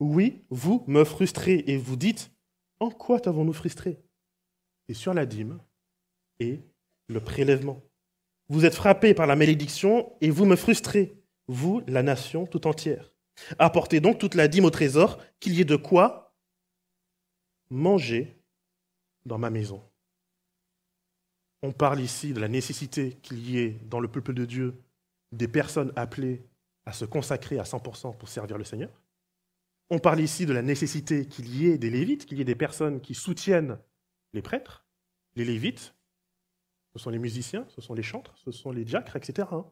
Oui, 0.00 0.44
vous 0.50 0.84
me 0.86 1.04
frustrez 1.04 1.64
et 1.66 1.76
vous 1.76 1.96
dites, 1.96 2.30
en 2.80 2.90
quoi 2.90 3.20
t'avons-nous 3.20 3.52
frustré? 3.52 4.02
Et 4.88 4.94
sur 4.94 5.14
la 5.14 5.24
dîme 5.24 5.58
et 6.40 6.60
le 7.08 7.20
prélèvement. 7.20 7.82
Vous 8.48 8.64
êtes 8.64 8.74
frappés 8.74 9.14
par 9.14 9.26
la 9.26 9.36
malédiction 9.36 10.12
et 10.20 10.30
vous 10.30 10.44
me 10.44 10.56
frustrez, 10.56 11.22
vous, 11.48 11.82
la 11.86 12.02
nation 12.02 12.46
tout 12.46 12.66
entière. 12.66 13.12
Apportez 13.58 14.00
donc 14.00 14.18
toute 14.18 14.34
la 14.34 14.48
dîme 14.48 14.64
au 14.64 14.70
trésor, 14.70 15.18
qu'il 15.40 15.54
y 15.54 15.60
ait 15.60 15.64
de 15.64 15.76
quoi 15.76 16.34
manger 17.70 18.36
dans 19.24 19.38
ma 19.38 19.50
maison. 19.50 19.82
On 21.66 21.72
parle 21.72 22.00
ici 22.00 22.32
de 22.32 22.38
la 22.38 22.46
nécessité 22.46 23.14
qu'il 23.22 23.40
y 23.50 23.58
ait 23.58 23.80
dans 23.90 23.98
le 23.98 24.06
peuple 24.06 24.32
de 24.34 24.44
Dieu 24.44 24.80
des 25.32 25.48
personnes 25.48 25.92
appelées 25.96 26.46
à 26.84 26.92
se 26.92 27.04
consacrer 27.04 27.58
à 27.58 27.64
100% 27.64 28.16
pour 28.16 28.28
servir 28.28 28.56
le 28.56 28.62
Seigneur. 28.62 29.02
On 29.90 29.98
parle 29.98 30.20
ici 30.20 30.46
de 30.46 30.52
la 30.52 30.62
nécessité 30.62 31.26
qu'il 31.26 31.52
y 31.52 31.66
ait 31.66 31.76
des 31.76 31.90
lévites, 31.90 32.24
qu'il 32.24 32.38
y 32.38 32.40
ait 32.40 32.44
des 32.44 32.54
personnes 32.54 33.00
qui 33.00 33.14
soutiennent 33.14 33.80
les 34.32 34.42
prêtres. 34.42 34.86
Les 35.34 35.44
lévites, 35.44 35.92
ce 36.92 37.00
sont 37.00 37.10
les 37.10 37.18
musiciens, 37.18 37.66
ce 37.70 37.80
sont 37.80 37.94
les 37.94 38.04
chantres, 38.04 38.36
ce 38.44 38.52
sont 38.52 38.70
les 38.70 38.84
diacres, 38.84 39.16
etc. 39.16 39.48
Hein. 39.50 39.66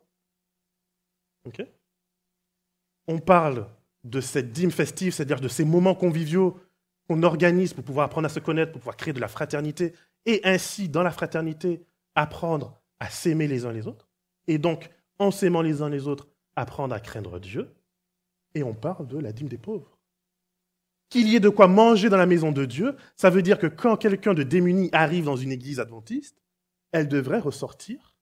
On 3.07 3.21
parle 3.21 3.69
de 4.03 4.21
cette 4.21 4.51
dîme 4.51 4.73
festive, 4.73 5.15
c'est-à-dire 5.15 5.41
de 5.41 5.47
ces 5.47 5.65
moments 5.65 5.95
conviviaux 5.95 6.61
qu'on 7.07 7.23
organise 7.23 7.73
pour 7.73 7.85
pouvoir 7.85 8.07
apprendre 8.07 8.27
à 8.27 8.31
se 8.31 8.41
connaître, 8.41 8.73
pour 8.73 8.81
pouvoir 8.81 8.97
créer 8.97 9.15
de 9.15 9.21
la 9.21 9.29
fraternité, 9.29 9.95
et 10.27 10.41
ainsi, 10.45 10.89
dans 10.89 11.03
la 11.03 11.11
fraternité, 11.11 11.85
apprendre 12.15 12.81
à 13.01 13.11
s'aimer 13.11 13.47
les 13.47 13.67
uns 13.67 13.73
les 13.73 13.87
autres, 13.87 14.09
et 14.47 14.59
donc, 14.59 14.91
en 15.19 15.31
s'aimant 15.31 15.63
les 15.63 15.83
uns 15.83 15.89
les 15.89 16.07
autres, 16.07 16.29
apprendre 16.57 16.95
à 16.95 17.01
craindre 17.01 17.39
Dieu, 17.39 17.75
et 18.55 18.63
on 18.63 18.75
parle 18.75 19.07
de 19.07 19.19
la 19.19 19.33
dîme 19.33 19.49
des 19.49 19.59
pauvres. 19.59 19.99
Qu'il 21.09 21.29
y 21.29 21.37
ait 21.37 21.41
de 21.41 21.49
quoi 21.49 21.69
manger 21.69 22.09
dans 22.09 22.17
la 22.17 22.27
maison 22.27 22.53
de 22.53 22.65
Dieu, 22.65 22.97
ça 23.17 23.31
veut 23.31 23.43
dire 23.43 23.59
que 23.59 23.67
quand 23.67 23.97
quelqu'un 23.97 24.35
de 24.35 24.43
démuni 24.43 24.89
arrive 24.93 25.25
dans 25.25 25.37
une 25.37 25.53
église 25.53 25.81
adventiste, 25.81 26.43
elle 26.93 27.09
devrait 27.09 27.41
ressortir 27.41 28.17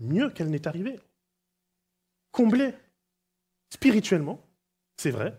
mieux 0.00 0.30
qu'elle 0.30 0.50
n'est 0.50 0.66
arrivée. 0.66 0.98
Comblée 2.32 2.74
spirituellement, 3.70 4.46
c'est 4.96 5.10
vrai, 5.10 5.38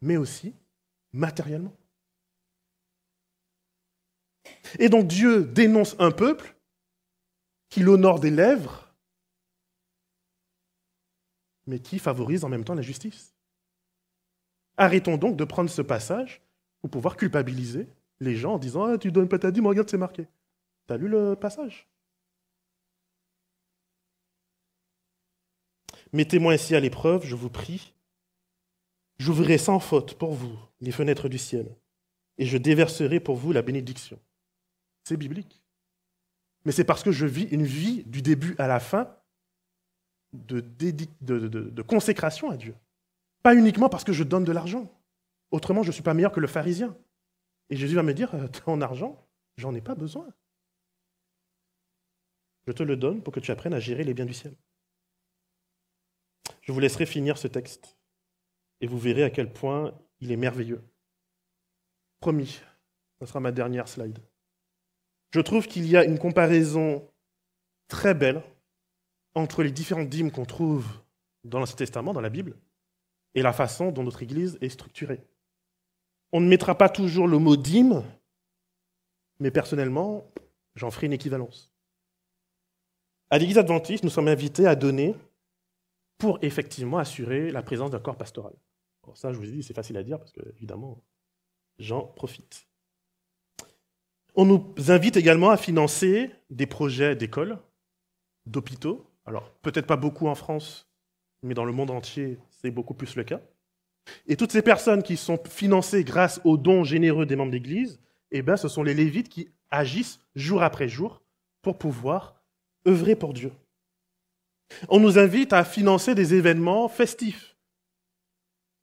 mais 0.00 0.16
aussi 0.16 0.54
matériellement. 1.12 1.76
Et 4.78 4.88
donc 4.88 5.06
Dieu 5.06 5.44
dénonce 5.44 5.96
un 5.98 6.10
peuple 6.10 6.56
qui 7.68 7.80
l'honore 7.80 8.20
des 8.20 8.30
lèvres, 8.30 8.92
mais 11.66 11.78
qui 11.78 11.98
favorise 11.98 12.44
en 12.44 12.48
même 12.48 12.64
temps 12.64 12.74
la 12.74 12.82
justice. 12.82 13.34
Arrêtons 14.76 15.16
donc 15.16 15.36
de 15.36 15.44
prendre 15.44 15.70
ce 15.70 15.82
passage 15.82 16.42
pour 16.80 16.90
pouvoir 16.90 17.16
culpabiliser 17.16 17.88
les 18.20 18.36
gens 18.36 18.54
en 18.54 18.58
disant 18.58 18.84
ah, 18.84 18.98
Tu 18.98 19.12
donnes 19.12 19.28
pas 19.28 19.38
ta 19.38 19.50
dîme, 19.50 19.66
regarde, 19.66 19.88
c'est 19.88 19.98
marqué. 19.98 20.26
Tu 20.86 20.92
as 20.92 20.96
lu 20.96 21.08
le 21.08 21.34
passage? 21.34 21.88
Mettez-moi 26.12 26.52
ainsi 26.52 26.74
à 26.74 26.80
l'épreuve, 26.80 27.24
je 27.24 27.34
vous 27.34 27.48
prie. 27.48 27.94
J'ouvrirai 29.18 29.56
sans 29.56 29.80
faute 29.80 30.14
pour 30.14 30.32
vous 30.32 30.58
les 30.80 30.92
fenêtres 30.92 31.28
du 31.28 31.38
ciel 31.38 31.74
et 32.38 32.44
je 32.44 32.58
déverserai 32.58 33.20
pour 33.20 33.36
vous 33.36 33.52
la 33.52 33.62
bénédiction. 33.62 34.18
C'est 35.04 35.16
biblique. 35.16 35.62
Mais 36.64 36.72
c'est 36.72 36.84
parce 36.84 37.02
que 37.02 37.12
je 37.12 37.26
vis 37.26 37.44
une 37.44 37.64
vie 37.64 38.04
du 38.04 38.22
début 38.22 38.54
à 38.58 38.66
la 38.68 38.80
fin 38.80 39.16
de, 40.32 40.60
de, 40.60 41.82
consécration 41.82 42.50
à 42.50 42.56
Dieu. 42.56 42.74
Pas 43.42 43.54
uniquement 43.54 43.88
parce 43.88 44.04
que 44.04 44.12
je 44.12 44.22
donne 44.22 44.44
de 44.44 44.52
l'argent. 44.52 44.90
Autrement, 45.50 45.82
je 45.82 45.88
ne 45.88 45.92
suis 45.92 46.02
pas 46.02 46.14
meilleur 46.14 46.32
que 46.32 46.40
le 46.40 46.46
pharisien. 46.46 46.96
Et 47.68 47.76
Jésus 47.76 47.96
va 47.96 48.02
me 48.02 48.14
dire, 48.14 48.34
euh, 48.34 48.48
ton 48.48 48.80
argent, 48.80 49.26
j'en 49.56 49.74
ai 49.74 49.80
pas 49.80 49.94
besoin. 49.94 50.28
Je 52.66 52.72
te 52.72 52.82
le 52.82 52.96
donne 52.96 53.22
pour 53.22 53.32
que 53.32 53.40
tu 53.40 53.50
apprennes 53.50 53.74
à 53.74 53.80
gérer 53.80 54.04
les 54.04 54.14
biens 54.14 54.26
du 54.26 54.34
ciel. 54.34 54.54
Je 56.62 56.72
vous 56.72 56.80
laisserai 56.80 57.06
finir 57.06 57.36
ce 57.36 57.48
texte 57.48 57.98
et 58.80 58.86
vous 58.86 58.98
verrez 58.98 59.24
à 59.24 59.30
quel 59.30 59.52
point 59.52 59.92
il 60.20 60.30
est 60.30 60.36
merveilleux. 60.36 60.82
Promis, 62.20 62.60
ce 63.18 63.26
sera 63.26 63.40
ma 63.40 63.50
dernière 63.50 63.88
slide. 63.88 64.18
Je 65.32 65.40
trouve 65.40 65.66
qu'il 65.66 65.86
y 65.88 65.96
a 65.96 66.04
une 66.04 66.18
comparaison 66.18 67.08
très 67.88 68.14
belle 68.14 68.42
entre 69.34 69.62
les 69.62 69.72
différentes 69.72 70.10
dîmes 70.10 70.30
qu'on 70.30 70.44
trouve 70.44 70.86
dans 71.44 71.58
l'Ancien 71.58 71.76
Testament, 71.76 72.12
dans 72.12 72.20
la 72.20 72.28
Bible, 72.28 72.56
et 73.34 73.42
la 73.42 73.54
façon 73.54 73.90
dont 73.90 74.04
notre 74.04 74.22
Église 74.22 74.58
est 74.60 74.68
structurée. 74.68 75.24
On 76.32 76.40
ne 76.40 76.48
mettra 76.48 76.76
pas 76.76 76.90
toujours 76.90 77.28
le 77.28 77.38
mot 77.38 77.56
dîme, 77.56 78.04
mais 79.40 79.50
personnellement, 79.50 80.30
j'en 80.74 80.90
ferai 80.90 81.06
une 81.06 81.14
équivalence. 81.14 81.72
À 83.30 83.38
l'Église 83.38 83.58
adventiste, 83.58 84.04
nous 84.04 84.10
sommes 84.10 84.28
invités 84.28 84.66
à 84.66 84.76
donner 84.76 85.14
pour 86.18 86.38
effectivement 86.42 86.98
assurer 86.98 87.50
la 87.50 87.62
présence 87.62 87.90
d'un 87.90 88.00
corps 88.00 88.18
pastoral. 88.18 88.52
ça, 89.14 89.32
je 89.32 89.38
vous 89.38 89.48
ai 89.48 89.52
dit, 89.52 89.62
c'est 89.62 89.74
facile 89.74 89.96
à 89.96 90.02
dire 90.02 90.18
parce 90.18 90.32
que, 90.32 90.42
évidemment, 90.56 91.02
j'en 91.78 92.06
profite. 92.06 92.66
On 94.34 94.46
nous 94.46 94.74
invite 94.88 95.16
également 95.16 95.50
à 95.50 95.56
financer 95.56 96.30
des 96.50 96.66
projets 96.66 97.16
d'écoles, 97.16 97.58
d'hôpitaux. 98.46 99.06
Alors, 99.26 99.50
peut-être 99.62 99.86
pas 99.86 99.96
beaucoup 99.96 100.26
en 100.26 100.34
France, 100.34 100.88
mais 101.42 101.54
dans 101.54 101.64
le 101.64 101.72
monde 101.72 101.90
entier, 101.90 102.38
c'est 102.50 102.70
beaucoup 102.70 102.94
plus 102.94 103.14
le 103.16 103.24
cas. 103.24 103.40
Et 104.26 104.36
toutes 104.36 104.52
ces 104.52 104.62
personnes 104.62 105.02
qui 105.02 105.16
sont 105.16 105.38
financées 105.48 106.04
grâce 106.04 106.40
aux 106.44 106.56
dons 106.56 106.82
généreux 106.82 107.26
des 107.26 107.36
membres 107.36 107.52
d'Église, 107.52 108.00
eh 108.30 108.42
ben, 108.42 108.56
ce 108.56 108.68
sont 108.68 108.82
les 108.82 108.94
Lévites 108.94 109.28
qui 109.28 109.48
agissent 109.70 110.18
jour 110.34 110.62
après 110.62 110.88
jour 110.88 111.22
pour 111.60 111.78
pouvoir 111.78 112.42
œuvrer 112.86 113.14
pour 113.14 113.34
Dieu. 113.34 113.52
On 114.88 114.98
nous 114.98 115.18
invite 115.18 115.52
à 115.52 115.64
financer 115.64 116.14
des 116.14 116.34
événements 116.34 116.88
festifs, 116.88 117.56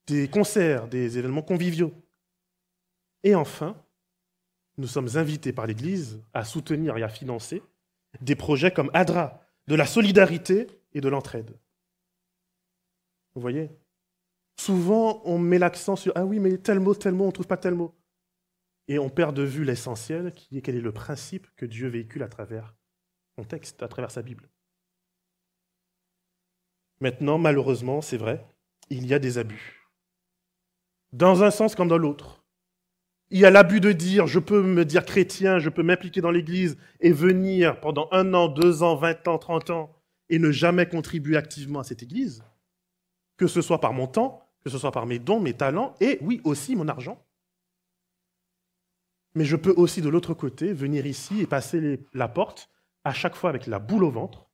des 0.07 0.27
concerts, 0.27 0.87
des 0.87 1.17
événements 1.17 1.41
conviviaux. 1.41 1.91
Et 3.23 3.35
enfin, 3.35 3.75
nous 4.79 4.87
sommes 4.87 5.09
invités 5.15 5.51
par 5.51 5.67
l'Église 5.67 6.23
à 6.33 6.45
soutenir 6.45 6.97
et 6.97 7.03
à 7.03 7.09
financer 7.09 7.61
des 8.21 8.35
projets 8.35 8.71
comme 8.71 8.89
ADRA, 8.93 9.41
de 9.67 9.75
la 9.75 9.85
solidarité 9.85 10.67
et 10.93 11.01
de 11.01 11.09
l'entraide. 11.09 11.59
Vous 13.35 13.41
voyez? 13.41 13.69
Souvent, 14.57 15.21
on 15.25 15.37
met 15.37 15.59
l'accent 15.59 15.95
sur 15.95 16.13
Ah 16.15 16.25
oui, 16.25 16.39
mais 16.39 16.57
tel 16.57 16.79
mot, 16.79 16.95
tel 16.95 17.13
mot, 17.13 17.25
on 17.25 17.27
ne 17.27 17.31
trouve 17.31 17.47
pas 17.47 17.57
tel 17.57 17.75
mot. 17.75 17.93
Et 18.87 18.97
on 18.99 19.09
perd 19.09 19.35
de 19.35 19.43
vue 19.43 19.65
l'essentiel, 19.65 20.33
qui 20.33 20.57
est 20.57 20.61
quel 20.61 20.75
est 20.75 20.81
le 20.81 20.93
principe 20.93 21.47
que 21.55 21.65
Dieu 21.65 21.89
véhicule 21.89 22.23
à 22.23 22.29
travers 22.29 22.73
son 23.37 23.43
texte, 23.43 23.83
à 23.83 23.87
travers 23.87 24.11
sa 24.11 24.21
Bible. 24.21 24.49
Maintenant, 26.99 27.37
malheureusement, 27.37 28.01
c'est 28.01 28.17
vrai, 28.17 28.45
il 28.89 29.05
y 29.05 29.13
a 29.13 29.19
des 29.19 29.37
abus. 29.37 29.87
Dans 31.11 31.43
un 31.43 31.51
sens 31.51 31.75
comme 31.75 31.87
dans 31.89 31.97
l'autre. 31.97 32.38
Il 33.31 33.39
y 33.39 33.45
a 33.45 33.51
l'abus 33.51 33.79
de 33.79 33.91
dire 33.91 34.25
je 34.25 34.39
peux 34.39 34.61
me 34.61 34.85
dire 34.85 35.05
chrétien, 35.05 35.59
je 35.59 35.69
peux 35.69 35.83
m'impliquer 35.83 36.21
dans 36.21 36.31
l'Église 36.31 36.77
et 36.99 37.11
venir 37.11 37.79
pendant 37.79 38.09
un 38.11 38.33
an, 38.33 38.47
deux 38.47 38.81
ans, 38.81 38.95
vingt 38.95 39.27
ans, 39.27 39.37
trente 39.37 39.69
ans 39.69 39.95
et 40.29 40.39
ne 40.39 40.51
jamais 40.51 40.87
contribuer 40.87 41.37
activement 41.37 41.79
à 41.79 41.83
cette 41.83 42.03
Église, 42.03 42.43
que 43.37 43.47
ce 43.47 43.61
soit 43.61 43.81
par 43.81 43.93
mon 43.93 44.07
temps, 44.07 44.47
que 44.63 44.69
ce 44.69 44.77
soit 44.77 44.91
par 44.91 45.05
mes 45.05 45.19
dons, 45.19 45.39
mes 45.39 45.53
talents 45.53 45.95
et 46.01 46.17
oui 46.21 46.41
aussi 46.43 46.75
mon 46.75 46.87
argent. 46.87 47.23
Mais 49.35 49.45
je 49.45 49.55
peux 49.55 49.73
aussi 49.77 50.01
de 50.01 50.09
l'autre 50.09 50.33
côté 50.33 50.73
venir 50.73 51.05
ici 51.05 51.41
et 51.41 51.47
passer 51.47 52.03
la 52.13 52.27
porte 52.27 52.69
à 53.03 53.13
chaque 53.13 53.35
fois 53.35 53.51
avec 53.51 53.67
la 53.67 53.79
boule 53.79 54.03
au 54.03 54.11
ventre 54.11 54.49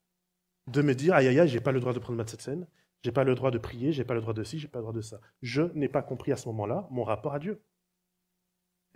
de 0.67 0.81
me 0.81 0.93
dire 0.93 1.13
aïe 1.13 1.27
aïe 1.27 1.39
aïe, 1.39 1.47
j'ai 1.47 1.61
pas 1.61 1.71
le 1.71 1.79
droit 1.79 1.93
de 1.93 1.99
prendre 1.99 2.17
ma 2.17 2.27
scène, 2.27 2.67
j'ai 3.03 3.11
pas 3.11 3.23
le 3.23 3.35
droit 3.35 3.51
de 3.51 3.57
prier, 3.57 3.93
j'ai 3.93 4.03
pas 4.03 4.15
le 4.15 4.21
droit 4.21 4.33
de 4.33 4.43
ci, 4.43 4.59
j'ai 4.59 4.67
pas 4.67 4.79
le 4.79 4.83
droit 4.83 4.93
de 4.93 5.01
ça. 5.01 5.19
Je 5.41 5.61
n'ai 5.75 5.87
pas 5.87 6.01
compris 6.01 6.31
à 6.31 6.35
ce 6.35 6.47
moment-là 6.49 6.87
mon 6.91 7.03
rapport 7.03 7.33
à 7.33 7.39
Dieu. 7.39 7.61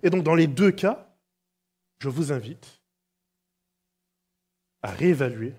Et 0.03 0.09
donc 0.09 0.23
dans 0.23 0.35
les 0.35 0.47
deux 0.47 0.71
cas, 0.71 1.13
je 1.99 2.09
vous 2.09 2.31
invite 2.31 2.81
à 4.81 4.91
réévaluer 4.91 5.53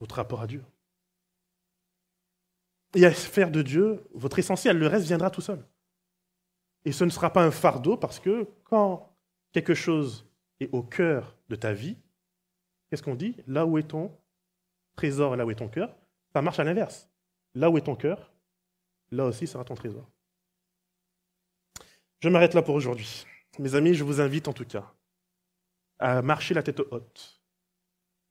votre 0.00 0.16
rapport 0.16 0.40
à 0.40 0.46
Dieu. 0.46 0.64
Et 2.94 3.06
à 3.06 3.12
faire 3.12 3.50
de 3.50 3.62
Dieu 3.62 4.02
votre 4.12 4.38
essentiel. 4.38 4.78
Le 4.78 4.88
reste 4.88 5.06
viendra 5.06 5.30
tout 5.30 5.40
seul. 5.40 5.64
Et 6.84 6.92
ce 6.92 7.04
ne 7.04 7.10
sera 7.10 7.32
pas 7.32 7.44
un 7.44 7.50
fardeau 7.50 7.96
parce 7.96 8.18
que 8.18 8.48
quand 8.64 9.14
quelque 9.52 9.74
chose 9.74 10.26
est 10.58 10.72
au 10.72 10.82
cœur 10.82 11.36
de 11.48 11.56
ta 11.56 11.72
vie, 11.72 11.96
qu'est-ce 12.88 13.02
qu'on 13.02 13.14
dit? 13.14 13.36
Là 13.46 13.66
où 13.66 13.78
est 13.78 13.84
ton 13.84 14.10
trésor 14.96 15.36
là 15.36 15.46
où 15.46 15.50
est 15.50 15.54
ton 15.54 15.68
cœur, 15.68 15.94
ça 16.32 16.42
marche 16.42 16.58
à 16.58 16.64
l'inverse. 16.64 17.08
Là 17.54 17.70
où 17.70 17.78
est 17.78 17.82
ton 17.82 17.96
cœur, 17.96 18.32
là 19.10 19.24
aussi 19.24 19.46
sera 19.46 19.64
ton 19.64 19.74
trésor. 19.74 20.06
Je 22.20 22.28
m'arrête 22.28 22.54
là 22.54 22.62
pour 22.62 22.74
aujourd'hui. 22.74 23.24
Mes 23.58 23.74
amis, 23.74 23.94
je 23.94 24.04
vous 24.04 24.20
invite 24.20 24.48
en 24.48 24.52
tout 24.52 24.64
cas 24.64 24.94
à 25.98 26.22
marcher 26.22 26.54
la 26.54 26.62
tête 26.62 26.80
haute 26.80 27.42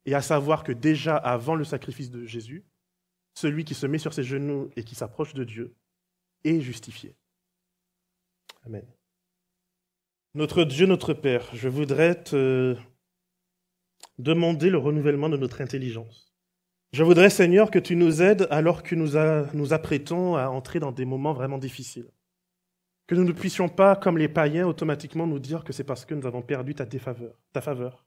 et 0.05 0.15
à 0.15 0.21
savoir 0.21 0.63
que 0.63 0.71
déjà 0.71 1.15
avant 1.15 1.55
le 1.55 1.63
sacrifice 1.63 2.09
de 2.09 2.25
Jésus, 2.25 2.65
celui 3.35 3.63
qui 3.63 3.73
se 3.73 3.85
met 3.85 3.99
sur 3.99 4.13
ses 4.13 4.23
genoux 4.23 4.69
et 4.75 4.83
qui 4.83 4.95
s'approche 4.95 5.33
de 5.33 5.43
Dieu 5.43 5.75
est 6.43 6.61
justifié. 6.61 7.15
Amen. 8.65 8.85
Notre 10.33 10.63
Dieu, 10.63 10.85
notre 10.85 11.13
Père, 11.13 11.47
je 11.53 11.69
voudrais 11.69 12.23
te 12.23 12.75
demander 14.17 14.69
le 14.69 14.77
renouvellement 14.77 15.29
de 15.29 15.37
notre 15.37 15.61
intelligence. 15.61 16.33
Je 16.91 17.03
voudrais, 17.03 17.29
Seigneur, 17.29 17.69
que 17.69 17.79
tu 17.79 17.95
nous 17.95 18.21
aides 18.21 18.47
alors 18.49 18.81
que 18.81 18.95
nous, 18.95 19.11
nous 19.53 19.73
apprêtons 19.73 20.35
à 20.35 20.47
entrer 20.47 20.79
dans 20.79 20.91
des 20.91 21.05
moments 21.05 21.33
vraiment 21.33 21.57
difficiles. 21.57 22.09
Que 23.09 23.15
nous 23.15 23.23
ne 23.23 23.31
puissions 23.31 23.69
pas, 23.69 23.95
comme 23.95 24.19
les 24.19 24.27
païens, 24.27 24.67
automatiquement 24.67 25.25
nous 25.25 25.39
dire 25.39 25.63
que 25.63 25.73
c'est 25.73 25.83
parce 25.83 26.05
que 26.05 26.13
nous 26.13 26.27
avons 26.27 26.43
perdu 26.43 26.75
ta 26.75 26.85
défaveur, 26.85 27.33
faveur. 27.59 28.05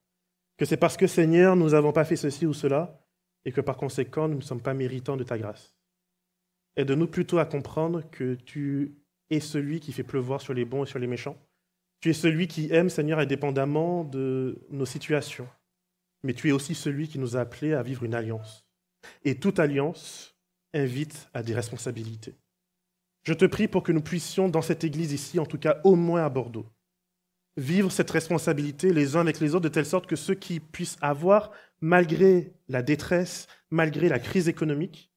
Que 0.57 0.65
c'est 0.65 0.77
parce 0.77 0.97
que, 0.97 1.09
Seigneur, 1.09 1.57
nous 1.57 1.71
n'avons 1.71 1.91
pas 1.91 2.05
fait 2.05 2.15
ceci 2.15 2.47
ou 2.47 2.55
cela, 2.55 3.05
et 3.45 3.51
que 3.51 3.61
par 3.61 3.77
conséquent, 3.77 4.29
nous 4.29 4.37
ne 4.37 4.43
sommes 4.43 4.63
pas 4.63 4.75
méritants 4.75 5.17
de 5.17 5.25
ta 5.25 5.39
grâce. 5.39 5.75
Aide-nous 6.77 7.09
plutôt 7.09 7.39
à 7.39 7.47
comprendre 7.47 8.09
que 8.13 8.35
tu 8.35 8.95
es 9.29 9.41
celui 9.41 9.81
qui 9.81 9.93
fait 9.93 10.05
pleuvoir 10.05 10.41
sur 10.41 10.55
les 10.55 10.65
bons 10.65 10.85
et 10.85 10.87
sur 10.87 11.01
les 11.01 11.09
méchants. 11.09 11.37
Tu 12.01 12.11
es 12.11 12.13
celui 12.13 12.47
qui 12.47 12.73
aime, 12.73 12.89
Seigneur, 12.89 13.19
indépendamment 13.19 14.05
de 14.05 14.65
nos 14.71 14.87
situations. 14.87 15.49
Mais 16.23 16.33
tu 16.33 16.49
es 16.49 16.53
aussi 16.53 16.77
celui 16.77 17.09
qui 17.09 17.19
nous 17.19 17.37
a 17.37 17.41
appelés 17.41 17.75
à 17.75 17.83
vivre 17.83 18.05
une 18.05 18.15
alliance. 18.15 18.65
Et 19.25 19.35
toute 19.41 19.59
alliance 19.59 20.37
invite 20.73 21.29
à 21.35 21.43
des 21.43 21.57
responsabilités. 21.57 22.37
Je 23.25 23.35
te 23.35 23.45
prie 23.45 23.69
pour 23.69 23.85
que 23.85 23.93
nous 23.93 24.01
puissions, 24.01 24.49
dans 24.49 24.63
cette 24.63 24.83
église 24.83 25.13
ici, 25.13 25.39
en 25.39 25.47
tout 25.47 25.59
cas 25.59 25.81
au 25.85 25.95
moins 25.95 26.25
à 26.25 26.29
Bordeaux, 26.29 26.67
vivre 27.57 27.93
cette 27.93 28.11
responsabilité 28.11 28.93
les 28.93 29.15
uns 29.15 29.21
avec 29.21 29.39
les 29.39 29.55
autres 29.55 29.65
de 29.65 29.69
telle 29.69 29.87
sorte 29.87 30.07
que 30.07 30.17
ceux 30.17 30.35
qui 30.35 30.59
puissent 30.59 30.97
avoir, 31.01 31.53
malgré 31.81 32.53
la 32.69 32.83
détresse, 32.83 33.47
malgré 33.71 34.09
la 34.09 34.19
crise 34.19 34.49
économique, 34.49 35.13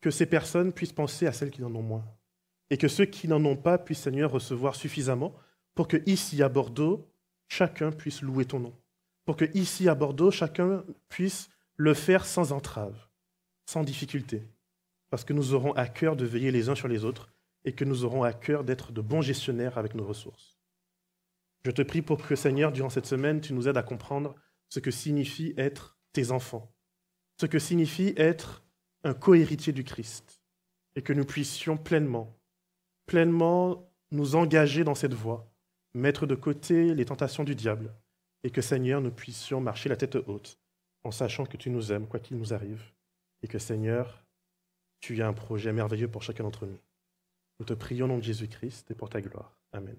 que 0.00 0.10
ces 0.10 0.26
personnes 0.26 0.72
puissent 0.72 0.92
penser 0.92 1.26
à 1.26 1.32
celles 1.32 1.50
qui 1.50 1.64
en 1.64 1.74
ont 1.74 1.82
moins. 1.82 2.04
Et 2.70 2.78
que 2.78 2.88
ceux 2.88 3.04
qui 3.04 3.28
n'en 3.28 3.44
ont 3.44 3.56
pas 3.56 3.76
puissent, 3.76 4.00
Seigneur, 4.00 4.30
recevoir 4.30 4.74
suffisamment 4.74 5.34
pour 5.74 5.86
que 5.86 6.02
ici 6.06 6.42
à 6.42 6.48
Bordeaux, 6.48 7.10
chacun 7.48 7.90
puisse 7.90 8.22
louer 8.22 8.46
ton 8.46 8.60
nom. 8.60 8.74
Pour 9.26 9.36
que 9.36 9.50
ici 9.54 9.88
à 9.88 9.94
Bordeaux, 9.94 10.30
chacun 10.30 10.82
puisse 11.10 11.50
le 11.76 11.92
faire 11.92 12.24
sans 12.24 12.52
entrave, 12.52 12.96
sans 13.66 13.82
difficulté. 13.82 14.44
Parce 15.10 15.24
que 15.24 15.32
nous 15.32 15.52
aurons 15.52 15.72
à 15.72 15.86
cœur 15.86 16.16
de 16.16 16.24
veiller 16.24 16.50
les 16.50 16.68
uns 16.68 16.74
sur 16.74 16.88
les 16.88 17.04
autres 17.04 17.33
et 17.64 17.72
que 17.72 17.84
nous 17.84 18.04
aurons 18.04 18.22
à 18.22 18.32
cœur 18.32 18.64
d'être 18.64 18.92
de 18.92 19.00
bons 19.00 19.22
gestionnaires 19.22 19.78
avec 19.78 19.94
nos 19.94 20.04
ressources. 20.04 20.58
Je 21.64 21.70
te 21.70 21.82
prie 21.82 22.02
pour 22.02 22.24
que, 22.24 22.36
Seigneur, 22.36 22.72
durant 22.72 22.90
cette 22.90 23.06
semaine, 23.06 23.40
tu 23.40 23.54
nous 23.54 23.68
aides 23.68 23.76
à 23.76 23.82
comprendre 23.82 24.34
ce 24.68 24.80
que 24.80 24.90
signifie 24.90 25.54
être 25.56 25.98
tes 26.12 26.30
enfants, 26.30 26.74
ce 27.40 27.46
que 27.46 27.58
signifie 27.58 28.12
être 28.16 28.64
un 29.02 29.14
cohéritier 29.14 29.72
du 29.72 29.84
Christ, 29.84 30.42
et 30.94 31.02
que 31.02 31.12
nous 31.12 31.24
puissions 31.24 31.76
pleinement, 31.76 32.38
pleinement 33.06 33.90
nous 34.10 34.36
engager 34.36 34.84
dans 34.84 34.94
cette 34.94 35.14
voie, 35.14 35.50
mettre 35.94 36.26
de 36.26 36.34
côté 36.34 36.94
les 36.94 37.04
tentations 37.04 37.44
du 37.44 37.54
diable, 37.54 37.94
et 38.42 38.50
que, 38.50 38.60
Seigneur, 38.60 39.00
nous 39.00 39.10
puissions 39.10 39.60
marcher 39.60 39.88
la 39.88 39.96
tête 39.96 40.16
haute, 40.16 40.60
en 41.02 41.10
sachant 41.10 41.46
que 41.46 41.56
tu 41.56 41.70
nous 41.70 41.92
aimes, 41.92 42.06
quoi 42.06 42.20
qu'il 42.20 42.36
nous 42.36 42.52
arrive, 42.52 42.82
et 43.42 43.48
que, 43.48 43.58
Seigneur, 43.58 44.26
tu 45.00 45.20
as 45.22 45.28
un 45.28 45.32
projet 45.32 45.72
merveilleux 45.72 46.08
pour 46.08 46.22
chacun 46.22 46.44
d'entre 46.44 46.66
nous. 46.66 46.78
Nous 47.58 47.66
te 47.66 47.74
prions 47.74 48.06
au 48.06 48.08
nom 48.08 48.18
de 48.18 48.22
Jésus-Christ 48.22 48.90
et 48.90 48.94
pour 48.94 49.08
ta 49.08 49.20
gloire. 49.20 49.56
Amen. 49.72 49.96